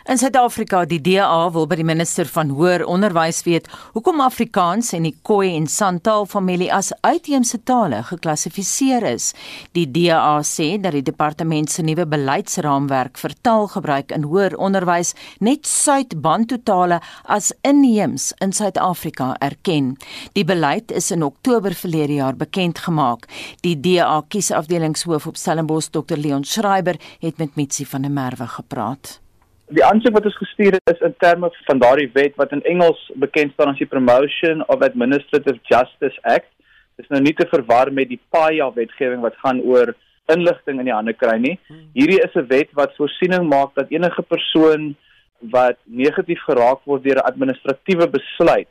In 0.06 0.20
Suid-Afrika, 0.22 0.84
die 0.86 1.00
DA 1.02 1.48
wil 1.50 1.64
by 1.66 1.80
die 1.80 1.86
minister 1.88 2.28
van 2.30 2.52
Hoër 2.54 2.84
Onderwys 2.86 3.40
weet 3.48 3.66
hoekom 3.96 4.20
Afrikaans 4.22 4.92
en 4.94 5.08
die 5.08 5.16
Khoi 5.26 5.48
en 5.56 5.66
Santaal 5.66 6.28
familie 6.30 6.68
as 6.70 6.92
uitheemse 7.02 7.58
tale 7.66 8.04
geklassifiseer 8.06 9.08
is. 9.10 9.32
Die 9.74 9.88
DA 9.90 10.44
sê 10.46 10.76
dat 10.78 10.94
die 10.94 11.02
departement 11.10 11.74
se 11.74 11.82
nuwe 11.82 12.06
beleidsraamwerk 12.14 13.18
vir 13.18 13.36
taalgebruik 13.50 14.14
in 14.14 14.30
hoër 14.30 14.60
onderwys 14.62 15.16
net 15.42 15.66
Suid-Bantu 15.66 16.62
tale 16.70 17.02
as 17.26 17.50
inheems 17.66 18.30
in 18.46 18.54
Suid-Afrika 18.54 19.34
erken. 19.42 19.96
Die 20.38 20.46
beleid 20.46 20.94
is 20.94 21.10
in 21.10 21.26
Oktober 21.26 21.74
verlede 21.74 22.22
jaar 22.22 22.38
bekend 22.38 22.86
gemaak. 22.86 23.26
Die 23.66 23.74
DA 23.74 24.22
kiesafdelingshoof 24.22 25.26
op 25.34 25.42
Stellenbosch, 25.42 25.90
Dr 25.90 26.22
Leon 26.22 26.46
Schreiber, 26.46 27.02
het 27.26 27.42
met 27.42 27.58
Mitsi 27.58 27.90
van 27.90 28.06
der 28.06 28.14
Merwe 28.14 28.54
gepraat. 28.62 29.25
Die 29.74 29.82
aansoek 29.82 30.14
wat 30.14 30.28
ons 30.30 30.38
gestuur 30.38 30.76
het 30.78 30.92
is 30.92 31.00
in 31.02 31.14
terme 31.18 31.50
van 31.66 31.80
daardie 31.82 32.10
wet 32.14 32.36
wat 32.38 32.52
in 32.54 32.62
Engels 32.70 33.00
bekend 33.18 33.56
staan 33.56 33.72
as 33.72 33.80
die 33.82 33.90
Promotion 33.90 34.62
of 34.70 34.84
Administrative 34.86 35.58
Justice 35.66 36.20
Act. 36.22 36.52
Dit 36.96 37.08
is 37.08 37.10
nou 37.10 37.22
nie 37.26 37.34
te 37.34 37.48
verwar 37.50 37.90
met 37.90 38.12
die 38.12 38.20
PAIA 38.30 38.68
wetgewing 38.76 39.24
wat 39.26 39.40
gaan 39.42 39.64
oor 39.66 39.96
inligting 40.30 40.84
in 40.84 40.92
die 40.92 40.94
hande 40.94 41.16
kry 41.18 41.40
nie. 41.42 41.56
Hierdie 41.98 42.22
is 42.22 42.38
'n 42.38 42.46
wet 42.54 42.70
wat 42.78 42.94
voorsiening 42.98 43.50
maak 43.50 43.74
dat 43.74 43.90
enige 43.90 44.22
persoon 44.22 44.96
wat 45.40 45.78
negatief 45.86 46.46
geraak 46.46 46.86
word 46.86 47.04
deur 47.04 47.18
'n 47.18 47.30
administratiewe 47.32 48.08
besluit, 48.08 48.70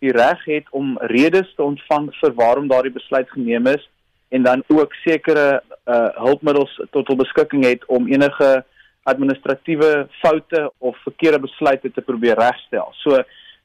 die 0.00 0.12
reg 0.12 0.44
het 0.44 0.64
om 0.70 0.98
redes 1.00 1.52
te 1.56 1.62
ontvang 1.62 2.08
vir 2.20 2.32
waarom 2.32 2.68
daardie 2.68 2.96
besluit 2.96 3.28
geneem 3.30 3.66
is 3.66 3.88
en 4.30 4.42
dan 4.42 4.62
ook 4.68 4.94
sekere 5.04 5.62
uh 5.86 6.08
hulpmiddels 6.16 6.80
tot 6.90 7.06
hul 7.06 7.16
beskikking 7.16 7.64
het 7.64 7.84
om 7.86 8.08
enige 8.08 8.64
administratiewe 9.08 10.08
foute 10.20 10.66
of 10.78 10.96
verkeerde 11.04 11.40
besluite 11.40 11.90
te 11.92 12.04
probeer 12.04 12.38
regstel. 12.38 12.92
So 13.02 13.22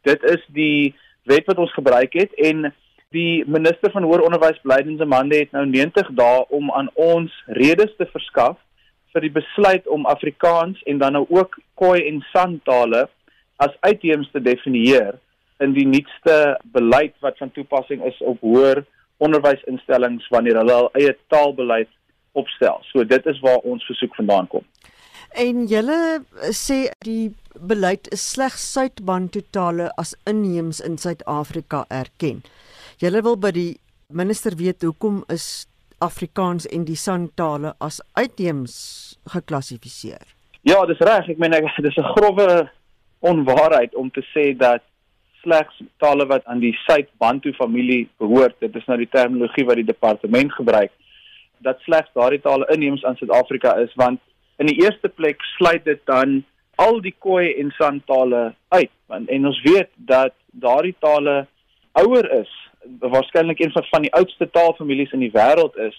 dit 0.07 0.23
is 0.31 0.43
die 0.55 0.95
wet 1.25 1.47
wat 1.49 1.59
ons 1.59 1.73
gebruik 1.73 2.13
het 2.13 2.33
en 2.33 2.69
die 3.15 3.43
minister 3.47 3.91
van 3.91 4.03
hoër 4.03 4.25
onderwys 4.27 4.59
Blyden 4.63 4.97
Zamande 4.97 5.39
het 5.43 5.51
nou 5.55 5.65
90 5.65 6.11
dae 6.17 6.45
om 6.53 6.71
aan 6.71 6.89
ons 6.93 7.33
redes 7.47 7.91
te 7.97 8.07
verskaf 8.11 8.57
vir 9.15 9.27
die 9.27 9.35
besluit 9.35 9.85
om 9.87 10.07
Afrikaans 10.11 10.81
en 10.89 10.99
dan 10.99 11.15
nou 11.15 11.25
ook 11.29 11.55
Khoi 11.79 12.01
en 12.07 12.19
San 12.33 12.59
tale 12.67 13.05
as 13.63 13.75
uitheems 13.87 14.27
te 14.33 14.41
definieer 14.43 15.15
in 15.63 15.71
die 15.75 15.87
nuutste 15.87 16.57
beleid 16.75 17.15
wat 17.23 17.37
van 17.39 17.51
toepassing 17.55 18.03
is 18.03 18.17
op 18.19 18.41
hoër 18.43 18.83
onderwysinstellings 19.23 20.27
wanneer 20.33 20.59
hulle 20.59 20.79
hul 20.81 20.89
eie 20.99 21.13
taalbeleid 21.31 21.91
opstel. 22.35 22.81
So 22.91 23.05
dit 23.07 23.31
is 23.31 23.39
waar 23.39 23.63
ons 23.63 23.85
versoek 23.87 24.15
vandaan 24.19 24.49
kom. 24.51 24.65
En 25.35 25.65
julle 25.67 26.23
sê 26.55 26.85
die 27.03 27.33
beleid 27.59 28.07
is 28.15 28.23
slegs 28.23 28.63
Suid-Bantu 28.71 29.41
tale 29.51 29.89
as 29.99 30.13
inheems 30.31 30.79
in 30.79 30.95
Suid-Afrika 30.97 31.81
erken. 31.91 32.39
Julle 33.03 33.19
wil 33.25 33.35
by 33.35 33.51
die 33.51 33.73
minister 34.07 34.55
weet 34.55 34.85
hoekom 34.87 35.25
is 35.33 35.67
Afrikaans 35.99 36.67
en 36.71 36.85
die 36.87 36.95
San 36.95 37.27
tale 37.35 37.73
as 37.83 37.99
uitheems 38.15 38.75
geklassifiseer? 39.33 40.23
Ja, 40.63 40.85
dis 40.87 41.03
reg. 41.03 41.27
Ek 41.27 41.41
meen 41.41 41.51
dis 41.87 41.97
'n 41.99 42.11
grouwe 42.15 42.69
onwaarheid 43.19 43.95
om 43.95 44.11
te 44.11 44.23
sê 44.31 44.53
dat 44.55 44.83
slegs 45.43 45.81
tale 45.99 46.25
wat 46.31 46.45
aan 46.45 46.59
die 46.63 46.73
Suid-Bantu 46.85 47.51
familie 47.53 48.07
behoort, 48.17 48.55
dit 48.59 48.75
is 48.75 48.87
nou 48.87 48.97
die 48.97 49.11
terminologie 49.11 49.65
wat 49.65 49.75
die 49.75 49.91
departement 49.91 50.53
gebruik, 50.53 50.91
dat 51.59 51.83
slegs 51.83 52.09
daardie 52.13 52.41
tale 52.41 52.65
inheems 52.71 53.03
aan 53.03 53.19
Suid-Afrika 53.19 53.75
is 53.83 53.91
want 53.95 54.21
In 54.57 54.69
die 54.71 54.77
eerste 54.83 55.09
plek 55.09 55.41
sluit 55.57 55.83
dit 55.85 55.99
dan 56.05 56.43
al 56.75 57.01
die 57.01 57.15
Khoi 57.19 57.53
en 57.59 57.71
San 57.77 58.01
tale 58.07 58.53
uit 58.67 58.91
want 59.11 59.29
en 59.29 59.45
ons 59.45 59.61
weet 59.61 59.89
dat 59.95 60.33
daardie 60.51 60.95
tale 60.99 61.45
ouer 61.91 62.27
is, 62.39 62.51
waarskynlik 62.99 63.59
een 63.59 63.71
van 63.75 64.01
die 64.01 64.13
oudste 64.13 64.49
taalfamilies 64.51 65.11
in 65.11 65.23
die 65.23 65.33
wêreld 65.33 65.75
is 65.77 65.95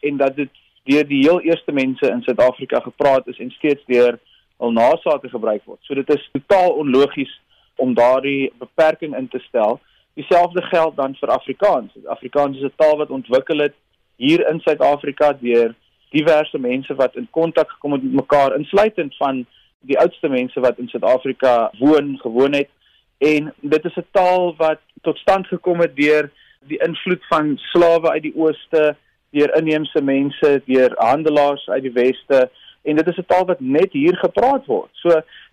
en 0.00 0.16
dat 0.16 0.36
dit 0.36 0.50
deur 0.84 1.06
die 1.08 1.22
heel 1.24 1.40
eerste 1.40 1.72
mense 1.72 2.10
in 2.10 2.22
Suid-Afrika 2.22 2.80
gepraat 2.84 3.28
is 3.28 3.38
en 3.38 3.50
steeds 3.50 3.84
deur 3.86 4.18
al 4.56 4.72
nasate 4.72 5.28
gebruik 5.28 5.64
word. 5.64 5.80
So 5.82 5.94
dit 5.94 6.10
is 6.14 6.28
totaal 6.32 6.76
onlogies 6.80 7.32
om 7.76 7.94
daardie 7.94 8.52
beperking 8.58 9.16
in 9.16 9.28
te 9.28 9.40
stel. 9.48 9.80
Dieselfde 10.14 10.62
geld 10.62 10.96
dan 10.96 11.16
vir 11.20 11.32
Afrikaans. 11.34 11.92
Afrikaans 12.06 12.56
is 12.56 12.68
'n 12.68 12.76
taal 12.76 12.96
wat 12.96 13.10
ontwikkel 13.10 13.58
het 13.58 13.74
hier 14.16 14.48
in 14.48 14.60
Suid-Afrika 14.60 15.32
deur 15.32 15.74
diverse 16.14 16.58
mense 16.58 16.94
wat 16.94 17.16
in 17.20 17.28
kontak 17.30 17.70
gekom 17.70 17.96
het 17.96 18.02
met 18.02 18.20
mekaar 18.22 18.56
insluitend 18.56 19.16
van 19.16 19.44
die 19.80 19.98
oudste 19.98 20.28
mense 20.28 20.60
wat 20.60 20.78
in 20.78 20.88
Suid-Afrika 20.88 21.70
woon 21.78 22.16
gewoon 22.22 22.54
het 22.54 22.70
en 23.18 23.52
dit 23.60 23.84
is 23.84 23.96
'n 23.96 24.06
taal 24.10 24.54
wat 24.56 24.80
tot 25.02 25.18
stand 25.18 25.46
gekom 25.46 25.80
het 25.80 25.96
deur 25.96 26.30
die 26.66 26.80
invloed 26.86 27.24
van 27.28 27.54
slawe 27.56 28.10
uit 28.10 28.22
die 28.22 28.36
ooste, 28.36 28.96
deur 29.30 29.56
inheemse 29.56 30.02
mense, 30.02 30.62
deur 30.66 30.92
handelaars 30.96 31.68
uit 31.68 31.82
die 31.82 31.92
weste 31.92 32.50
en 32.82 32.96
dit 32.96 33.08
is 33.08 33.18
'n 33.18 33.26
taal 33.26 33.44
wat 33.44 33.60
net 33.60 33.92
hier 33.92 34.16
gepraat 34.16 34.66
word. 34.66 34.90
So 34.92 35.08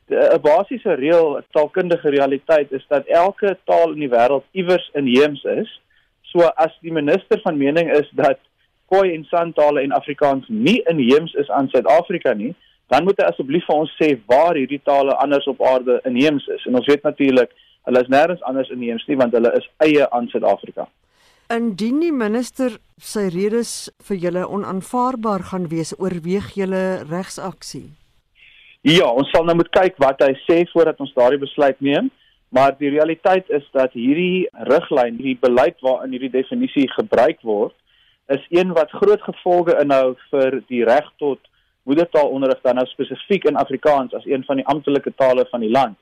'n 0.10 0.42
basiese 0.42 0.94
reël, 0.94 1.38
'n 1.38 1.46
taalkundige 1.52 2.10
realiteit 2.10 2.72
is 2.72 2.86
dat 2.88 3.06
elke 3.06 3.58
taal 3.66 3.92
in 3.92 4.00
die 4.00 4.10
wêreld 4.10 4.44
iewers 4.52 4.90
inheems 4.94 5.44
is. 5.44 5.82
So 6.22 6.40
as 6.40 6.78
die 6.82 6.92
minister 6.92 7.40
van 7.42 7.58
mening 7.58 7.92
is 7.92 8.10
dat 8.12 8.38
Khoi 8.92 9.14
en 9.16 9.24
San 9.30 9.54
tale 9.56 9.86
en 9.86 9.94
Afrikaans 9.96 10.48
nie 10.52 10.82
inheems 10.92 11.34
is 11.40 11.50
aan 11.50 11.70
Suid-Afrika 11.72 12.34
nie, 12.36 12.52
dan 12.92 13.06
moet 13.08 13.22
hy 13.22 13.30
asseblief 13.32 13.64
vir 13.70 13.84
ons 13.86 13.92
sê 13.96 14.10
waar 14.28 14.58
hierdie 14.60 14.82
tale 14.84 15.16
anders 15.24 15.48
op 15.48 15.62
aarde 15.64 16.02
inheems 16.10 16.44
is. 16.52 16.66
En 16.68 16.76
ons 16.76 16.90
weet 16.92 17.06
natuurlik, 17.08 17.54
hulle 17.88 18.02
is 18.04 18.12
nêrens 18.12 18.44
anders 18.50 18.72
inheems 18.76 19.08
nie 19.08 19.16
want 19.22 19.38
hulle 19.38 19.54
is 19.56 19.70
eie 19.86 20.10
aan 20.12 20.28
Suid-Afrika. 20.34 20.90
Indien 21.52 22.04
die 22.04 22.12
minister 22.16 22.76
sy 23.00 23.30
redes 23.32 23.90
vir 24.08 24.20
julle 24.26 24.44
onaanvaarbaar 24.58 25.48
gaan 25.54 25.72
wees, 25.72 25.96
oorweeg 26.00 26.52
julle 26.60 26.84
regsaksie. 27.08 27.88
Ja, 28.88 29.08
ons 29.08 29.32
sal 29.32 29.48
nou 29.48 29.56
moet 29.60 29.72
kyk 29.72 30.00
wat 30.04 30.24
hy 30.26 30.34
sê 30.44 30.64
voordat 30.72 31.00
ons 31.04 31.16
daardie 31.16 31.40
besluit 31.42 31.80
neem. 31.80 32.12
Maar 32.52 32.76
die 32.76 32.90
realiteit 32.92 33.48
is 33.48 33.64
dat 33.72 33.94
hierdie 33.96 34.50
riglyn, 34.68 35.16
hierdie 35.16 35.38
beleid 35.40 35.78
waarin 35.80 36.12
hierdie 36.12 36.34
definisie 36.34 36.90
gebruik 36.92 37.40
word, 37.48 37.76
is 38.36 38.46
een 38.50 38.74
wat 38.74 38.92
groot 38.92 39.22
gevolge 39.22 39.76
inhou 39.82 40.16
vir 40.30 40.62
die 40.68 40.84
reg 40.88 41.08
tot 41.18 41.40
moedertaalonderrig 41.90 42.62
dan 42.62 42.78
nou 42.80 42.86
spesifiek 42.88 43.48
in 43.50 43.60
Afrikaans 43.60 44.14
as 44.14 44.26
een 44.26 44.44
van 44.48 44.62
die 44.62 44.66
amptelike 44.66 45.14
tale 45.16 45.46
van 45.50 45.64
die 45.66 45.72
land. 45.72 45.98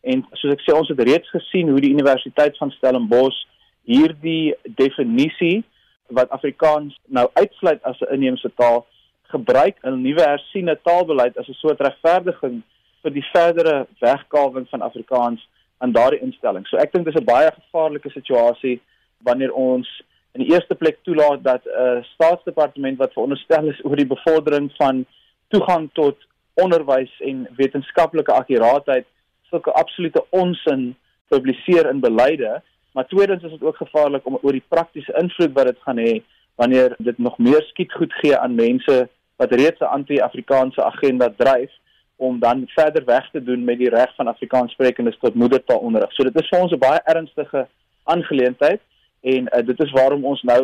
En 0.00 0.24
soos 0.32 0.54
ek 0.54 0.64
sê 0.66 0.74
ons 0.76 0.88
het 0.92 1.00
reeds 1.00 1.30
gesien 1.30 1.70
hoe 1.70 1.80
die 1.80 1.92
Universiteit 1.94 2.58
van 2.60 2.72
Stellenbosch 2.76 3.38
hierdie 3.88 4.54
definisie 4.78 5.62
wat 6.12 6.30
Afrikaans 6.30 6.96
nou 7.06 7.28
uitsluit 7.32 7.82
as 7.82 8.00
'n 8.00 8.14
inheemse 8.14 8.50
taal 8.56 8.86
gebruik 9.32 9.78
in 9.82 10.02
nuwe 10.02 10.22
hersiene 10.22 10.76
taalbeleid 10.82 11.38
as 11.38 11.48
'n 11.48 11.60
soort 11.62 11.80
regverdiging 11.80 12.62
vir 13.02 13.12
die 13.12 13.26
verdere 13.32 13.86
wegkawing 14.00 14.68
van 14.68 14.82
Afrikaans 14.82 15.48
aan 15.78 15.92
daardie 15.92 16.22
instelling. 16.22 16.66
So 16.66 16.76
ek 16.76 16.92
dink 16.92 17.04
dis 17.04 17.20
'n 17.20 17.24
baie 17.24 17.50
gevaarlike 17.50 18.10
situasie 18.10 18.80
wanneer 19.18 19.52
ons 19.52 19.88
in 20.32 20.44
die 20.44 20.52
eerste 20.52 20.74
plek 20.74 20.98
toelaat 21.02 21.42
dat 21.44 21.64
'n 21.64 21.68
uh, 21.68 22.02
staatsdepartement 22.14 22.98
wat 22.98 23.12
veronderstel 23.12 23.68
is 23.68 23.84
oor 23.84 23.96
die 23.96 24.12
bevordering 24.14 24.72
van 24.76 25.04
toegang 25.48 25.90
tot 25.92 26.16
onderwys 26.54 27.12
en 27.20 27.48
wetenskaplike 27.56 28.32
akkuraatheid 28.32 29.06
sulke 29.50 29.72
absolute 29.72 30.24
onsin 30.30 30.94
publiseer 31.28 31.88
in 31.88 32.00
beleide, 32.00 32.62
maar 32.92 33.06
tweedens 33.08 33.42
is 33.42 33.50
dit 33.50 33.62
ook 33.62 33.76
gevaarlik 33.76 34.26
om 34.26 34.38
oor 34.42 34.52
die 34.52 34.68
praktiese 34.68 35.12
invloed 35.20 35.52
wat 35.52 35.66
dit 35.70 35.78
gaan 35.84 35.98
hê 35.98 36.22
wanneer 36.60 36.94
dit 36.98 37.18
nog 37.18 37.38
meer 37.38 37.62
skiet 37.62 37.92
goed 37.92 38.12
gee 38.20 38.36
aan 38.36 38.54
mense 38.54 39.08
wat 39.36 39.52
reeds 39.52 39.80
'n 39.80 39.94
anti-Afrikaanse 39.98 40.84
agenda 40.84 41.32
dryf 41.36 41.72
om 42.16 42.38
dan 42.38 42.64
verder 42.66 43.04
weg 43.04 43.30
te 43.30 43.42
doen 43.42 43.64
met 43.64 43.78
die 43.78 43.88
reg 43.88 44.14
van 44.16 44.28
Afrikaanssprekendes 44.28 45.18
tot 45.18 45.34
moedertaalonderrig. 45.34 46.12
So 46.12 46.22
dit 46.22 46.40
is 46.40 46.48
vir 46.48 46.60
ons 46.60 46.72
'n 46.72 46.78
baie 46.78 47.00
ernstige 47.04 47.66
aangeleentheid 48.04 48.80
en 49.22 49.48
uh, 49.48 49.62
dit 49.66 49.80
is 49.84 49.94
waarom 49.94 50.24
ons 50.24 50.42
nou 50.42 50.62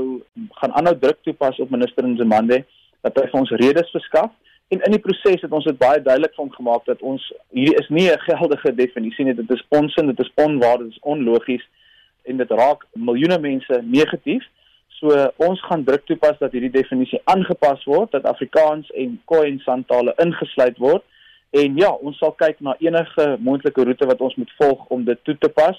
gaan 0.61 0.74
aanhou 0.80 0.96
druk 0.98 1.22
toepas 1.22 1.59
op 1.59 1.70
minister 1.70 2.06
Nzimande 2.06 2.64
dat 3.06 3.16
hy 3.20 3.26
vir 3.30 3.40
ons 3.40 3.56
redes 3.62 3.90
verskaf 3.94 4.30
en 4.68 4.84
in 4.84 4.96
die 4.96 5.02
proses 5.02 5.40
het 5.42 5.52
ons 5.52 5.64
dit 5.64 5.78
baie 5.78 6.02
duidelik 6.02 6.34
vir 6.34 6.44
hom 6.44 6.54
gemaak 6.56 6.84
dat 6.90 7.02
ons 7.02 7.24
hierdie 7.54 7.78
is 7.80 7.88
nie 7.88 8.11
'n 8.11 8.26
geldige 8.26 8.74
definisie 8.74 9.24
nie 9.24 9.34
dit 9.34 9.50
is 9.50 9.64
onsin 9.68 10.06
dit 10.06 10.20
is 10.20 10.32
onwaar 10.34 10.78
dit 10.78 10.90
is 10.90 11.02
onlogies 11.02 11.64
en 12.24 12.36
dit 12.36 12.50
raak 12.50 12.86
miljoene 12.94 13.38
mense 13.38 13.82
negatief 13.82 14.44
So 14.98 15.14
ons 15.46 15.61
gaan 15.62 15.84
druk 15.86 16.06
toepas 16.11 16.40
dat 16.40 16.54
hierdie 16.56 16.72
definisie 16.74 17.20
aangepas 17.30 17.84
word 17.86 18.16
dat 18.16 18.26
Afrikaans 18.26 18.88
en 18.98 19.14
Khoi 19.30 19.59
San 19.62 19.84
tale 19.86 20.14
ingesluit 20.18 20.80
word. 20.82 21.04
En 21.54 21.76
ja, 21.78 21.92
ons 22.02 22.18
sal 22.18 22.34
kyk 22.40 22.59
na 22.64 22.74
enige 22.82 23.28
moontlike 23.44 23.84
roete 23.86 24.09
wat 24.11 24.24
ons 24.26 24.34
moet 24.40 24.50
volg 24.59 24.82
om 24.94 25.04
dit 25.06 25.20
toe 25.24 25.36
te 25.38 25.50
pas. 25.54 25.78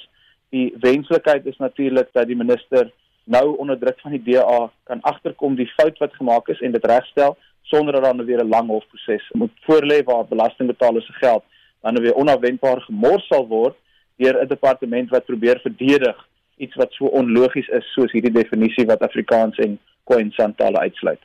Die 0.50 0.74
wenslikheid 0.80 1.46
is 1.46 1.58
natuurlik 1.58 2.10
dat 2.14 2.28
die 2.28 2.38
minister 2.38 2.92
nou 3.24 3.58
onder 3.58 3.78
druk 3.80 4.00
van 4.02 4.12
die 4.12 4.24
DA 4.24 4.72
kan 4.84 5.02
agterkom 5.02 5.56
die 5.56 5.72
fout 5.78 5.98
wat 5.98 6.14
gemaak 6.14 6.48
is 6.50 6.62
en 6.62 6.72
dit 6.72 6.86
regstel 6.86 7.38
sonder 7.70 7.94
dat 7.94 8.04
dan 8.04 8.26
weer 8.26 8.44
'n 8.44 8.50
lang 8.50 8.68
hofproses 8.68 9.30
moet 9.34 9.52
voorlê 9.68 10.04
waar 10.04 10.26
belastingbetalers 10.26 11.06
se 11.06 11.14
geld 11.14 11.44
dan 11.82 12.02
weer 12.02 12.16
onafwendbaar 12.16 12.82
gemors 12.82 13.28
sal 13.28 13.48
word 13.48 13.76
deur 14.16 14.42
'n 14.42 14.48
departement 14.48 15.10
wat 15.10 15.26
probeer 15.26 15.60
verdedig 15.60 16.28
iets 16.58 16.76
wat 16.76 16.92
so 16.92 17.06
onlogies 17.06 17.68
is 17.68 17.94
soos 17.94 18.12
hierdie 18.12 18.34
definisie 18.34 18.86
wat 18.86 19.02
Afrikaans 19.02 19.58
en 19.58 19.80
Khoisan 20.04 20.56
tale 20.56 20.80
uitsluit. 20.80 21.20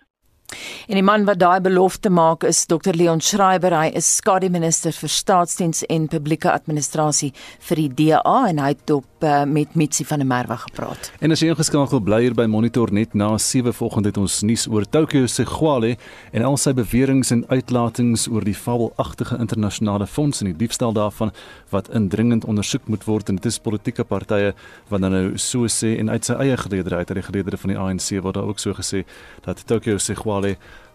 En 0.88 0.94
die 0.94 1.02
man 1.02 1.24
wat 1.24 1.40
daai 1.40 1.60
belofte 1.64 2.10
maak 2.12 2.44
is 2.44 2.66
Dr 2.66 2.92
Leon 2.94 3.20
Schreiber. 3.20 3.72
Hy 3.72 3.90
is 3.96 4.16
skadu 4.16 4.50
minister 4.52 4.92
vir 4.92 5.08
staatsdiens 5.08 5.82
en 5.88 6.08
publieke 6.12 6.52
administrasie 6.52 7.32
vir 7.68 7.76
die 7.76 7.88
DA 8.00 8.36
en 8.50 8.60
hy 8.62 8.68
het 8.74 8.90
op 8.90 9.08
uh, 9.24 9.44
met 9.48 9.74
Mitsi 9.74 10.04
van 10.04 10.20
der 10.20 10.26
Merwe 10.26 10.56
gepraat. 10.56 11.10
En 11.24 11.32
as 11.32 11.40
jy 11.40 11.48
ingeskakel 11.52 12.02
bly 12.04 12.20
hier 12.26 12.36
by 12.36 12.44
Monitor 12.50 12.92
net 12.92 13.14
na 13.16 13.32
7 13.38 13.72
vanoggend 13.74 14.10
het 14.10 14.20
ons 14.20 14.42
nuus 14.44 14.66
oor 14.68 14.84
Tokyo 14.84 15.26
se 15.26 15.46
Gwale 15.48 15.94
en 16.32 16.44
al 16.44 16.58
sy 16.60 16.74
beweringe 16.76 17.32
en 17.34 17.44
uitlatings 17.48 18.28
oor 18.28 18.44
die 18.44 18.56
fabelagtige 18.56 19.38
internasionale 19.40 20.06
fonds 20.06 20.42
en 20.44 20.52
die 20.52 20.58
diefstal 20.64 20.92
daarvan 20.92 21.32
wat 21.72 21.88
indringend 21.94 22.44
ondersoek 22.44 22.88
moet 22.92 23.08
word 23.08 23.32
en 23.32 23.40
dit 23.40 23.50
is 23.50 23.58
politieke 23.58 24.04
partye 24.04 24.52
wat 24.92 25.00
dan 25.00 25.16
nou 25.16 25.38
so 25.40 25.68
sê 25.70 25.96
en 25.98 26.12
uit 26.12 26.24
sy 26.28 26.36
eie 26.44 26.56
geleedere 26.60 27.00
uit 27.00 27.10
uit 27.10 27.20
die 27.20 27.26
geleedere 27.30 27.60
van 27.60 27.72
die 27.72 27.78
ANC 27.78 28.10
word 28.22 28.38
daar 28.38 28.50
ook 28.50 28.62
so 28.62 28.74
gesê 28.76 29.04
dat 29.46 29.66
Tokyo 29.66 29.98
se 29.98 30.14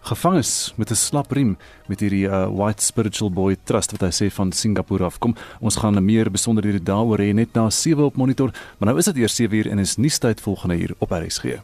Gevang 0.00 0.36
is 0.38 0.72
met 0.76 0.90
'n 0.90 0.94
slap 0.94 1.32
riem 1.32 1.56
met 1.86 2.00
hierdie 2.00 2.26
uh, 2.26 2.48
White 2.48 2.84
Spiritual 2.84 3.30
Boy 3.30 3.56
Trust 3.64 3.90
wat 3.90 4.00
hy 4.00 4.10
sê 4.10 4.30
van 4.32 4.52
Singapore 4.52 5.04
af 5.04 5.18
kom. 5.18 5.34
Ons 5.60 5.76
gaan 5.76 6.04
meer 6.04 6.30
besonderhede 6.30 6.82
daaroor 6.82 7.18
hê 7.18 7.32
net 7.34 7.52
na 7.54 7.70
7 7.70 8.04
op 8.04 8.16
monitor, 8.16 8.50
maar 8.78 8.88
nou 8.88 8.98
is 8.98 9.04
dit 9.04 9.16
eers 9.16 9.34
7 9.34 9.56
uur 9.56 9.70
en 9.70 9.78
is 9.78 9.96
nuustyd 9.96 10.40
volgende 10.40 10.74
hier 10.74 10.94
op 10.98 11.10
RSG. 11.10 11.60